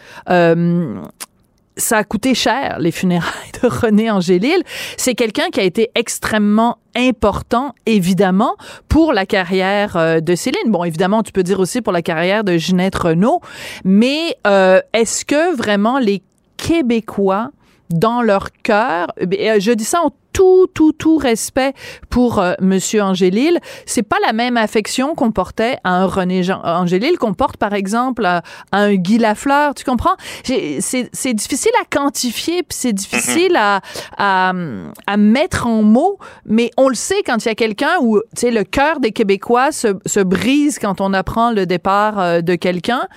Ça 1.82 1.98
a 1.98 2.04
coûté 2.04 2.34
cher, 2.34 2.78
les 2.80 2.92
funérailles 2.92 3.52
de 3.62 3.68
René 3.68 4.10
Angélil. 4.10 4.64
C'est 4.98 5.16
quelqu'un 5.16 5.50
qui 5.52 5.60
a 5.60 5.64
été 5.64 5.92
extrêmement 5.96 6.78
important, 6.96 7.74
évidemment, 7.86 8.56
pour 8.88 9.14
la 9.14 9.26
carrière 9.26 9.98
euh, 9.98 10.20
de 10.20 10.36
Céline. 10.36 10.72
Bon, 10.72 10.84
évidemment, 10.84 11.24
tu 11.24 11.32
peux 11.32 11.44
dire 11.44 11.60
aussi 11.60 11.82
pour 11.82 11.94
la 11.94 12.02
carrière 12.02 12.44
de 12.44 12.58
Ginette 12.58 12.96
Renault, 12.96 13.42
mais 13.84 14.36
euh, 14.48 14.82
est-ce 14.94 15.26
que 15.26 15.56
vraiment 15.56 16.00
les 16.00 16.22
Québécois, 16.58 17.50
dans 17.90 18.22
leur 18.22 18.52
cœur, 18.64 19.08
euh, 19.20 19.60
je 19.60 19.72
dis 19.72 19.84
ça 19.84 20.02
en 20.02 20.12
tout, 20.34 20.68
tout, 20.74 20.94
tout 20.94 21.18
respect 21.18 21.74
pour 22.10 22.40
euh, 22.40 22.54
Monsieur 22.60 23.02
Angélil, 23.04 23.60
c'est 23.86 24.04
pas 24.04 24.18
la 24.26 24.34
même 24.34 24.58
affection 24.58 25.16
qu'on 25.16 25.32
portait 25.32 25.78
à 25.84 25.92
un 26.02 26.06
René 26.06 26.44
Jean 26.44 26.62
Angélil 26.64 27.18
qu'on 27.18 27.34
porte, 27.34 27.58
par 27.58 27.74
exemple, 27.74 28.26
à, 28.26 28.42
un 28.72 28.96
Guy 28.96 29.18
Lafleur. 29.18 29.74
Tu 29.76 29.84
comprends? 29.84 30.16
C'est 30.44 31.34
difficile 31.34 31.72
à 31.82 31.86
quantifier, 31.86 32.64
puis 32.64 32.78
c'est 32.78 32.94
difficile 32.94 33.56
à, 33.56 33.82
à, 34.18 34.54
à 35.08 35.18
mettre 35.18 35.68
en 35.68 35.84
mots, 35.84 36.18
mais 36.46 36.72
on 36.78 36.90
le 36.90 36.96
sait 36.96 37.24
quand 37.26 37.44
il 37.46 37.48
y 37.48 37.52
a 37.52 37.56
quelqu'un 37.56 37.98
où, 38.02 38.20
tu 38.36 38.42
sais, 38.42 38.52
le 38.52 38.64
cœur 38.64 39.00
des 39.00 39.12
Québécois 39.12 39.72
se, 39.72 39.88
se 40.06 40.20
brise 40.20 40.80
quand 40.80 41.02
on 41.02 41.14
apprend 41.14 41.52
le 41.52 41.66
départ 41.66 42.20
euh, 42.20 42.42
de 42.42 42.56
quelqu'un. 42.56 43.08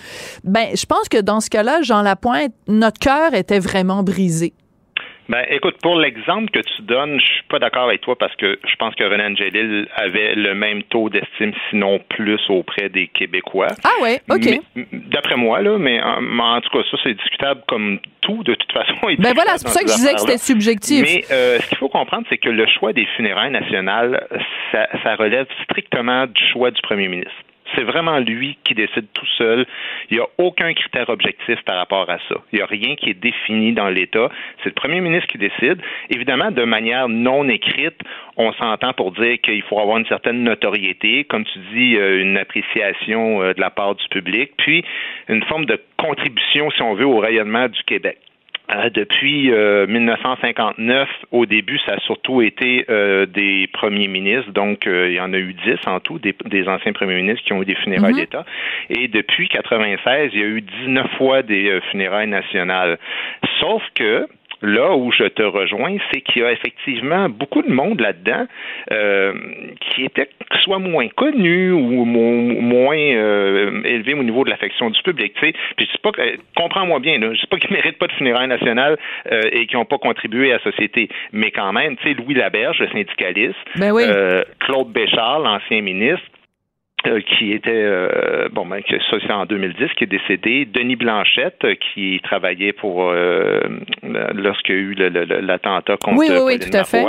Ben, 0.44 0.68
je 0.74 0.86
pense 0.86 1.08
que 1.08 1.20
dans 1.20 1.40
ce 1.40 1.50
cas-là, 1.50 1.82
Jean 1.82 2.02
Lapointe, 2.02 2.52
notre 2.68 2.98
cœur 2.98 3.34
était 3.34 3.58
vraiment 3.58 4.02
brisé. 4.02 4.54
Ben, 5.28 5.44
écoute, 5.48 5.76
pour 5.82 5.96
l'exemple 5.96 6.50
que 6.50 6.60
tu 6.60 6.82
donnes, 6.82 7.18
je 7.18 7.24
suis 7.24 7.42
pas 7.48 7.58
d'accord 7.58 7.84
avec 7.84 8.02
toi 8.02 8.16
parce 8.16 8.34
que 8.36 8.58
je 8.66 8.76
pense 8.76 8.94
que 8.94 9.04
René 9.04 9.24
Angélil 9.24 9.88
avait 9.96 10.34
le 10.34 10.54
même 10.54 10.82
taux 10.84 11.08
d'estime, 11.08 11.52
sinon 11.70 11.98
plus, 12.10 12.40
auprès 12.48 12.88
des 12.88 13.08
Québécois. 13.08 13.68
Ah 13.84 14.02
ouais, 14.02 14.20
OK. 14.30 14.60
D'après 14.92 15.36
moi, 15.36 15.62
là, 15.62 15.78
mais 15.78 16.02
en, 16.02 16.20
mais 16.20 16.42
en 16.42 16.60
tout 16.60 16.70
cas, 16.70 16.84
ça, 16.90 16.98
c'est 17.02 17.14
discutable 17.14 17.62
comme 17.66 18.00
tout, 18.20 18.42
de 18.42 18.54
toute 18.54 18.72
façon. 18.72 18.94
Ben 19.18 19.32
voilà, 19.34 19.56
c'est 19.56 19.64
pour 19.64 19.72
ça 19.72 19.82
que 19.82 19.90
je 19.90 19.94
disais 19.94 20.14
que 20.14 20.20
c'était 20.20 20.38
subjectif. 20.38 21.02
Mais 21.02 21.24
euh, 21.30 21.58
ce 21.58 21.68
qu'il 21.68 21.78
faut 21.78 21.88
comprendre, 21.88 22.26
c'est 22.28 22.38
que 22.38 22.50
le 22.50 22.66
choix 22.66 22.92
des 22.92 23.06
funérailles 23.16 23.52
nationales, 23.52 24.26
ça, 24.72 24.88
ça 25.02 25.14
relève 25.16 25.46
strictement 25.64 26.26
du 26.26 26.42
choix 26.52 26.70
du 26.70 26.80
premier 26.82 27.08
ministre. 27.08 27.32
C'est 27.74 27.82
vraiment 27.82 28.18
lui 28.18 28.58
qui 28.64 28.74
décide 28.74 29.06
tout 29.14 29.26
seul. 29.38 29.66
Il 30.10 30.16
n'y 30.16 30.22
a 30.22 30.26
aucun 30.38 30.72
critère 30.74 31.08
objectif 31.08 31.60
par 31.64 31.76
rapport 31.76 32.08
à 32.10 32.18
ça. 32.28 32.36
Il 32.52 32.56
n'y 32.56 32.62
a 32.62 32.66
rien 32.66 32.94
qui 32.94 33.10
est 33.10 33.20
défini 33.20 33.72
dans 33.72 33.88
l'État. 33.88 34.28
C'est 34.62 34.68
le 34.70 34.74
premier 34.74 35.00
ministre 35.00 35.28
qui 35.28 35.38
décide. 35.38 35.80
Évidemment, 36.10 36.50
de 36.50 36.64
manière 36.64 37.08
non 37.08 37.48
écrite, 37.48 37.98
on 38.36 38.52
s'entend 38.52 38.92
pour 38.92 39.12
dire 39.12 39.40
qu'il 39.42 39.62
faut 39.62 39.80
avoir 39.80 39.98
une 39.98 40.06
certaine 40.06 40.42
notoriété, 40.42 41.24
comme 41.24 41.44
tu 41.44 41.58
dis, 41.72 41.96
euh, 41.96 42.20
une 42.20 42.36
appréciation 42.36 43.42
euh, 43.42 43.54
de 43.54 43.60
la 43.60 43.70
part 43.70 43.94
du 43.94 44.06
public, 44.08 44.52
puis 44.58 44.84
une 45.28 45.42
forme 45.44 45.64
de 45.66 45.80
contribution, 45.96 46.70
si 46.70 46.82
on 46.82 46.94
veut, 46.94 47.06
au 47.06 47.18
rayonnement 47.18 47.68
du 47.68 47.82
Québec. 47.84 48.18
Euh, 48.72 48.88
depuis 48.88 49.52
euh, 49.52 49.86
1959, 49.86 51.08
au 51.32 51.44
début, 51.44 51.78
ça 51.84 51.92
a 51.92 51.98
surtout 52.00 52.40
été 52.40 52.86
euh, 52.88 53.26
des 53.26 53.66
premiers 53.72 54.08
ministres, 54.08 54.52
donc 54.52 54.86
euh, 54.86 55.08
il 55.10 55.14
y 55.16 55.20
en 55.20 55.34
a 55.34 55.36
eu 55.36 55.52
dix 55.52 55.76
en 55.86 56.00
tout, 56.00 56.18
des, 56.18 56.34
des 56.46 56.66
anciens 56.66 56.94
premiers 56.94 57.16
ministres 57.16 57.44
qui 57.44 57.52
ont 57.52 57.60
eu 57.60 57.66
des 57.66 57.74
funérailles 57.74 58.14
Mhm. 58.14 58.20
d'État. 58.20 58.44
Et 58.88 59.08
depuis 59.08 59.48
96, 59.48 60.30
il 60.32 60.40
y 60.40 60.42
a 60.42 60.46
eu 60.46 60.62
19 60.62 61.10
fois 61.18 61.42
des 61.42 61.68
euh, 61.68 61.80
funérailles 61.90 62.28
nationales. 62.28 62.98
Sauf 63.60 63.82
que 63.94 64.26
là 64.64 64.94
où 64.96 65.12
je 65.12 65.24
te 65.24 65.42
rejoins, 65.42 65.96
c'est 66.12 66.20
qu'il 66.20 66.42
y 66.42 66.44
a 66.44 66.52
effectivement 66.52 67.28
beaucoup 67.28 67.62
de 67.62 67.70
monde 67.70 68.00
là-dedans 68.00 68.46
euh, 68.92 69.32
qui 69.80 70.04
était 70.04 70.28
soit 70.62 70.78
moins 70.78 71.08
connu 71.08 71.70
ou 71.72 72.04
mo- 72.04 72.60
moins 72.60 72.96
euh, 72.96 73.82
élevé 73.84 74.14
au 74.14 74.22
niveau 74.22 74.44
de 74.44 74.50
l'affection 74.50 74.90
du 74.90 75.00
public. 75.02 75.34
Tu 75.34 75.46
sais. 75.46 75.52
Puis 75.76 75.86
je 75.86 75.92
dis 75.92 75.98
pas 76.02 76.12
que, 76.12 76.22
comprends-moi 76.56 76.98
bien, 77.00 77.18
là, 77.18 77.32
je 77.34 77.40
dis 77.40 77.46
pas 77.46 77.58
qu'ils 77.58 77.72
méritent 77.76 77.98
pas 77.98 78.06
de 78.06 78.12
funérailles 78.12 78.48
nationales 78.48 78.96
euh, 79.30 79.40
et 79.52 79.66
qui 79.66 79.76
n'ont 79.76 79.84
pas 79.84 79.98
contribué 79.98 80.50
à 80.52 80.56
la 80.58 80.62
société, 80.62 81.08
mais 81.32 81.50
quand 81.50 81.72
même, 81.72 81.96
tu 81.98 82.08
sais, 82.08 82.14
Louis 82.14 82.34
Laberge, 82.34 82.78
le 82.80 82.88
syndicaliste, 82.88 83.56
Ben 83.76 83.92
oui. 83.92 84.04
euh, 84.06 84.42
Claude 84.60 84.92
Béchard, 84.92 85.40
l'ancien 85.40 85.80
ministre, 85.82 86.22
qui 87.20 87.52
était 87.52 87.70
euh, 87.70 88.48
bon 88.50 88.66
ben 88.66 88.82
que 88.82 88.98
ça 89.10 89.16
c'est 89.20 89.32
en 89.32 89.44
2010 89.44 89.92
qui 89.96 90.04
est 90.04 90.06
décédé 90.06 90.64
Denis 90.64 90.96
Blanchette 90.96 91.64
euh, 91.64 91.74
qui 91.74 92.20
travaillait 92.22 92.72
pour 92.72 93.10
euh, 93.10 93.60
lorsqu'il 94.34 94.74
y 94.74 94.78
a 94.78 94.80
eu 94.80 94.94
l'attentat 95.42 95.96
contre 95.98 96.18
Oui, 96.18 96.28
oui, 96.30 96.36
oui, 96.36 96.58
Pauline 96.58 96.70
tout 96.70 96.76
à 96.76 96.84
fait. 96.84 97.04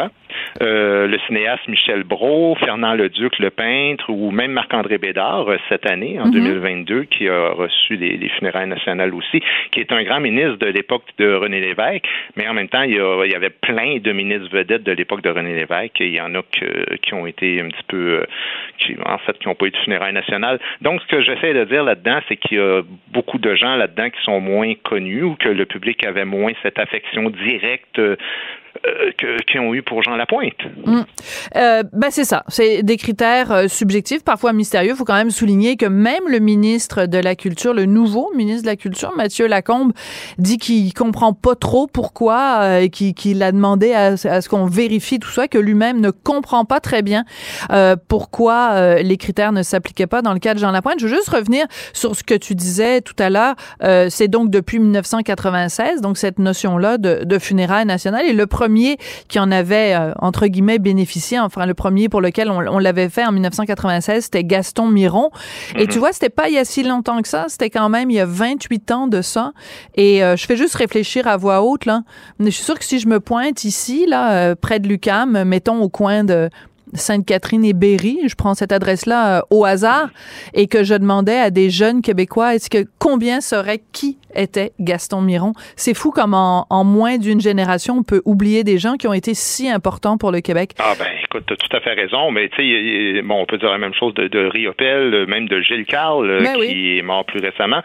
Euh, 0.62 1.08
le 1.08 1.18
cinéaste 1.28 1.68
Michel 1.68 2.04
Brault, 2.04 2.56
Fernand 2.60 2.94
Leduc, 2.94 3.40
le 3.40 3.50
peintre, 3.50 4.10
ou 4.10 4.32
même 4.32 4.52
Marc-André 4.52 4.98
Bédard, 4.98 5.50
euh, 5.50 5.58
cette 5.70 5.86
année, 5.86 6.18
en 6.20 6.26
Mhm. 6.28 6.32
2022, 6.32 7.04
qui 7.06 7.28
a 7.28 7.50
reçu 7.50 7.96
les, 7.96 8.18
les 8.18 8.30
funérailles 8.30 8.68
nationales 8.68 9.14
aussi, 9.14 9.42
qui 9.72 9.80
est 9.82 9.92
un 9.92 10.04
grand 10.04 10.20
ministre 10.20 10.58
de 10.58 10.68
l'époque 10.68 11.04
de 11.18 11.34
René 11.34 11.60
Lévesque, 11.60 12.06
mais 12.36 12.48
en 12.48 12.54
même 12.54 12.70
temps, 12.70 12.84
il 12.84 12.96
y, 12.96 13.00
a- 13.00 13.26
il 13.26 13.32
y 13.32 13.36
avait 13.36 13.50
plein 13.50 13.98
de 13.98 14.12
ministres 14.12 14.50
vedettes 14.52 14.84
de 14.84 14.92
l'époque 14.94 15.22
de 15.22 15.30
René 15.30 15.54
Lévesque, 15.54 16.00
et 16.02 16.08
il 16.08 16.14
y 16.16 16.22
en 16.22 16.34
a 16.36 16.42
que- 16.42 16.96
qui 16.98 17.14
ont 17.14 17.26
été 17.28 17.60
un 17.62 17.68
petit 17.68 17.84
peu, 17.88 18.22
euh, 18.22 18.26
qui, 18.78 18.96
en 19.06 19.18
fait, 19.20 19.38
qui 19.40 19.48
n'ont 19.48 19.56
pas 19.56 19.66
eu 19.66 19.72
de 19.72 19.78
funérailles 19.78 20.14
nationales. 20.14 20.60
Donc, 20.82 21.02
ce 21.02 21.08
que 21.08 21.22
j'essaie 21.22 21.54
de 21.54 21.66
dire 21.66 21.84
là-dedans, 21.84 22.20
c'est 22.28 22.38
qu'il 22.38 22.58
y 22.58 22.62
a 22.62 22.82
beaucoup 23.10 23.38
de 23.38 23.56
gens 23.56 23.76
là-dedans 23.76 24.10
qui 24.10 24.22
sont 24.24 24.40
moins 24.40 24.74
connus 24.84 25.24
ou 25.24 25.36
que 25.36 25.50
le 25.50 25.66
public 25.66 26.06
avait 26.06 26.26
moins 26.26 26.52
cette 26.64 26.80
affection 26.80 27.30
directe 27.30 28.00
que- 29.18 29.42
qu'ils 29.44 29.60
ont 29.62 29.74
eu 29.74 29.82
pour 29.82 30.02
Jean 30.04 30.16
Lapointe. 30.16 30.54
Mm. 30.86 31.02
Euh, 31.56 31.84
ben 31.94 32.08
c'est 32.12 32.24
ça, 32.26 32.44
c'est 32.48 32.84
des 32.84 32.98
critères 32.98 33.52
euh, 33.52 33.68
subjectifs, 33.68 34.24
parfois 34.24 34.54
mystérieux. 34.54 34.92
Il 34.92 34.96
faut 34.96 35.06
quand 35.06 35.16
même 35.16 35.32
souligner 35.32 35.76
que 35.78 35.86
même 35.86 36.24
le 36.28 36.40
ministre 36.40 37.06
de 37.06 37.18
la 37.18 37.36
Culture, 37.36 37.74
le 37.74 37.86
nouveau 37.86 38.32
ministre 38.36 38.64
de 38.64 38.68
la 38.68 38.76
Culture, 38.76 39.14
Mathieu 39.16 39.48
Lacombe, 39.48 39.94
dit 40.38 40.58
qu'il 40.58 40.94
comprend 40.94 41.34
pas 41.34 41.56
trop 41.56 41.88
pourquoi, 41.88 42.60
euh, 42.62 42.88
qu'il 42.88 43.42
a 43.44 43.52
demandé 43.52 43.94
à, 43.94 44.18
ce 44.18 44.48
qu'on 44.50 44.66
vérifie 44.66 45.20
tout 45.20 45.30
ça, 45.32 45.48
que 45.48 45.58
lui-même 45.58 46.00
ne 46.02 46.12
comprend 46.12 46.66
pas 46.66 46.80
très 46.80 47.02
bien 47.02 47.24
euh, 47.72 47.96
pourquoi 48.08 48.96
les 49.02 49.18
critères 49.18 49.52
ne 49.52 49.64
s'appliquaient 49.64 50.08
pas 50.08 50.22
dans 50.22 50.34
le 50.34 50.40
cas 50.40 50.54
de 50.54 50.60
Jean 50.60 50.72
Lapointe. 50.72 51.00
Je 51.00 51.08
veux 51.08 51.16
juste 51.16 51.30
revenir 51.30 51.66
sur 51.94 52.16
ce 52.16 52.24
que 52.24 52.36
tu 52.36 52.56
disais 52.56 53.02
tout 53.02 53.16
à 53.20 53.30
l'heure. 53.30 53.56
C'est 54.10 54.28
donc 54.28 54.50
depuis 54.50 54.80
1996, 54.80 56.02
donc 56.02 56.18
cette 56.18 56.40
notion-là 56.40 56.98
de, 56.98 57.24
de 57.24 57.40
funérailles 57.40 57.86
nationales. 57.86 58.26
Et 58.26 58.34
le 58.34 58.48
premier 58.48 58.75
qui 59.28 59.40
en 59.40 59.52
avait, 59.52 59.96
euh, 59.96 60.12
entre 60.20 60.48
guillemets, 60.48 60.80
bénéficié, 60.80 61.40
enfin 61.40 61.66
le 61.66 61.74
premier 61.74 62.10
pour 62.10 62.22
lequel 62.22 62.50
on, 62.50 62.58
on 62.58 62.80
l'avait 62.80 63.10
fait 63.10 63.26
en 63.26 63.32
1996, 63.32 64.26
c'était 64.26 64.44
Gaston 64.44 64.88
Miron. 64.90 65.30
Et 65.76 65.84
Mhm. 65.84 65.88
tu 65.88 66.00
vois, 66.00 66.12
c'était 66.14 66.30
pas 66.30 66.50
il 66.50 66.56
y 66.56 66.58
a 66.58 66.66
si 66.66 66.84
longtemps 66.84 67.22
que 67.22 67.28
ça, 67.28 67.46
c'était 67.48 67.70
quand 67.70 67.90
même 67.90 68.10
il 68.12 68.16
y 68.16 68.20
a 68.20 68.26
28 68.26 68.92
ans 68.92 69.08
de 69.08 69.22
ça. 69.22 69.54
Et 69.96 70.24
euh, 70.24 70.36
je 70.36 70.46
fais 70.46 70.58
juste 70.58 70.76
réfléchir 70.76 71.28
à 71.28 71.38
voix 71.38 71.62
haute, 71.64 71.86
là. 71.86 72.02
Mais 72.40 72.52
je 72.52 72.56
suis 72.56 72.64
sûre 72.66 72.78
que 72.80 72.86
si 72.86 73.00
je 73.00 73.08
me 73.08 73.20
pointe 73.20 73.64
ici, 73.64 74.06
là, 74.08 74.32
euh, 74.34 74.56
près 74.60 74.80
de 74.80 74.88
Lucam, 74.88 75.44
mettons 75.44 75.82
au 75.82 75.90
coin 75.90 76.24
de 76.24 76.50
Sainte-Catherine 76.94 77.66
et 77.66 77.74
Berry, 77.74 78.20
je 78.28 78.36
prends 78.36 78.54
cette 78.54 78.72
adresse-là 78.72 79.38
euh, 79.38 79.42
au 79.50 79.66
hasard, 79.66 80.10
et 80.54 80.68
que 80.68 80.84
je 80.84 80.94
demandais 80.96 81.38
à 81.38 81.50
des 81.50 81.70
jeunes 81.70 82.02
Québécois, 82.02 82.56
est-ce 82.56 82.70
que 82.70 82.86
combien 83.00 83.42
serait 83.42 83.82
qui 83.92 84.18
était 84.36 84.72
Gaston 84.80 85.22
Miron? 85.22 85.54
C'est 85.76 85.94
fou 85.96 86.12
comme 86.12 86.34
en, 86.34 86.66
en 86.70 86.84
moins 86.84 87.18
d'une 87.18 87.40
génération, 87.42 87.96
on 88.00 88.04
peut 88.04 88.22
oublier 88.26 88.64
des 88.64 88.78
gens 88.78 88.96
qui 88.96 89.08
ont 89.08 89.14
été 89.14 89.34
si 89.34 89.70
importants 89.70 90.18
pour 90.18 90.32
le 90.32 90.42
Québec. 90.42 90.72
Ah 90.80 90.94
ben 90.98 91.06
écoute, 91.24 91.44
tu 91.48 91.54
as 91.54 91.58
tout 91.58 91.76
à 91.78 91.80
fait 91.82 91.94
raison, 91.94 92.32
mais 92.32 92.50
tu 92.50 92.58
sais, 93.16 93.22
bon, 93.22 93.42
on 93.42 93.46
peut 93.46 93.58
dire 93.58 93.72
la 93.72 93.78
même 93.78 93.94
chose 93.94 94.14
de, 94.16 94.28
de 94.28 94.46
Riopel, 94.48 95.14
euh, 95.14 95.26
même 95.26 95.48
de 95.48 95.62
Gilles 95.62 95.86
Carle, 95.86 96.30
euh, 96.30 96.40
Ben 96.44 96.54
qui 96.54 96.60
oui. 96.60 96.98
est 96.98 97.02
mort 97.02 97.26
plus 97.26 97.40
récemment. 97.40 97.82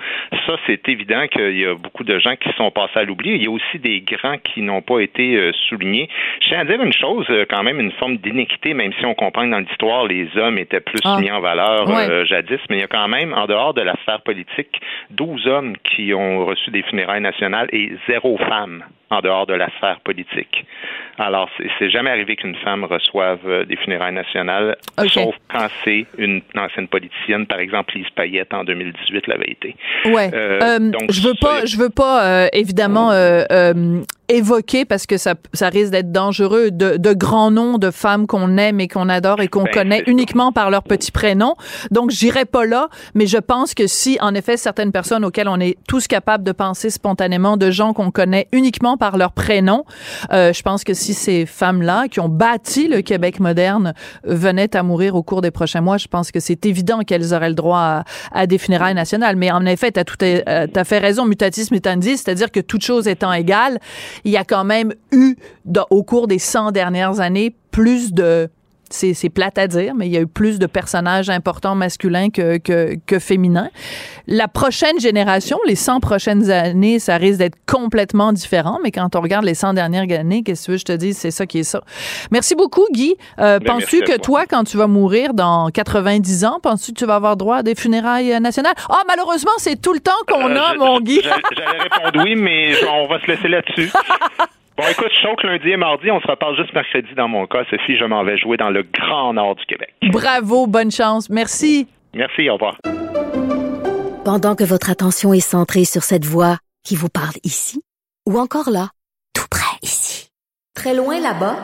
Ça, 0.46 0.56
c'est 0.66 0.88
évident 0.88 1.26
qu'il 1.30 1.58
y 1.58 1.64
a 1.66 1.74
beaucoup 1.74 2.04
de 2.04 2.18
gens 2.18 2.34
qui 2.36 2.48
sont 2.56 2.70
passés 2.70 2.98
à 3.00 3.04
l'oubli. 3.04 3.30
Il 3.34 3.42
y 3.44 3.46
a 3.46 3.50
aussi 3.50 3.78
des 3.78 4.00
grands 4.02 4.38
qui 4.38 4.62
n'ont 4.62 4.82
pas 4.82 5.00
été 5.00 5.36
euh, 5.36 5.52
soulignés. 5.68 6.08
Je 6.42 6.48
tiens 6.48 6.60
à 6.60 6.64
dire 6.64 6.80
une 6.82 6.92
chose, 6.92 7.26
quand 7.48 7.62
même, 7.62 7.80
une 7.80 7.92
forme 7.92 8.16
d'inéquité, 8.18 8.74
même 8.74 8.92
si 8.98 9.04
on 9.06 9.14
comprend 9.14 9.44
que 9.44 9.50
dans 9.50 9.58
l'histoire, 9.60 10.06
les 10.06 10.28
hommes 10.36 10.58
étaient 10.58 10.80
plus 10.80 11.00
Ah. 11.04 11.18
mis 11.20 11.30
en 11.30 11.40
valeur 11.40 11.88
Ouais. 11.88 12.08
euh, 12.08 12.24
jadis, 12.24 12.58
mais 12.68 12.76
il 12.76 12.80
y 12.80 12.84
a 12.84 12.88
quand 12.88 13.08
même, 13.08 13.32
en 13.34 13.46
dehors 13.46 13.74
de 13.74 13.80
la 13.82 13.94
sphère 14.02 14.20
politique, 14.22 14.80
12 15.10 15.46
hommes 15.46 15.74
qui 15.84 16.12
ont 16.14 16.39
reçu 16.44 16.70
des 16.70 16.82
funérailles 16.82 17.20
nationales 17.20 17.68
et 17.72 17.92
zéro 18.06 18.36
femme 18.38 18.84
en 19.10 19.20
dehors 19.20 19.46
de 19.46 19.54
la 19.54 19.68
sphère 19.76 20.00
politique. 20.04 20.64
Alors, 21.18 21.48
c'est- 21.78 21.90
jamais 21.90 22.10
arrivé 22.10 22.36
qu'une 22.36 22.54
femme 22.64 22.84
reçoive 22.84 23.40
euh, 23.46 23.64
des 23.64 23.76
funérailles 23.76 24.14
nationales, 24.14 24.76
Ok. 24.98 25.08
sauf 25.10 25.34
quand 25.52 25.66
c'est 25.84 26.06
une 26.16 26.40
ancienne 26.56 26.86
politicienne, 26.88 27.46
par 27.46 27.58
exemple 27.58 27.94
Lise 27.96 28.08
Payette 28.14 28.54
en 28.54 28.64
2018 28.64 29.26
l'avait 29.26 29.50
été. 29.50 29.76
Ouais. 30.06 30.30
Euh, 30.32 30.58
Euh, 30.62 30.78
donc, 30.78 31.10
je 31.10 31.20
veux 31.20 31.34
pas, 31.40 31.64
je 31.66 31.76
veux 31.76 31.90
pas 31.90 32.24
euh, 32.24 32.48
évidemment 32.52 33.10
évoquer 34.28 34.84
parce 34.84 35.06
que 35.06 35.16
ça, 35.16 35.34
ça 35.52 35.68
risque 35.70 35.90
d'être 35.90 36.12
dangereux 36.12 36.70
de, 36.70 36.96
de 36.96 37.12
grands 37.14 37.50
noms 37.50 37.78
de 37.78 37.90
femmes 37.90 38.28
qu'on 38.28 38.56
aime 38.58 38.78
et 38.78 38.86
qu'on 38.86 39.08
adore 39.08 39.40
et 39.40 39.48
qu'on 39.48 39.64
Ben, 39.64 39.72
connaît 39.72 40.04
uniquement 40.06 40.52
par 40.52 40.70
leur 40.70 40.84
petit 40.84 41.10
prénom. 41.10 41.56
Donc 41.90 42.10
j'irai 42.10 42.44
pas 42.44 42.64
là, 42.64 42.88
mais 43.14 43.26
je 43.26 43.38
pense 43.38 43.74
que 43.74 43.88
si 43.88 44.18
en 44.20 44.34
effet 44.36 44.56
certaines 44.56 44.92
personnes 44.92 45.24
auxquelles 45.24 45.48
on 45.48 45.58
est 45.58 45.76
tous 45.88 46.06
capables 46.06 46.44
de 46.44 46.52
penser 46.52 46.90
spontanément, 46.90 47.56
de 47.56 47.72
gens 47.72 47.92
qu'on 47.92 48.12
connaît 48.12 48.46
uniquement 48.52 48.96
par 49.00 49.16
leur 49.16 49.32
prénom, 49.32 49.84
euh, 50.32 50.52
je 50.52 50.62
pense 50.62 50.84
que 50.84 50.94
si 50.94 51.14
ces 51.14 51.46
femmes-là 51.46 52.06
qui 52.08 52.20
ont 52.20 52.28
bâti 52.28 52.86
le 52.86 53.00
Québec 53.00 53.40
moderne 53.40 53.94
venaient 54.22 54.76
à 54.76 54.84
mourir 54.84 55.16
au 55.16 55.24
cours 55.24 55.40
des 55.40 55.50
prochains 55.50 55.80
mois, 55.80 55.96
je 55.96 56.06
pense 56.06 56.30
que 56.30 56.38
c'est 56.38 56.66
évident 56.66 57.00
qu'elles 57.00 57.34
auraient 57.34 57.48
le 57.48 57.54
droit 57.54 57.78
à, 57.78 58.04
à 58.32 58.46
des 58.46 58.58
funérailles 58.58 58.94
nationales. 58.94 59.34
Mais 59.36 59.50
en 59.50 59.66
effet, 59.66 59.90
tu 59.90 59.98
as 59.98 60.04
tout 60.04 60.16
t'as 60.20 60.84
fait 60.84 60.98
raison, 60.98 61.24
mutatis 61.24 61.68
mutandis, 61.72 62.18
c'est-à-dire 62.18 62.52
que 62.52 62.60
toute 62.60 62.82
chose 62.82 63.08
étant 63.08 63.32
égale, 63.32 63.78
il 64.24 64.30
y 64.30 64.36
a 64.36 64.44
quand 64.44 64.64
même 64.64 64.92
eu, 65.12 65.36
au 65.88 66.02
cours 66.02 66.26
des 66.26 66.38
100 66.38 66.72
dernières 66.72 67.20
années, 67.20 67.54
plus 67.70 68.12
de 68.12 68.50
c'est, 68.90 69.14
c'est 69.14 69.28
plate 69.30 69.56
à 69.58 69.66
dire, 69.66 69.94
mais 69.94 70.06
il 70.06 70.12
y 70.12 70.16
a 70.16 70.20
eu 70.20 70.26
plus 70.26 70.58
de 70.58 70.66
personnages 70.66 71.30
importants 71.30 71.74
masculins 71.74 72.28
que, 72.30 72.58
que, 72.58 72.96
que 73.06 73.18
féminins. 73.18 73.70
La 74.26 74.48
prochaine 74.48 74.98
génération, 75.00 75.58
les 75.66 75.74
100 75.76 76.00
prochaines 76.00 76.50
années, 76.50 76.98
ça 76.98 77.16
risque 77.16 77.38
d'être 77.38 77.56
complètement 77.66 78.32
différent, 78.32 78.78
mais 78.82 78.90
quand 78.90 79.16
on 79.16 79.20
regarde 79.20 79.44
les 79.44 79.54
100 79.54 79.74
dernières 79.74 80.18
années, 80.18 80.42
qu'est-ce 80.42 80.66
que 80.66 80.76
je 80.76 80.84
te 80.84 80.92
dise, 80.92 81.16
c'est 81.16 81.30
ça 81.30 81.46
qui 81.46 81.60
est 81.60 81.64
ça. 81.64 81.82
Merci 82.30 82.54
beaucoup, 82.54 82.86
Guy. 82.92 83.14
Euh, 83.38 83.58
Ben, 83.58 83.66
penses-tu 83.74 84.00
que 84.02 84.16
toi. 84.18 84.44
quand 84.46 84.64
tu 84.64 84.76
vas 84.76 84.86
mourir 84.86 85.34
dans 85.34 85.68
90 85.70 86.44
ans, 86.44 86.58
penses-tu 86.62 86.92
que 86.92 86.98
tu 86.98 87.06
vas 87.06 87.14
avoir 87.16 87.36
droit 87.36 87.56
à 87.58 87.62
des 87.62 87.74
funérailles 87.74 88.32
euh, 88.32 88.40
nationales? 88.40 88.74
Ah, 88.88 89.02
malheureusement, 89.08 89.50
c'est 89.58 89.80
tout 89.80 89.92
le 89.92 90.00
temps 90.00 90.10
qu'on 90.28 90.50
Euh, 90.50 90.56
a, 90.60 90.74
mon 90.74 91.00
Guy. 91.00 91.20
j'a- 91.22 91.36
J'allais 91.56 91.78
répondre 91.78 92.24
oui, 92.24 92.34
mais 92.36 92.72
on 92.90 93.06
va 93.08 93.20
se 93.20 93.26
laisser 93.26 93.48
là-dessus. 93.48 93.90
Bon, 94.80 94.86
écoute, 94.88 95.10
je 95.12 95.36
que 95.36 95.46
lundi 95.46 95.68
et 95.68 95.76
mardi, 95.76 96.10
on 96.10 96.22
se 96.22 96.26
reparle 96.26 96.56
juste 96.56 96.72
mercredi 96.72 97.12
dans 97.14 97.28
mon 97.28 97.46
cas. 97.46 97.64
Sophie, 97.68 97.98
je 97.98 98.04
m'en 98.06 98.24
vais 98.24 98.38
jouer 98.38 98.56
dans 98.56 98.70
le 98.70 98.82
grand 98.82 99.34
nord 99.34 99.54
du 99.56 99.66
Québec. 99.66 99.92
Bravo, 100.10 100.66
bonne 100.66 100.90
chance. 100.90 101.28
Merci. 101.28 101.86
Merci, 102.14 102.48
au 102.48 102.54
revoir. 102.54 102.78
Pendant 104.24 104.54
que 104.56 104.64
votre 104.64 104.88
attention 104.88 105.34
est 105.34 105.40
centrée 105.40 105.84
sur 105.84 106.02
cette 106.02 106.24
voix 106.24 106.56
qui 106.82 106.96
vous 106.96 107.10
parle 107.10 107.36
ici, 107.44 107.82
ou 108.26 108.38
encore 108.38 108.70
là, 108.70 108.88
tout 109.34 109.44
près 109.50 109.76
ici, 109.82 110.30
très 110.74 110.94
loin 110.94 111.20
là-bas, 111.20 111.56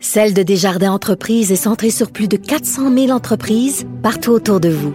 Celle 0.00 0.34
de 0.34 0.42
Desjardins 0.44 0.92
Entreprises 0.92 1.50
est 1.50 1.56
centrée 1.56 1.90
sur 1.90 2.12
plus 2.12 2.28
de 2.28 2.36
400 2.36 2.92
000 2.92 3.10
entreprises 3.10 3.86
partout 4.02 4.30
autour 4.30 4.60
de 4.60 4.68
vous. 4.68 4.94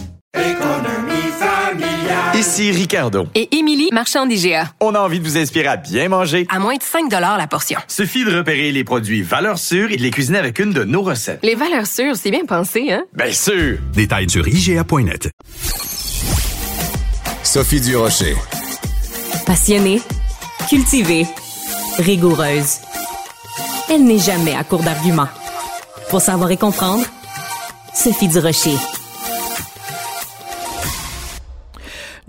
Ici 2.41 2.71
Ricardo. 2.71 3.27
Et 3.35 3.55
Émilie, 3.55 3.89
marchand 3.91 4.25
d'IGA. 4.25 4.73
On 4.79 4.95
a 4.95 4.99
envie 4.99 5.19
de 5.19 5.23
vous 5.23 5.37
inspirer 5.37 5.67
à 5.67 5.77
bien 5.77 6.09
manger. 6.09 6.47
À 6.49 6.57
moins 6.57 6.75
de 6.75 6.81
5 6.81 7.07
la 7.11 7.45
portion. 7.45 7.79
Suffit 7.87 8.25
de 8.25 8.35
repérer 8.35 8.71
les 8.71 8.83
produits 8.83 9.21
valeurs 9.21 9.59
sûres 9.59 9.91
et 9.91 9.95
de 9.95 10.01
les 10.01 10.09
cuisiner 10.09 10.39
avec 10.39 10.57
une 10.57 10.73
de 10.73 10.83
nos 10.83 11.03
recettes. 11.03 11.37
Les 11.43 11.53
valeurs 11.53 11.85
sûres, 11.85 12.15
c'est 12.15 12.31
bien 12.31 12.45
pensé, 12.45 12.91
hein? 12.91 13.03
Bien 13.13 13.31
sûr! 13.31 13.77
Détails 13.93 14.27
sur 14.27 14.47
IGA.net. 14.47 15.29
Sophie 17.43 17.79
Durocher. 17.79 18.35
Passionnée, 19.45 20.01
cultivée, 20.67 21.27
rigoureuse. 21.99 22.77
Elle 23.87 24.03
n'est 24.03 24.17
jamais 24.17 24.55
à 24.55 24.63
court 24.63 24.81
d'arguments. 24.81 25.29
Pour 26.09 26.21
savoir 26.21 26.49
et 26.49 26.57
comprendre, 26.57 27.05
Sophie 27.93 28.29
Durocher. 28.29 28.77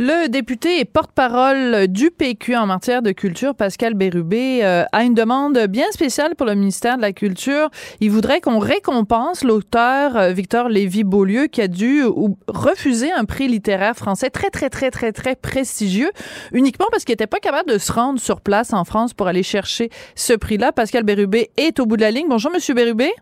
Le 0.04 0.26
député 0.26 0.80
et 0.80 0.84
porte-parole 0.84 1.86
du 1.86 2.10
PQ 2.10 2.56
en 2.56 2.66
matière 2.66 3.02
de 3.02 3.12
culture, 3.12 3.54
Pascal 3.54 3.94
Bérubé, 3.94 4.64
euh, 4.64 4.82
a 4.90 5.04
une 5.04 5.14
demande 5.14 5.56
bien 5.68 5.84
spéciale 5.92 6.34
pour 6.34 6.44
le 6.44 6.56
ministère 6.56 6.96
de 6.96 7.02
la 7.02 7.12
Culture. 7.12 7.70
Il 8.00 8.10
voudrait 8.10 8.40
qu'on 8.40 8.58
récompense 8.58 9.44
l'auteur 9.44 10.16
euh, 10.16 10.32
Victor 10.32 10.68
Lévy-Beaulieu 10.68 11.46
qui 11.46 11.60
a 11.60 11.68
dû 11.68 12.02
ou, 12.02 12.36
refuser 12.48 13.12
un 13.12 13.24
prix 13.24 13.46
littéraire 13.46 13.94
français 13.94 14.28
très, 14.28 14.50
très, 14.50 14.70
très, 14.70 14.90
très, 14.90 15.12
très 15.12 15.36
prestigieux 15.36 16.10
uniquement 16.52 16.86
parce 16.90 17.04
qu'il 17.04 17.12
n'était 17.12 17.28
pas 17.28 17.38
capable 17.38 17.70
de 17.70 17.78
se 17.78 17.92
rendre 17.92 18.18
sur 18.18 18.40
place 18.40 18.72
en 18.72 18.82
France 18.82 19.14
pour 19.14 19.28
aller 19.28 19.44
chercher 19.44 19.88
ce 20.16 20.32
prix-là. 20.32 20.72
Pascal 20.72 21.04
Bérubé 21.04 21.50
est 21.56 21.78
au 21.78 21.86
bout 21.86 21.96
de 21.96 22.02
la 22.02 22.10
ligne. 22.10 22.26
Bonjour, 22.28 22.50
Monsieur 22.50 22.74
Bérubé. 22.74 23.12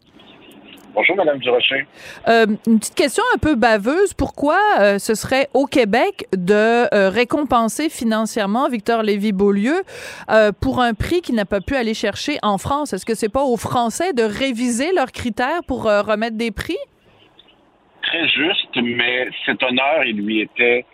Bonjour, 0.93 1.14
Madame 1.14 1.38
Durocher. 1.38 1.86
Euh, 2.26 2.47
une 2.66 2.80
petite 2.80 2.97
question 2.97 3.22
un 3.34 3.38
peu 3.38 3.55
baveuse. 3.55 4.12
Pourquoi 4.14 4.59
euh, 4.80 4.99
ce 4.99 5.14
serait 5.14 5.49
au 5.55 5.66
Québec 5.66 6.26
de 6.36 6.93
euh, 6.93 7.11
récompenser 7.11 7.88
financièrement 7.88 8.68
Victor 8.68 9.03
Lévy-Beaulieu 9.03 9.82
pour 10.61 10.80
un 10.80 10.95
prix 10.95 11.20
qu'il 11.20 11.36
n'a 11.36 11.45
pas 11.45 11.61
pu 11.61 11.76
aller 11.76 11.95
chercher 11.95 12.38
en 12.43 12.59
France? 12.59 12.93
Est-ce 12.93 13.07
que 13.07 13.14
c'est 13.14 13.32
pas 13.32 13.43
aux 13.43 13.57
Français 13.57 14.12
de 14.12 14.22
réviser 14.22 14.93
leurs 14.93 15.12
critères 15.12 15.62
pour 15.66 15.84
remettre 15.84 16.36
des 16.36 16.51
prix? 16.51 16.78
Très 18.03 18.26
juste, 18.28 18.76
mais 18.76 19.28
cet 19.47 19.62
honneur, 19.62 20.05
il 20.05 20.16
lui 20.16 20.41
était 20.41 20.84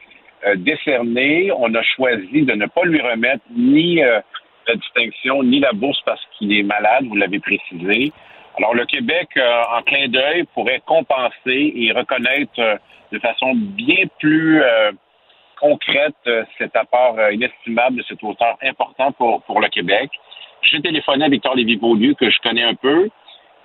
décerné. 0.57 1.51
On 1.57 1.75
a 1.75 1.83
choisi 1.83 2.43
de 2.43 2.53
ne 2.53 2.67
pas 2.67 2.85
lui 2.85 3.01
remettre 3.01 3.45
ni 3.57 3.97
la 3.97 4.75
distinction, 4.75 5.43
ni 5.43 5.61
la 5.61 5.73
bourse 5.73 6.01
parce 6.05 6.21
qu'il 6.37 6.53
est 6.57 6.63
malade, 6.63 7.05
vous 7.09 7.17
l'avez 7.17 7.39
précisé. 7.39 8.13
Alors, 8.59 8.75
le 8.75 8.87
Québec, 8.87 9.29
euh, 9.37 9.63
en 9.77 9.83
clin 9.83 10.09
d'œil, 10.09 10.45
pourrait 10.55 10.83
compenser 10.87 11.73
et 11.77 11.93
reconnaître 11.93 12.59
euh, 12.59 12.77
de 13.13 13.19
façon 13.19 13.53
bien 13.55 14.05
plus 14.19 14.63
euh, 14.63 14.93
concrète 15.61 16.15
euh, 16.27 16.45
cet 16.59 16.75
apport 16.75 17.19
euh, 17.19 17.33
inestimable 17.33 17.99
de 17.99 18.03
cet 18.03 18.23
auteur 18.23 18.57
important 18.63 19.13
pour, 19.13 19.43
pour 19.43 19.61
le 19.61 19.69
Québec. 19.69 20.11
J'ai 20.63 20.81
téléphoné 20.81 21.25
à 21.25 21.29
Victor 21.29 21.55
Lévy-Beaulieu, 21.55 22.15
que 22.15 22.31
je 22.31 22.39
connais 22.41 22.63
un 22.63 22.75
peu. 22.75 23.09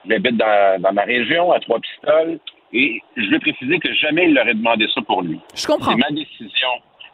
Il 0.05 0.13
habite 0.13 0.37
dans, 0.37 0.81
dans 0.81 0.93
ma 0.93 1.03
région, 1.03 1.51
à 1.51 1.59
Trois-Pistoles, 1.59 2.39
et 2.73 3.01
je 3.15 3.21
lui 3.21 3.35
ai 3.35 3.39
précisé 3.39 3.79
que 3.79 3.93
jamais 3.93 4.25
il 4.25 4.33
l'aurait 4.33 4.53
demandé 4.53 4.87
ça 4.93 5.01
pour 5.01 5.21
lui. 5.21 5.39
Je 5.55 5.67
comprends. 5.67 5.91
C'est 5.91 5.97
ma 5.97 6.11
décision. 6.11 6.69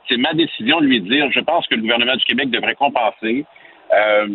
C'est 0.09 0.17
ma 0.17 0.33
décision 0.33 0.79
de 0.79 0.85
lui 0.85 1.01
dire, 1.01 1.29
je 1.31 1.39
pense 1.41 1.67
que 1.67 1.75
le 1.75 1.81
gouvernement 1.81 2.15
du 2.15 2.23
Québec 2.25 2.49
devrait 2.49 2.75
compenser. 2.75 3.45
Euh, 3.93 4.27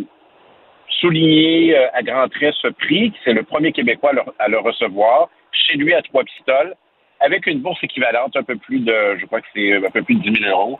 souligner 1.00 1.76
euh, 1.76 1.86
à 1.92 2.02
grands 2.02 2.28
traits 2.28 2.54
ce 2.60 2.68
prix, 2.68 3.12
c'est 3.24 3.32
le 3.32 3.42
premier 3.42 3.72
Québécois 3.72 4.12
à 4.38 4.48
le, 4.48 4.58
recevoir, 4.58 5.28
chez 5.52 5.76
lui 5.76 5.94
à 5.94 6.02
trois 6.02 6.24
pistoles, 6.24 6.74
avec 7.20 7.46
une 7.46 7.60
bourse 7.60 7.82
équivalente, 7.82 8.36
un 8.36 8.42
peu 8.42 8.56
plus 8.56 8.80
de, 8.80 9.16
je 9.20 9.26
crois 9.26 9.40
que 9.40 9.46
c'est 9.54 9.74
un 9.76 9.90
peu 9.90 10.02
plus 10.02 10.16
de 10.16 10.30
10 10.30 10.40
000 10.42 10.50
euros. 10.50 10.78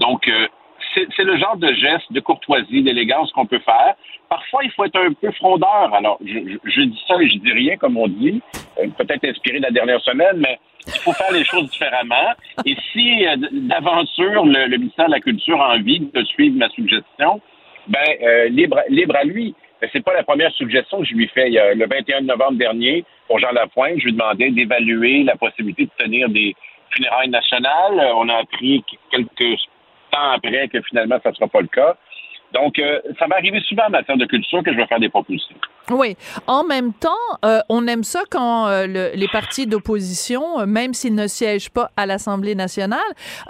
Donc, 0.00 0.26
euh, 0.28 0.46
c'est 0.94 1.24
le 1.24 1.36
genre 1.36 1.56
de 1.56 1.72
geste, 1.72 2.12
de 2.12 2.20
courtoisie, 2.20 2.82
d'élégance 2.82 3.32
qu'on 3.32 3.46
peut 3.46 3.58
faire. 3.60 3.94
Parfois, 4.28 4.62
il 4.64 4.70
faut 4.72 4.84
être 4.84 4.98
un 4.98 5.12
peu 5.12 5.30
frondeur. 5.32 5.92
Alors, 5.94 6.18
je, 6.24 6.82
dis 6.82 7.02
ça 7.08 7.14
et 7.20 7.28
je 7.28 7.38
dis 7.38 7.52
rien, 7.52 7.76
comme 7.76 7.96
on 7.96 8.08
dit, 8.08 8.40
euh, 8.78 8.88
peut-être 8.98 9.24
inspiré 9.24 9.58
de 9.58 9.64
la 9.64 9.70
dernière 9.70 10.00
semaine, 10.00 10.36
mais 10.36 10.58
il 10.86 11.00
faut 11.00 11.12
faire 11.12 11.32
les 11.32 11.44
choses 11.44 11.70
différemment. 11.70 12.32
Et 12.64 12.76
si, 12.92 13.26
euh, 13.26 13.36
d'aventure, 13.52 14.44
le, 14.44 14.66
le 14.66 14.76
ministère 14.78 15.06
de 15.06 15.12
la 15.12 15.20
Culture 15.20 15.60
a 15.60 15.74
envie 15.74 16.00
de 16.00 16.24
suivre 16.24 16.56
ma 16.56 16.68
suggestion, 16.70 17.40
ben, 17.88 18.00
euh, 18.22 18.48
libre, 18.48 18.80
libre 18.88 19.16
à 19.16 19.24
lui. 19.24 19.54
C'est 19.92 20.04
pas 20.04 20.14
la 20.14 20.22
première 20.22 20.50
suggestion 20.52 21.00
que 21.00 21.04
je 21.04 21.14
lui 21.14 21.28
fais. 21.28 21.50
Le 21.50 21.86
21 21.86 22.22
novembre 22.22 22.58
dernier, 22.58 23.04
pour 23.26 23.38
Jean 23.38 23.52
Lapointe, 23.52 23.98
je 23.98 24.06
lui 24.06 24.12
demandais 24.12 24.50
d'évaluer 24.50 25.24
la 25.24 25.36
possibilité 25.36 25.84
de 25.84 26.04
tenir 26.04 26.28
des 26.28 26.54
funérailles 26.90 27.28
nationales. 27.28 27.98
Euh, 27.98 28.14
On 28.14 28.28
a 28.28 28.36
appris 28.36 28.82
quelques 29.10 29.58
temps 30.10 30.30
après 30.32 30.68
que 30.68 30.80
finalement, 30.82 31.18
ça 31.22 31.30
ne 31.30 31.34
sera 31.34 31.48
pas 31.48 31.60
le 31.60 31.68
cas. 31.68 31.96
Donc, 32.52 32.78
euh, 32.78 33.00
ça 33.18 33.26
va 33.26 33.36
arriver 33.36 33.60
souvent 33.60 33.84
en 33.86 33.90
matière 33.90 34.16
de 34.16 34.26
culture 34.26 34.62
que 34.62 34.72
je 34.72 34.76
vais 34.76 34.86
faire 34.86 35.00
des 35.00 35.08
propositions. 35.08 35.56
Oui. 35.90 36.16
En 36.46 36.64
même 36.64 36.92
temps, 36.94 37.10
euh, 37.44 37.60
on 37.68 37.86
aime 37.86 38.04
ça 38.04 38.22
quand 38.30 38.66
euh, 38.68 38.86
le- 38.86 39.10
les 39.14 39.28
partis 39.28 39.66
d'opposition, 39.66 40.60
euh, 40.60 40.66
même 40.66 40.94
s'ils 40.94 41.14
ne 41.14 41.26
siègent 41.26 41.70
pas 41.70 41.90
à 41.96 42.06
l'Assemblée 42.06 42.54
nationale, 42.54 43.00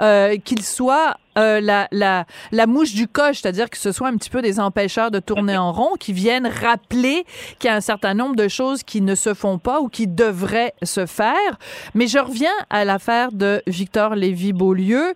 euh, 0.01 0.37
qu'ils 0.45 0.64
soient 0.64 1.16
euh, 1.37 1.61
la, 1.61 1.89
la, 1.91 2.26
la 2.53 2.66
mouche 2.68 2.93
du 2.95 3.09
coche, 3.09 3.41
c'est-à-dire 3.41 3.68
que 3.68 3.76
ce 3.76 3.91
soit 3.91 4.07
un 4.07 4.16
petit 4.16 4.30
peu 4.30 4.41
des 4.41 4.61
empêcheurs 4.61 5.11
de 5.11 5.18
tourner 5.18 5.57
en 5.57 5.72
rond, 5.72 5.95
qui 5.99 6.12
viennent 6.12 6.47
rappeler 6.47 7.24
qu'il 7.59 7.68
y 7.68 7.72
a 7.72 7.76
un 7.76 7.80
certain 7.80 8.14
nombre 8.14 8.37
de 8.37 8.47
choses 8.47 8.85
qui 8.85 9.01
ne 9.01 9.14
se 9.16 9.35
font 9.35 9.59
pas 9.59 9.80
ou 9.80 9.89
qui 9.89 10.07
devraient 10.07 10.74
se 10.85 11.07
faire. 11.07 11.59
Mais 11.95 12.07
je 12.07 12.18
reviens 12.18 12.53
à 12.70 12.85
l'affaire 12.85 13.32
de 13.32 13.62
Victor 13.66 14.14
Lévy-Beaulieu. 14.14 15.14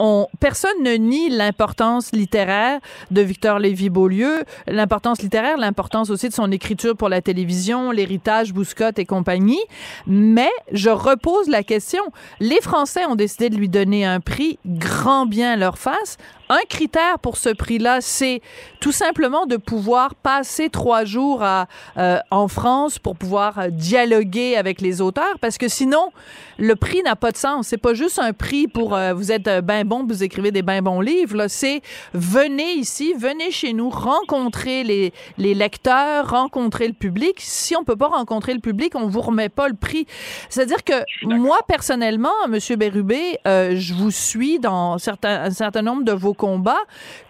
On, 0.00 0.26
personne 0.40 0.82
ne 0.82 0.92
nie 0.94 1.30
l'importance 1.30 2.10
littéraire 2.12 2.80
de 3.12 3.20
Victor 3.22 3.60
Lévy-Beaulieu, 3.60 4.44
l'importance 4.66 5.22
littéraire, 5.22 5.56
l'importance 5.56 6.10
aussi 6.14 6.28
de 6.28 6.34
son 6.34 6.50
écriture 6.50 6.96
pour 6.96 7.08
la 7.08 7.20
télévision, 7.20 7.90
l'héritage 7.90 8.52
Bouscotte 8.52 8.98
et 8.98 9.04
compagnie. 9.04 9.60
Mais 10.06 10.50
je 10.72 10.90
repose 10.90 11.48
la 11.48 11.62
question. 11.62 12.02
Les 12.40 12.60
Français 12.60 13.04
ont 13.06 13.16
décidé 13.16 13.50
de 13.50 13.56
lui 13.56 13.68
donner 13.68 14.04
un 14.04 14.20
prix 14.20 14.58
grand 14.66 15.26
bien 15.26 15.56
leur 15.56 15.78
face. 15.78 16.16
Un 16.48 16.60
critère 16.68 17.18
pour 17.18 17.36
ce 17.36 17.48
prix-là, 17.48 18.00
c'est 18.00 18.42
tout 18.80 18.92
simplement 18.92 19.46
de 19.46 19.56
pouvoir 19.56 20.14
passer 20.14 20.68
trois 20.68 21.04
jours 21.04 21.42
à, 21.42 21.66
euh, 21.96 22.18
en 22.30 22.48
France 22.48 22.98
pour 22.98 23.16
pouvoir 23.16 23.58
euh, 23.58 23.68
dialoguer 23.70 24.56
avec 24.56 24.80
les 24.80 25.00
auteurs, 25.00 25.38
parce 25.40 25.56
que 25.56 25.68
sinon, 25.68 26.10
le 26.58 26.76
prix 26.76 27.02
n'a 27.02 27.16
pas 27.16 27.30
de 27.30 27.36
sens. 27.36 27.68
C'est 27.68 27.78
pas 27.78 27.94
juste 27.94 28.18
un 28.18 28.32
prix 28.32 28.68
pour 28.68 28.94
euh, 28.94 29.14
vous 29.14 29.32
êtes 29.32 29.48
euh, 29.48 29.60
ben 29.60 29.86
bon, 29.86 30.04
vous 30.06 30.22
écrivez 30.22 30.50
des 30.50 30.62
ben 30.62 30.82
bons 30.82 31.00
livres. 31.00 31.36
Là, 31.36 31.48
c'est 31.48 31.80
venez 32.12 32.74
ici, 32.74 33.14
venez 33.18 33.50
chez 33.50 33.72
nous, 33.72 33.88
rencontrer 33.90 34.84
les, 34.84 35.12
les 35.38 35.54
lecteurs, 35.54 36.30
rencontrer 36.30 36.86
le 36.86 36.94
public. 36.94 37.36
Si 37.38 37.74
on 37.76 37.84
peut 37.84 37.96
pas 37.96 38.08
rencontrer 38.08 38.54
le 38.54 38.60
public, 38.60 38.94
on 38.94 39.06
vous 39.06 39.20
remet 39.20 39.48
pas 39.48 39.68
le 39.68 39.74
prix. 39.74 40.06
C'est-à-dire 40.48 40.84
que 40.84 40.94
moi 41.24 41.58
personnellement, 41.66 42.32
Monsieur 42.48 42.76
Bérubé, 42.76 43.38
euh, 43.46 43.74
je 43.76 43.94
vous 43.94 44.10
suis 44.10 44.58
dans 44.58 44.98
certains, 44.98 45.44
un 45.44 45.50
certain 45.50 45.82
nombre 45.82 46.04
de 46.04 46.12
vos 46.12 46.33
combats. 46.34 46.82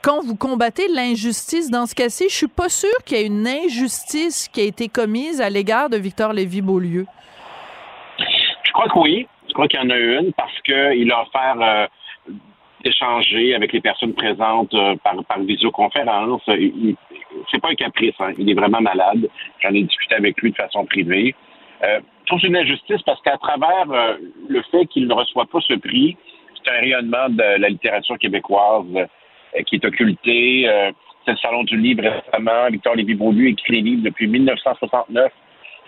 Quand 0.02 0.20
vous 0.22 0.36
combattez 0.36 0.88
l'injustice 0.88 1.70
dans 1.70 1.86
ce 1.86 1.94
cas-ci, 1.94 2.24
je 2.28 2.34
suis 2.34 2.48
pas 2.48 2.68
sûre 2.68 2.96
qu'il 3.05 3.18
y 3.18 3.20
ait 3.20 3.26
une 3.26 3.46
injustice 3.46 4.48
qui 4.48 4.61
a 4.61 4.64
été 4.64 4.88
commise 4.88 5.40
à 5.40 5.50
l'égard 5.50 5.90
de 5.90 5.96
Victor 5.96 6.32
Lévy-Beaulieu. 6.32 7.07
Je 8.18 8.72
crois 8.72 8.88
que 8.88 8.98
oui. 8.98 9.26
Je 9.48 9.52
crois 9.52 9.68
qu'il 9.68 9.78
y 9.78 9.82
en 9.82 9.90
a 9.90 9.96
une 9.96 10.32
parce 10.32 10.61
qu'il 10.62 11.12
a 11.12 11.22
offert 11.22 11.57
euh, 11.61 11.86
d'échanger 12.84 13.55
avec 13.55 13.72
les 13.72 13.80
personnes 13.80 14.12
présentes 14.14 14.74
euh, 14.74 14.94
par, 15.02 15.14
par 15.24 15.40
visioconférence. 15.40 16.42
C'est 17.50 17.61
pas 17.61 17.70
un 17.70 17.74
caprice, 17.74 18.14
hein. 18.20 18.32
il 18.38 18.50
est 18.50 18.55
vraiment 18.55 18.80
malade. 18.80 19.28
J'en 19.61 19.70
ai 19.70 19.82
discuté 19.82 20.14
avec 20.14 20.40
lui 20.40 20.50
de 20.52 20.57
façon 20.57 20.84
privée. 20.84 21.34
Euh, 21.82 22.00
je 22.22 22.26
trouve 22.26 22.44
une 22.44 22.57
injustice 22.57 23.02
parce 23.02 23.20
qu'à 23.22 23.36
travers 23.38 23.90
euh, 23.90 24.16
le 24.48 24.62
fait 24.70 24.86
qu'il 24.86 25.07
ne 25.07 25.14
reçoit 25.14 25.46
pas 25.46 25.61
ce 25.61 25.74
prix, 25.74 26.16
c'est 26.64 26.70
un 26.70 26.80
rayonnement 26.80 27.28
de 27.28 27.60
la 27.60 27.68
littérature 27.68 28.18
québécoise 28.18 28.86
euh, 28.94 29.62
qui 29.66 29.76
est 29.76 29.84
occulté. 29.84 30.68
Euh, 30.68 30.92
c'est 31.24 31.32
le 31.32 31.38
Salon 31.38 31.64
du 31.64 31.76
livre 31.76 32.02
récemment. 32.02 32.68
Victor 32.70 32.94
Lévy-Beaulieu 32.96 33.48
écrit 33.48 33.82
des 33.82 33.90
livres 33.90 34.02
depuis 34.02 34.26
1969. 34.26 35.32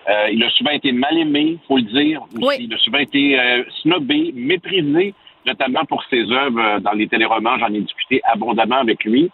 Euh, 0.09 0.29
il 0.31 0.43
a 0.43 0.49
souvent 0.51 0.71
été 0.71 0.91
mal 0.91 1.17
aimé, 1.17 1.57
faut 1.67 1.77
le 1.77 1.83
dire. 1.83 2.21
Il 2.59 2.73
a 2.73 2.77
souvent 2.77 2.99
été 2.99 3.39
euh, 3.39 3.63
snobé, 3.81 4.31
méprisé, 4.33 5.13
notamment 5.45 5.83
pour 5.85 6.03
ses 6.05 6.31
œuvres 6.31 6.79
dans 6.79 6.93
les 6.93 7.07
téléromans. 7.07 7.57
J'en 7.59 7.73
ai 7.73 7.81
discuté 7.81 8.21
abondamment 8.23 8.77
avec 8.77 9.03
lui. 9.03 9.29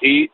Et 0.00 0.30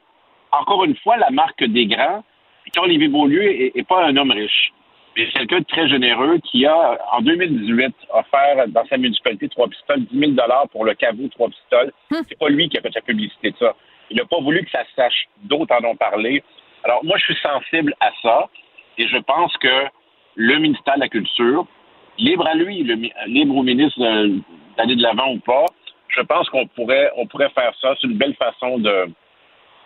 encore 0.52 0.84
une 0.84 0.96
fois, 0.96 1.16
la 1.16 1.30
marque 1.30 1.64
des 1.64 1.86
grands, 1.86 2.22
Victor 2.64 2.86
Lévy-Beaulieu 2.86 3.42
est, 3.42 3.72
est 3.76 3.88
pas 3.88 4.04
un 4.04 4.16
homme 4.16 4.30
riche. 4.30 4.72
C'est 5.18 5.32
quelqu'un 5.32 5.58
de 5.58 5.64
très 5.64 5.88
généreux 5.88 6.38
qui 6.44 6.64
a, 6.64 6.96
en 7.10 7.20
2018, 7.22 7.92
offert 8.10 8.68
dans 8.68 8.86
sa 8.86 8.96
municipalité 8.98 9.48
Trois 9.48 9.66
Pistoles 9.66 10.04
10 10.12 10.34
000 10.36 10.48
pour 10.70 10.84
le 10.84 10.94
caveau 10.94 11.26
Trois 11.26 11.48
Pistoles. 11.48 11.92
C'est 12.28 12.38
pas 12.38 12.48
lui 12.48 12.68
qui 12.68 12.78
a 12.78 12.80
fait 12.80 12.94
la 12.94 13.00
publicité 13.00 13.50
de 13.50 13.56
ça. 13.56 13.74
Il 14.10 14.16
n'a 14.16 14.24
pas 14.26 14.38
voulu 14.40 14.64
que 14.64 14.70
ça 14.70 14.84
se 14.84 14.94
sache. 14.94 15.26
D'autres 15.42 15.74
en 15.74 15.84
ont 15.84 15.96
parlé. 15.96 16.44
Alors, 16.84 17.04
moi, 17.04 17.16
je 17.18 17.24
suis 17.24 17.42
sensible 17.42 17.94
à 17.98 18.10
ça. 18.22 18.48
Et 18.96 19.08
je 19.08 19.18
pense 19.18 19.56
que 19.56 19.86
le 20.36 20.56
ministère 20.58 20.94
de 20.94 21.00
la 21.00 21.08
Culture, 21.08 21.66
libre 22.16 22.46
à 22.46 22.54
lui, 22.54 22.84
le 22.84 22.94
libre 23.26 23.56
au 23.56 23.64
ministre 23.64 23.98
d'aller 24.76 24.94
de 24.94 25.02
l'avant 25.02 25.32
ou 25.32 25.40
pas, 25.40 25.66
je 26.10 26.20
pense 26.20 26.48
qu'on 26.48 26.66
pourrait, 26.68 27.10
on 27.16 27.26
pourrait 27.26 27.50
faire 27.50 27.72
ça. 27.80 27.96
C'est 28.00 28.06
une 28.06 28.18
belle 28.18 28.36
façon 28.36 28.78
de, 28.78 29.08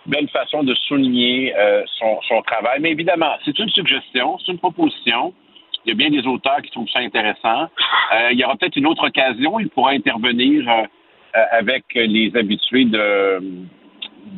belle 0.06 0.28
façon 0.30 0.62
de 0.62 0.74
souligner 0.74 1.54
euh, 1.56 1.82
son, 1.98 2.20
son 2.28 2.42
travail. 2.42 2.78
Mais 2.80 2.90
évidemment, 2.90 3.34
c'est 3.44 3.58
une 3.58 3.68
suggestion, 3.70 4.38
c'est 4.38 4.52
une 4.52 4.58
proposition. 4.58 5.32
Il 5.84 5.90
y 5.90 5.92
a 5.92 5.94
bien 5.96 6.10
des 6.10 6.26
auteurs 6.26 6.62
qui 6.62 6.70
trouvent 6.70 6.88
ça 6.92 7.00
intéressant. 7.00 7.62
Euh, 8.14 8.28
il 8.32 8.38
y 8.38 8.44
aura 8.44 8.56
peut-être 8.56 8.76
une 8.76 8.86
autre 8.86 9.06
occasion. 9.06 9.58
Il 9.60 9.68
pourra 9.68 9.90
intervenir 9.92 10.68
euh, 10.68 10.82
euh, 11.36 11.44
avec 11.52 11.84
les 11.94 12.30
habitués 12.36 12.84
de, 12.84 13.40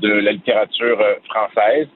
de 0.01 0.09
la 0.09 0.33
littérature 0.33 1.01
euh, 1.01 1.15
française. 1.29 1.89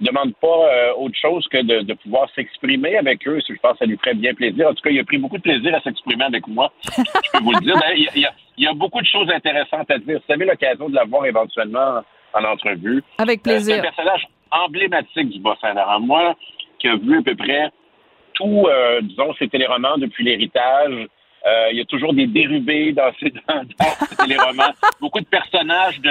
Il 0.00 0.04
ne 0.06 0.08
demande 0.10 0.34
pas 0.40 0.48
euh, 0.48 0.92
autre 0.98 1.16
chose 1.20 1.46
que 1.48 1.62
de, 1.62 1.80
de 1.82 1.94
pouvoir 1.94 2.28
s'exprimer 2.34 2.96
avec 2.96 3.26
eux. 3.28 3.40
Je 3.48 3.54
pense 3.62 3.72
que 3.72 3.78
ça 3.78 3.86
lui 3.86 3.96
ferait 3.98 4.14
bien 4.14 4.34
plaisir. 4.34 4.68
En 4.68 4.74
tout 4.74 4.82
cas, 4.82 4.90
il 4.90 4.98
a 4.98 5.04
pris 5.04 5.18
beaucoup 5.18 5.36
de 5.38 5.42
plaisir 5.42 5.74
à 5.74 5.80
s'exprimer 5.80 6.24
avec 6.24 6.46
moi. 6.48 6.72
Je 6.96 7.30
peux 7.38 7.44
vous 7.44 7.52
le 7.52 7.60
dire. 7.60 7.76
D'ailleurs, 7.78 7.96
Il 7.96 8.02
y, 8.04 8.08
a, 8.08 8.10
il 8.16 8.22
y 8.22 8.26
a- 8.26 8.32
il 8.58 8.64
y 8.64 8.66
a 8.66 8.74
beaucoup 8.74 9.00
de 9.00 9.06
choses 9.06 9.30
intéressantes 9.30 9.90
à 9.90 9.98
dire. 9.98 10.18
Si 10.18 10.24
vous 10.28 10.32
avez 10.34 10.44
l'occasion 10.44 10.88
de 10.90 10.94
l'avoir 10.94 11.24
éventuellement 11.24 12.02
en 12.34 12.44
entrevue. 12.44 13.02
Avec 13.18 13.40
Euh, 13.40 13.42
C'est 13.44 13.50
plaisir. 13.50 13.78
un 13.78 13.82
personnage 13.82 14.26
emblématique 14.50 15.30
du 15.30 15.40
Bas-Saint-Laurent. 15.40 16.00
Moi, 16.00 16.34
qui 16.78 16.88
a 16.88 16.96
vu 16.96 17.18
à 17.18 17.22
peu 17.22 17.34
près 17.34 17.70
tout, 18.34 18.66
euh, 18.68 19.00
disons, 19.02 19.34
ses 19.38 19.48
téléromans 19.48 19.98
depuis 19.98 20.24
l'héritage. 20.24 21.08
Euh, 21.44 21.68
il 21.72 21.78
y 21.78 21.80
a 21.80 21.84
toujours 21.84 22.12
des 22.14 22.26
dérivés 22.26 22.92
dans 22.92 23.10
ces, 23.20 23.30
dans, 23.48 23.62
dans 23.64 24.06
ces 24.08 24.16
téléromans. 24.16 24.72
Beaucoup 25.00 25.20
de 25.20 25.26
personnages 25.26 26.00
de, 26.00 26.10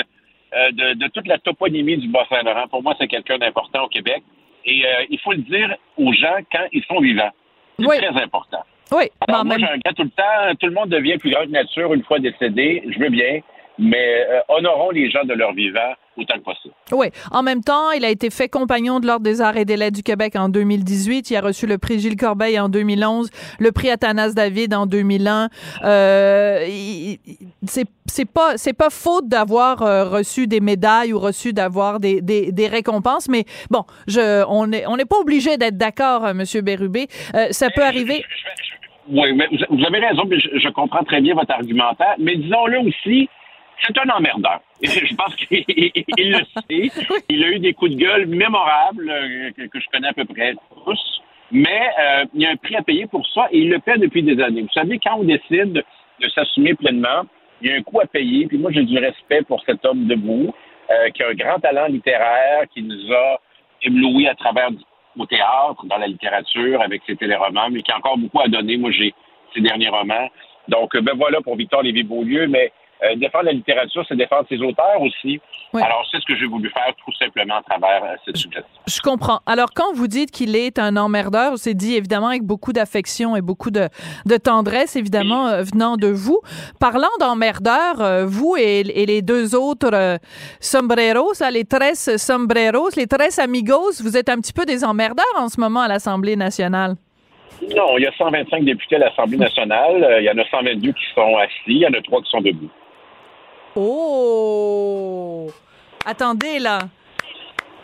euh, 0.54 0.72
de, 0.72 0.94
de 0.96 1.08
toute 1.08 1.28
la 1.28 1.38
toponymie 1.40 1.98
du 1.98 2.08
Bas-Saint-Laurent. 2.10 2.68
Pour 2.68 2.84
moi, 2.84 2.96
c'est 3.00 3.08
quelqu'un 3.08 3.38
d'important 3.38 3.84
au 3.84 3.88
Québec. 3.88 4.24
Et 4.64 4.84
il 5.10 5.20
faut 5.22 5.32
le 5.32 5.40
dire 5.40 5.76
aux 5.98 6.14
gens 6.14 6.36
quand 6.52 6.66
ils 6.72 6.84
sont 6.84 7.00
vivants. 7.00 7.32
C'est 7.80 7.98
très 7.98 8.22
important. 8.22 8.64
Oui, 8.92 9.06
Alors, 9.28 9.44
moi, 9.44 9.58
même 9.58 9.66
j'ai 9.68 9.74
un 9.74 9.78
gars 9.78 9.94
tout 9.94 10.04
le 10.04 10.10
temps, 10.12 10.56
tout 10.60 10.68
le 10.68 10.74
monde 10.74 10.90
devient 10.90 11.18
plus 11.18 11.32
grand 11.32 11.46
que 11.46 11.50
nature 11.50 11.92
une 11.96 12.04
fois 12.04 12.20
décédé. 12.20 12.84
Je 12.88 13.00
veux 13.00 13.10
bien, 13.10 13.40
mais 13.82 14.26
euh, 14.30 14.40
honorons 14.48 14.92
les 14.92 15.10
gens 15.10 15.24
de 15.26 15.34
leur 15.34 15.54
vivant 15.54 15.94
autant 16.18 16.36
que 16.36 16.44
possible. 16.44 16.74
Oui. 16.92 17.08
En 17.32 17.42
même 17.42 17.64
temps, 17.64 17.92
il 17.92 18.06
a 18.06 18.10
été 18.10 18.30
fait 18.30 18.48
compagnon 18.48 19.00
de 19.00 19.08
l'Ordre 19.08 19.24
des 19.24 19.42
arts 19.42 19.58
et 19.58 19.66
des 19.66 19.76
lettres 19.76 19.96
du 19.96 20.04
Québec 20.04 20.36
en 20.36 20.50
2018. 20.50 21.32
Il 21.32 21.36
a 21.36 21.42
reçu 21.42 21.66
le 21.66 21.78
prix 21.78 22.00
Gilles 22.00 22.18
Corbeil 22.18 22.60
en 22.60 22.70
2011, 22.70 23.30
le 23.60 23.72
prix 23.72 23.90
Athanas 23.90 24.34
David 24.34 24.74
en 24.74 24.86
2001. 24.86 25.50
Euh, 25.84 26.68
c'est 28.12 28.32
pas 28.32 28.58
c'est 28.58 28.78
pas 28.78 28.90
faute 28.90 29.28
d'avoir 29.28 29.82
euh, 29.82 30.10
reçu 30.10 30.48
des 30.48 30.60
médailles 30.60 31.14
ou 31.14 31.20
reçu 31.20 31.54
d'avoir 31.54 32.00
des, 32.00 32.22
des, 32.22 32.52
des 32.52 32.68
récompenses, 32.68 33.30
mais 33.30 33.46
bon, 33.70 33.84
je 34.08 34.44
on 34.48 34.72
est 34.72 34.86
on 34.86 34.98
n'est 34.98 35.06
pas 35.06 35.18
obligé 35.18 35.58
d'être 35.58 35.78
d'accord, 35.78 36.26
euh, 36.26 36.34
Monsieur 36.34 36.62
Bérubé. 36.62 37.08
Euh, 37.36 37.48
ça 37.52 37.70
peut 37.70 37.84
arriver. 37.84 38.24
Oui, 39.10 39.34
mais 39.34 39.48
vous 39.70 39.84
avez 39.84 40.00
raison, 40.00 40.24
mais 40.28 40.40
je 40.40 40.70
comprends 40.70 41.04
très 41.04 41.22
bien 41.22 41.34
votre 41.34 41.52
argumentaire, 41.52 42.16
mais 42.20 42.36
disons-le 42.36 42.80
aussi, 42.80 43.28
c'est 43.86 43.98
un 43.98 44.10
emmerdeur. 44.10 44.62
Je 44.84 45.16
pense 45.16 45.36
qu'il 45.36 45.64
il 45.68 46.32
le 46.32 46.44
sait. 46.46 47.04
Il 47.30 47.44
a 47.44 47.48
eu 47.50 47.60
des 47.60 47.74
coups 47.74 47.92
de 47.92 47.98
gueule 47.98 48.28
mémorables 48.28 49.10
euh, 49.10 49.52
que, 49.52 49.68
que 49.68 49.80
je 49.80 49.86
connais 49.92 50.08
à 50.08 50.14
peu 50.14 50.26
près 50.26 50.54
tous, 50.86 51.22
mais 51.52 51.90
euh, 52.00 52.26
il 52.34 52.42
y 52.42 52.46
a 52.46 52.52
un 52.52 52.56
prix 52.56 52.76
à 52.76 52.82
payer 52.82 53.08
pour 53.08 53.28
ça 53.30 53.48
et 53.52 53.60
il 53.60 53.70
le 53.70 53.80
paie 53.80 53.98
depuis 53.98 54.24
des 54.24 54.42
années. 54.42 54.62
Vous 54.62 54.74
savez, 54.74 55.00
quand 55.00 55.18
on 55.18 55.24
décide 55.24 55.84
de 56.20 56.30
s'assumer 56.30 56.74
pleinement, 56.76 57.24
il 57.62 57.70
y 57.70 57.74
a 57.74 57.78
un 57.78 57.82
coût 57.82 58.00
à 58.00 58.06
payer. 58.06 58.48
Puis 58.48 58.58
moi, 58.58 58.72
j'ai 58.72 58.84
du 58.84 58.98
respect 58.98 59.44
pour 59.44 59.62
cet 59.66 59.86
homme 59.86 60.08
debout, 60.08 60.54
euh, 60.90 61.10
qui 61.10 61.24
a 61.24 61.30
un 61.30 61.34
grand 61.34 61.60
talent 61.60 61.88
littéraire, 61.88 62.64
qui 62.74 62.82
nous 62.82 63.14
a 63.14 63.40
éblouis 63.84 64.28
à 64.28 64.36
travers 64.36 64.70
au 65.18 65.26
théâtre, 65.26 65.86
dans 65.86 65.98
la 65.98 66.08
littérature, 66.08 66.82
avec 66.82 67.02
ses 67.06 67.16
téléromans, 67.16 67.70
mais 67.70 67.82
qui 67.82 67.92
a 67.92 67.98
encore 67.98 68.18
beaucoup 68.18 68.42
à 68.42 68.48
donner. 68.48 68.78
Moi, 68.78 68.92
j'ai 68.92 69.14
ses 69.54 69.62
derniers 69.62 69.90
romans. 69.90 70.30
Donc, 70.68 70.96
ben 70.96 71.14
voilà 71.16 71.42
pour 71.42 71.56
Victor 71.58 71.84
Lévy-Beaulieu, 71.84 72.48
mais 72.48 72.72
euh, 73.04 73.16
défendre 73.16 73.46
la 73.46 73.54
littérature, 73.54 74.06
c'est 74.08 74.16
défendre 74.16 74.46
ses 74.50 74.60
auteurs 74.60 75.02
aussi. 75.02 75.40
Alors, 75.80 76.06
c'est 76.12 76.20
ce 76.20 76.26
que 76.26 76.38
j'ai 76.38 76.48
voulu 76.48 76.70
faire 76.70 76.94
tout 77.06 77.14
simplement 77.14 77.56
à 77.56 77.62
travers 77.64 78.04
euh, 78.04 78.16
cette 78.26 78.36
suggestion. 78.36 78.70
Je 78.88 79.00
comprends. 79.00 79.40
Alors, 79.46 79.70
quand 79.74 79.94
vous 79.94 80.08
dites 80.08 80.32
qu'il 80.32 80.56
est 80.56 80.80
un 80.80 80.98
emmerdeur, 80.98 81.58
c'est 81.58 81.74
dit 81.74 81.96
évidemment 81.96 82.28
avec 82.28 82.44
beaucoup 82.44 82.74
d'affection 82.74 83.38
et 83.38 83.42
beaucoup 83.42 83.72
de, 83.72 83.88
de 84.26 84.38
tendresse, 84.38 84.96
évidemment, 84.98 85.48
euh, 85.48 85.64
venant 85.64 85.96
de 85.96 86.08
vous. 86.08 86.42
Parlant 86.80 87.08
d'emmerdeur, 87.20 88.26
vous 88.26 88.56
et, 88.58 88.82
et 88.82 89.06
les 89.06 89.22
deux 89.22 89.56
autres 89.56 89.94
euh, 89.94 90.18
sombreros, 90.60 91.34
là, 91.40 91.52
les 91.52 91.64
tres 91.64 92.18
sombreros, 92.18 92.90
les 92.98 93.08
tres 93.08 93.40
amigos, 93.40 94.02
vous 94.02 94.18
êtes 94.18 94.30
un 94.30 94.38
petit 94.38 94.54
peu 94.54 94.66
des 94.66 94.84
emmerdeurs 94.84 95.26
en 95.38 95.48
ce 95.48 95.60
moment 95.60 95.82
à 95.82 95.88
l'Assemblée 95.88 96.36
nationale? 96.36 96.96
Non, 97.76 97.98
il 97.98 98.04
y 98.04 98.08
a 98.08 98.12
125 98.18 98.66
députés 98.66 98.96
à 98.96 99.00
l'Assemblée 99.00 99.38
nationale. 99.38 100.18
Il 100.20 100.26
y 100.26 100.30
en 100.30 100.38
a 100.38 100.46
122 100.50 100.92
qui 100.92 101.04
sont 101.14 101.38
assis. 101.38 101.54
Il 101.68 101.78
y 101.78 101.86
en 101.86 101.94
a 101.94 102.02
trois 102.02 102.22
qui 102.22 102.30
sont 102.32 102.42
debout. 102.42 102.70
Oh! 103.76 105.50
Attendez, 106.06 106.60
là. 106.60 106.80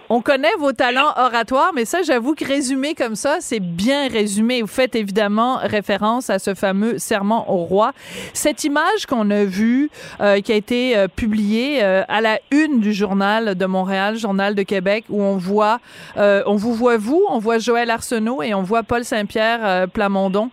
On 0.10 0.22
connaît 0.22 0.54
vos 0.58 0.72
talents 0.72 1.12
oratoires, 1.18 1.72
mais 1.76 1.84
ça, 1.84 2.02
j'avoue 2.02 2.34
que 2.34 2.46
résumé 2.46 2.96
comme 2.96 3.16
ça, 3.16 3.38
c'est 3.42 3.60
bien 3.60 4.08
résumé. 4.08 4.62
Vous 4.62 4.68
faites 4.68 4.96
évidemment 4.96 5.58
référence 5.58 6.30
à 6.30 6.40
ce 6.40 6.54
fameux 6.54 6.98
serment 6.98 7.52
au 7.52 7.66
roi. 7.66 7.92
Cette 8.34 8.64
image 8.64 9.06
qu'on 9.06 9.30
a 9.32 9.44
vue, 9.44 9.90
euh, 10.22 10.40
qui 10.40 10.54
a 10.54 10.56
été 10.56 10.98
euh, 10.98 11.10
publiée 11.14 11.84
euh, 11.84 12.04
à 12.08 12.22
la 12.22 12.40
une 12.52 12.80
du 12.80 12.94
journal 12.94 13.56
de 13.56 13.66
Montréal, 13.66 14.16
journal 14.16 14.56
de 14.56 14.64
Québec, 14.64 15.04
où 15.10 15.22
on 15.22 15.36
voit, 15.36 15.80
euh, 16.16 16.42
on 16.46 16.56
vous 16.56 16.74
voit 16.74 16.96
vous, 16.96 17.26
on 17.30 17.40
voit 17.40 17.58
Joël 17.58 17.90
Arsenault 17.92 18.42
et 18.42 18.54
on 18.54 18.64
voit 18.64 18.84
Paul 18.84 19.04
Saint-Pierre 19.04 19.60
euh, 19.64 19.88
Plamondon 19.88 20.52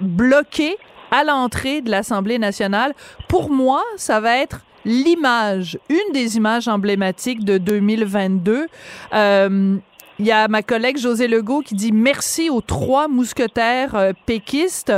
bloqués 0.00 0.76
à 1.10 1.24
l'entrée 1.24 1.80
de 1.80 1.90
l'Assemblée 1.90 2.38
nationale. 2.38 2.94
Pour 3.28 3.50
moi, 3.50 3.82
ça 3.96 4.20
va 4.20 4.38
être 4.38 4.64
l'image, 4.84 5.78
une 5.90 6.12
des 6.12 6.36
images 6.36 6.68
emblématiques 6.68 7.44
de 7.44 7.58
2022. 7.58 8.66
Euh, 9.12 9.76
il 10.18 10.26
y 10.26 10.32
a 10.32 10.48
ma 10.48 10.62
collègue 10.62 10.96
José 10.96 11.28
Legault 11.28 11.60
qui 11.60 11.74
dit 11.74 11.92
merci 11.92 12.50
aux 12.50 12.60
trois 12.60 13.06
mousquetaires 13.06 13.94
euh, 13.94 14.12
péquistes. 14.26 14.92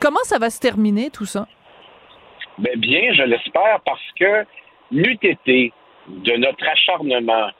Comment 0.00 0.22
ça 0.22 0.38
va 0.38 0.48
se 0.48 0.60
terminer 0.60 1.10
tout 1.10 1.26
ça? 1.26 1.46
Ben, 2.58 2.78
bien, 2.78 3.12
je 3.12 3.22
l'espère, 3.22 3.80
parce 3.84 4.00
que 4.18 4.46
n'eût 4.90 5.18
été 5.22 5.72
de 6.08 6.32
notre 6.36 6.66
acharnement 6.66 7.50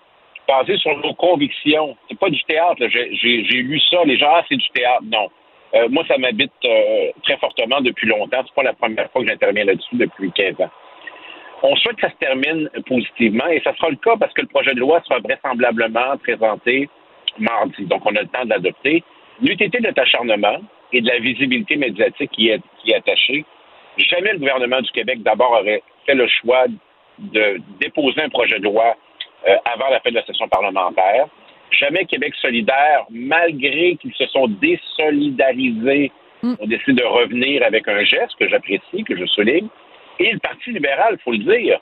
basé 0.48 0.78
sur 0.78 0.96
nos 0.98 1.14
convictions. 1.14 1.96
C'est 2.08 2.18
pas 2.18 2.30
du 2.30 2.42
théâtre. 2.44 2.80
j'ai 2.88 3.62
lu 3.62 3.80
ça. 3.90 4.04
Les 4.04 4.16
gens, 4.16 4.30
ah, 4.30 4.44
c'est 4.48 4.56
du 4.56 4.68
théâtre. 4.70 5.02
Non. 5.04 5.28
Euh, 5.74 5.88
moi, 5.90 6.04
ça 6.08 6.16
m'habite 6.18 6.52
euh, 6.64 7.10
très 7.22 7.36
fortement 7.38 7.80
depuis 7.80 8.06
longtemps. 8.06 8.42
C'est 8.46 8.54
pas 8.54 8.62
la 8.62 8.72
première 8.72 9.10
fois 9.10 9.22
que 9.22 9.28
j'interviens 9.28 9.64
là-dessus 9.64 9.96
depuis 9.96 10.30
15 10.32 10.60
ans. 10.60 10.70
On 11.62 11.74
souhaite 11.76 11.96
que 11.96 12.02
ça 12.02 12.12
se 12.12 12.18
termine 12.18 12.68
positivement 12.86 13.46
et 13.48 13.60
ça 13.64 13.74
sera 13.74 13.90
le 13.90 13.96
cas 13.96 14.16
parce 14.18 14.32
que 14.34 14.42
le 14.42 14.48
projet 14.48 14.74
de 14.74 14.80
loi 14.80 15.02
sera 15.08 15.20
vraisemblablement 15.20 16.16
présenté 16.18 16.88
mardi. 17.38 17.84
Donc, 17.86 18.02
on 18.04 18.14
a 18.14 18.22
le 18.22 18.28
temps 18.28 18.44
de 18.44 18.50
l'adopter. 18.50 19.02
N'eût 19.40 19.52
été 19.52 19.80
de 19.80 20.00
acharnement 20.00 20.58
et 20.92 21.00
de 21.00 21.08
la 21.08 21.18
visibilité 21.18 21.76
médiatique 21.76 22.30
qui 22.30 22.48
est, 22.48 22.60
qui 22.78 22.92
est 22.92 22.96
attachée, 22.96 23.44
jamais 23.98 24.32
le 24.32 24.38
gouvernement 24.38 24.80
du 24.80 24.90
Québec 24.90 25.22
d'abord 25.22 25.52
aurait 25.52 25.82
fait 26.04 26.14
le 26.14 26.28
choix 26.28 26.66
de 27.18 27.60
déposer 27.80 28.22
un 28.22 28.28
projet 28.28 28.58
de 28.58 28.64
loi 28.64 28.94
euh, 29.48 29.56
avant 29.64 29.88
la 29.90 30.00
fin 30.00 30.10
de 30.10 30.16
la 30.16 30.24
session 30.24 30.48
parlementaire. 30.48 31.26
Jamais 31.70 32.04
Québec 32.06 32.34
solidaire, 32.36 33.04
malgré 33.10 33.96
qu'ils 33.96 34.14
se 34.14 34.26
sont 34.26 34.46
désolidarisés, 34.48 36.12
ont 36.60 36.66
décidé 36.66 36.92
de 37.02 37.04
revenir 37.04 37.62
avec 37.64 37.88
un 37.88 38.04
geste 38.04 38.34
que 38.38 38.48
j'apprécie, 38.48 39.04
que 39.04 39.16
je 39.16 39.24
souligne. 39.26 39.68
Et 40.18 40.30
le 40.32 40.38
Parti 40.38 40.70
libéral, 40.70 41.16
il 41.18 41.22
faut 41.22 41.32
le 41.32 41.38
dire, 41.38 41.78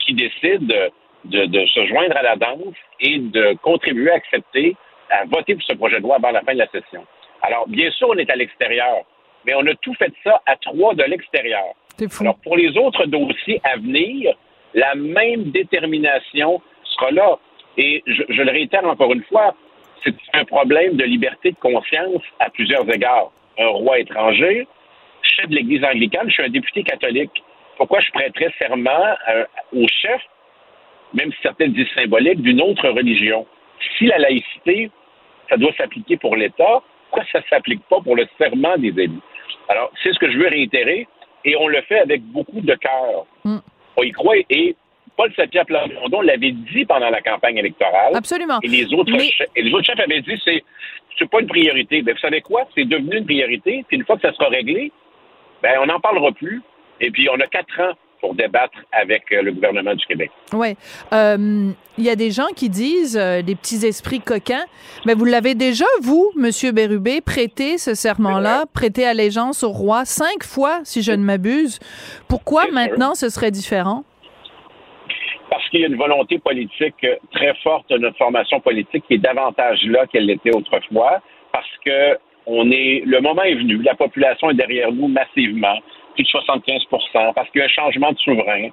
qui 0.00 0.14
décide 0.14 0.66
de, 0.66 0.90
de- 1.26 1.46
de 1.46 1.66
se 1.66 1.86
joindre 1.86 2.16
à 2.16 2.22
la 2.22 2.36
danse 2.36 2.74
et 3.00 3.18
de 3.18 3.54
contribuer 3.62 4.10
à 4.10 4.14
accepter, 4.14 4.76
à 5.10 5.24
voter 5.26 5.54
pour 5.54 5.62
ce 5.64 5.74
projet 5.74 5.96
de 5.98 6.02
loi 6.02 6.16
avant 6.16 6.30
la 6.32 6.40
fin 6.42 6.52
de 6.54 6.58
la 6.58 6.68
session. 6.68 7.04
Alors, 7.42 7.68
bien 7.68 7.90
sûr, 7.92 8.08
on 8.10 8.14
est 8.16 8.28
à 8.30 8.36
l'extérieur, 8.36 9.04
mais 9.46 9.54
on 9.54 9.66
a 9.66 9.74
tout 9.76 9.94
fait 9.94 10.12
ça 10.24 10.42
à 10.46 10.56
trois 10.56 10.94
de 10.94 11.04
l'extérieur. 11.04 11.64
Alors, 12.24 12.38
pour 12.42 12.56
les 12.56 12.76
autres 12.76 13.06
dossiers 13.06 13.60
à 13.64 13.76
venir, 13.76 14.34
la 14.74 14.94
même 14.94 15.44
détermination 15.50 16.60
sera 16.84 17.10
là. 17.10 17.38
Et 17.78 18.02
je, 18.06 18.22
je 18.28 18.42
le 18.42 18.50
réitère 18.50 18.84
encore 18.84 19.12
une 19.12 19.22
fois, 19.24 19.54
c'est 20.04 20.14
un 20.34 20.44
problème 20.44 20.96
de 20.96 21.04
liberté 21.04 21.52
de 21.52 21.56
conscience 21.56 22.22
à 22.40 22.50
plusieurs 22.50 22.88
égards. 22.92 23.30
Un 23.58 23.68
roi 23.68 23.98
étranger, 23.98 24.66
chef 25.22 25.48
de 25.48 25.54
l'Église 25.56 25.84
anglicane, 25.84 26.28
je 26.28 26.34
suis 26.34 26.42
un 26.42 26.48
député 26.48 26.82
catholique. 26.82 27.42
Pourquoi 27.76 28.00
je 28.00 28.10
prêterais 28.10 28.52
serment 28.58 28.90
euh, 29.28 29.44
au 29.72 29.86
chef, 29.88 30.20
même 31.14 31.32
si 31.32 31.38
certains 31.42 31.68
disent 31.68 31.88
symbolique, 31.94 32.42
d'une 32.42 32.60
autre 32.60 32.88
religion? 32.88 33.46
Si 33.96 34.06
la 34.06 34.18
laïcité, 34.18 34.90
ça 35.48 35.56
doit 35.56 35.72
s'appliquer 35.76 36.16
pour 36.16 36.36
l'État, 36.36 36.82
pourquoi 37.10 37.24
ça 37.32 37.38
ne 37.38 37.44
s'applique 37.44 37.82
pas 37.88 38.00
pour 38.00 38.16
le 38.16 38.26
serment 38.36 38.76
des 38.76 38.88
élus? 38.88 39.20
Alors, 39.68 39.90
c'est 40.02 40.12
ce 40.12 40.18
que 40.18 40.30
je 40.30 40.38
veux 40.38 40.48
réitérer, 40.48 41.06
et 41.44 41.56
on 41.56 41.68
le 41.68 41.80
fait 41.82 42.00
avec 42.00 42.22
beaucoup 42.22 42.60
de 42.60 42.74
cœur. 42.74 43.26
On 43.96 44.02
y 44.02 44.10
croit, 44.12 44.36
et 44.50 44.76
Paul 45.18 45.32
Saint-Pierre 45.34 45.66
Plamondon 45.66 46.20
l'avait 46.22 46.52
dit 46.52 46.84
pendant 46.86 47.10
la 47.10 47.20
campagne 47.20 47.56
électorale. 47.58 48.12
Absolument. 48.14 48.60
Et 48.62 48.68
les 48.68 48.94
autres, 48.94 49.10
Mais- 49.10 49.18
chefs, 49.24 49.48
et 49.56 49.62
les 49.62 49.72
autres 49.74 49.84
chefs 49.84 49.98
avaient 49.98 50.22
dit, 50.22 50.40
c'est, 50.44 50.62
c'est 51.18 51.28
pas 51.28 51.40
une 51.40 51.48
priorité. 51.48 52.02
Ben, 52.02 52.14
vous 52.14 52.20
savez 52.20 52.40
quoi? 52.40 52.68
C'est 52.76 52.84
devenu 52.84 53.16
une 53.18 53.24
priorité, 53.24 53.84
puis 53.88 53.96
une 53.96 54.04
fois 54.04 54.16
que 54.16 54.22
ça 54.22 54.32
sera 54.32 54.48
réglé, 54.48 54.92
ben, 55.60 55.72
on 55.82 55.86
n'en 55.86 55.98
parlera 55.98 56.30
plus, 56.30 56.62
et 57.00 57.10
puis 57.10 57.28
on 57.28 57.40
a 57.40 57.48
quatre 57.48 57.80
ans 57.80 57.94
pour 58.20 58.34
débattre 58.36 58.78
avec 58.92 59.24
euh, 59.32 59.42
le 59.42 59.52
gouvernement 59.52 59.94
du 59.94 60.06
Québec. 60.06 60.30
Oui. 60.52 60.76
Il 61.12 62.04
y 62.04 62.10
a 62.10 62.16
des 62.16 62.30
gens 62.30 62.48
qui 62.54 62.68
disent, 62.68 63.16
euh, 63.16 63.42
des 63.42 63.56
petits 63.56 63.84
esprits 63.86 64.20
coquins, 64.20 64.64
mais 65.04 65.14
vous 65.14 65.24
l'avez 65.24 65.56
déjà, 65.56 65.84
vous, 66.00 66.30
Monsieur 66.36 66.70
Bérubé, 66.70 67.20
prêté 67.20 67.76
ce 67.78 67.94
serment-là, 67.94 68.66
prêté 68.72 69.04
allégeance 69.04 69.64
au 69.64 69.70
roi 69.70 70.04
cinq 70.04 70.44
fois, 70.44 70.80
si 70.84 71.02
je 71.02 71.10
ne 71.10 71.24
m'abuse. 71.24 71.80
Pourquoi 72.28 72.68
maintenant 72.70 73.16
ce 73.16 73.28
serait 73.30 73.50
différent? 73.50 74.04
Parce 75.50 75.66
qu'il 75.70 75.80
y 75.80 75.84
a 75.84 75.88
une 75.88 75.96
volonté 75.96 76.38
politique 76.38 77.06
très 77.32 77.54
forte 77.62 77.88
de 77.90 77.98
notre 77.98 78.18
formation 78.18 78.60
politique 78.60 79.04
qui 79.06 79.14
est 79.14 79.18
davantage 79.18 79.82
là 79.84 80.06
qu'elle 80.06 80.26
l'était 80.26 80.54
autrefois, 80.54 81.20
parce 81.52 81.70
que 81.84 82.18
on 82.46 82.70
est, 82.70 83.02
le 83.04 83.20
moment 83.20 83.42
est 83.42 83.54
venu, 83.54 83.82
la 83.82 83.94
population 83.94 84.50
est 84.50 84.54
derrière 84.54 84.90
nous 84.90 85.08
massivement, 85.08 85.78
plus 86.14 86.24
de 86.24 86.28
75% 86.28 87.34
parce 87.34 87.50
qu'il 87.50 87.60
y 87.60 87.62
a 87.62 87.66
un 87.66 87.68
changement 87.68 88.12
de 88.12 88.18
souverain, 88.18 88.68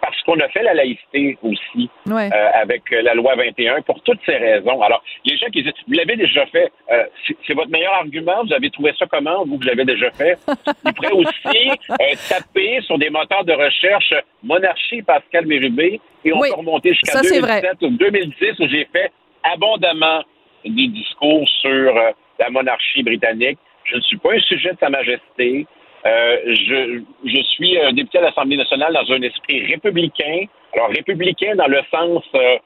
parce 0.00 0.20
qu'on 0.22 0.38
a 0.40 0.48
fait 0.48 0.62
la 0.62 0.74
laïcité 0.74 1.36
aussi 1.42 1.90
Ouais. 2.06 2.30
euh, 2.32 2.50
avec 2.54 2.82
euh, 2.92 3.02
la 3.02 3.14
loi 3.14 3.34
21 3.36 3.82
pour 3.82 4.02
toutes 4.02 4.20
ces 4.26 4.36
raisons. 4.36 4.80
Alors, 4.82 5.02
les 5.24 5.36
gens 5.36 5.46
qui 5.48 5.62
disent, 5.62 5.72
vous 5.86 5.94
l'avez 5.94 6.16
déjà 6.16 6.46
fait, 6.46 6.70
euh, 6.90 7.04
c'est- 7.46 7.54
votre 7.54 7.70
meilleur 7.70 7.92
argument, 7.94 8.44
vous 8.44 8.52
avez 8.52 8.70
trouvé 8.70 8.92
ça 8.98 9.06
comment, 9.10 9.44
vous, 9.44 9.56
vous 9.56 9.62
l'avez 9.62 9.84
déjà 9.84 10.10
fait? 10.12 10.38
Ils 10.86 10.92
pourraient 10.94 11.12
aussi 11.12 11.68
euh, 11.90 12.14
taper 12.28 12.80
sur 12.82 12.98
des 12.98 13.10
moteurs 13.10 13.44
de 13.44 13.52
recherche 13.52 14.14
Monarchie 14.42 15.02
Pascal 15.02 15.46
Mérubé 15.46 16.00
et 16.24 16.32
on 16.32 16.38
Oui, 16.40 16.48
peut 16.50 16.56
remonter 16.56 16.90
jusqu'à 16.90 17.12
ça, 17.12 17.22
c'est 17.22 17.40
vrai. 17.40 17.60
2007 17.60 17.82
ou 17.82 17.90
2010 17.90 18.60
où 18.60 18.68
j'ai 18.68 18.86
fait 18.92 19.12
abondamment 19.42 20.22
des 20.64 20.88
discours 20.88 21.48
sur 21.60 21.94
la 22.38 22.50
monarchie 22.50 23.02
britannique. 23.02 23.58
Je 23.84 23.96
ne 23.96 24.00
suis 24.02 24.18
pas 24.18 24.34
un 24.34 24.40
sujet 24.40 24.72
de 24.72 24.78
Sa 24.78 24.88
Majesté. 24.90 25.66
Euh, 26.06 26.36
je, 26.46 27.02
je 27.26 27.42
suis 27.42 27.78
un 27.78 27.92
député 27.92 28.18
à 28.18 28.22
l'Assemblée 28.22 28.56
nationale 28.56 28.92
dans 28.94 29.12
un 29.14 29.22
esprit 29.22 29.66
républicain. 29.66 30.44
Alors, 30.72 30.88
républicain 30.90 31.54
dans 31.56 31.66
le 31.66 31.80
sens 31.90 32.22
euh, 32.34 32.56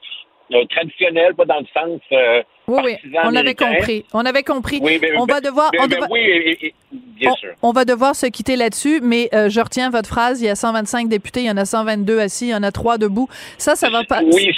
euh, 0.53 0.63
traditionnel, 0.69 1.33
pas 1.35 1.43
dans 1.45 1.59
le 1.59 1.65
sens 1.73 1.99
euh, 2.13 2.43
Oui, 2.67 2.81
oui, 2.85 2.95
on 3.23 3.35
avait 3.35 3.55
compris. 3.55 4.05
On 4.13 4.25
avait 4.25 4.43
compris. 4.43 4.79
Oui, 4.81 4.99
mais- 5.01 5.17
on 5.17 5.25
va 5.25 5.41
devoir, 5.41 5.69
mais- 5.73 5.79
on 5.79 5.87
mais 5.87 5.95
devra- 5.95 6.07
oui, 6.11 6.19
et- 6.21 6.65
et- 6.67 6.73
bien 6.91 7.31
on, 7.31 7.35
sûr. 7.35 7.49
on 7.63 7.71
va 7.71 7.83
devoir 7.83 8.15
se 8.15 8.27
quitter 8.27 8.55
là-dessus, 8.55 8.99
mais 9.01 9.27
euh, 9.33 9.49
je 9.49 9.59
retiens 9.59 9.89
votre 9.89 10.07
phrase. 10.07 10.41
Il 10.41 10.45
y 10.45 10.49
a 10.49 10.55
125 10.55 11.09
députés, 11.09 11.41
il 11.41 11.47
y 11.47 11.51
en 11.51 11.57
a 11.57 11.65
122 11.65 12.19
assis, 12.19 12.45
il 12.47 12.51
y 12.51 12.55
en 12.55 12.63
a 12.63 12.71
trois 12.71 12.97
debout. 12.97 13.27
Ça, 13.57 13.75
ça 13.75 13.89
va 13.89 14.03
pas. 14.03 14.21
Oui, 14.23 14.53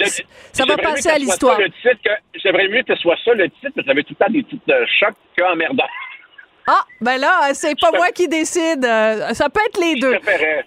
ça 0.52 0.64
va 0.66 0.76
passer 0.76 1.08
à 1.08 1.18
l'histoire. 1.18 1.58
J'aimerais 2.44 2.68
mieux 2.68 2.82
que 2.82 2.94
ce 2.94 3.00
soit 3.02 3.16
ça 3.24 3.32
le 3.34 3.48
titre, 3.50 3.72
parce 3.74 3.86
que 3.86 3.86
j'avais 3.86 4.02
tout 4.04 4.14
le 4.18 4.24
temps 4.26 4.32
des 4.32 4.44
titres 4.44 4.62
de 4.68 4.86
choc 4.86 5.14
qu'emmerdant. 5.36 5.88
Ah, 6.70 6.84
ben 7.00 7.16
là, 7.18 7.48
c'est 7.54 7.74
pas 7.80 7.90
moi 7.96 8.08
qui 8.14 8.28
décide. 8.28 8.84
Euh, 8.84 9.32
Ça 9.32 9.48
peut 9.48 9.60
être 9.66 9.80
les 9.80 9.98
deux. 10.00 10.16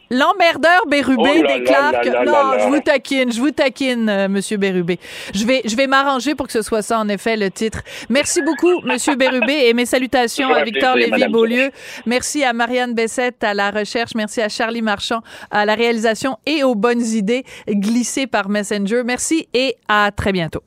L'emmerdeur 0.09 0.87
Bérubé 0.87 1.43
Oh 1.43 1.47
déclare 1.47 1.91
là 1.91 1.99
que 1.99 2.09
là 2.09 2.23
là 2.23 2.25
non, 2.25 2.31
là 2.31 2.57
je 2.57 2.63
là. 2.63 2.69
vous 2.69 2.79
taquine, 2.79 3.31
je 3.31 3.39
vous 3.39 3.51
taquine, 3.51 4.09
euh, 4.09 4.27
Monsieur 4.27 4.57
Bérubé. 4.57 4.97
Je 5.33 5.45
vais, 5.45 5.61
je 5.63 5.75
vais 5.75 5.85
m'arranger 5.85 6.33
pour 6.33 6.47
que 6.47 6.53
ce 6.53 6.63
soit 6.63 6.81
ça 6.81 6.97
en 6.97 7.07
effet 7.07 7.37
le 7.37 7.51
titre. 7.51 7.81
Merci 8.09 8.41
beaucoup, 8.41 8.81
Monsieur 8.83 9.15
Bérubé, 9.15 9.67
et 9.67 9.73
mes 9.75 9.85
salutations 9.85 10.51
à 10.51 10.63
Victor 10.63 10.95
Lévy-Beaulieu. 10.95 11.69
Merci 12.07 12.43
à 12.43 12.51
Marianne 12.53 12.95
Bessette 12.95 13.43
à 13.43 13.53
la 13.53 13.69
recherche. 13.69 14.11
Merci 14.15 14.41
à 14.41 14.49
Charlie 14.49 14.81
Marchand 14.81 15.21
à 15.51 15.65
la 15.65 15.75
réalisation 15.75 16.37
et 16.47 16.63
aux 16.63 16.73
bonnes 16.73 17.05
idées 17.05 17.43
glissées 17.69 18.25
par 18.25 18.49
Messenger. 18.49 19.03
Merci 19.05 19.47
et 19.53 19.75
à 19.87 20.09
très 20.15 20.31
bientôt. 20.31 20.63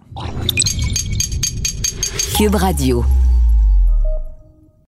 Cube 2.36 2.54
Radio. 2.54 3.04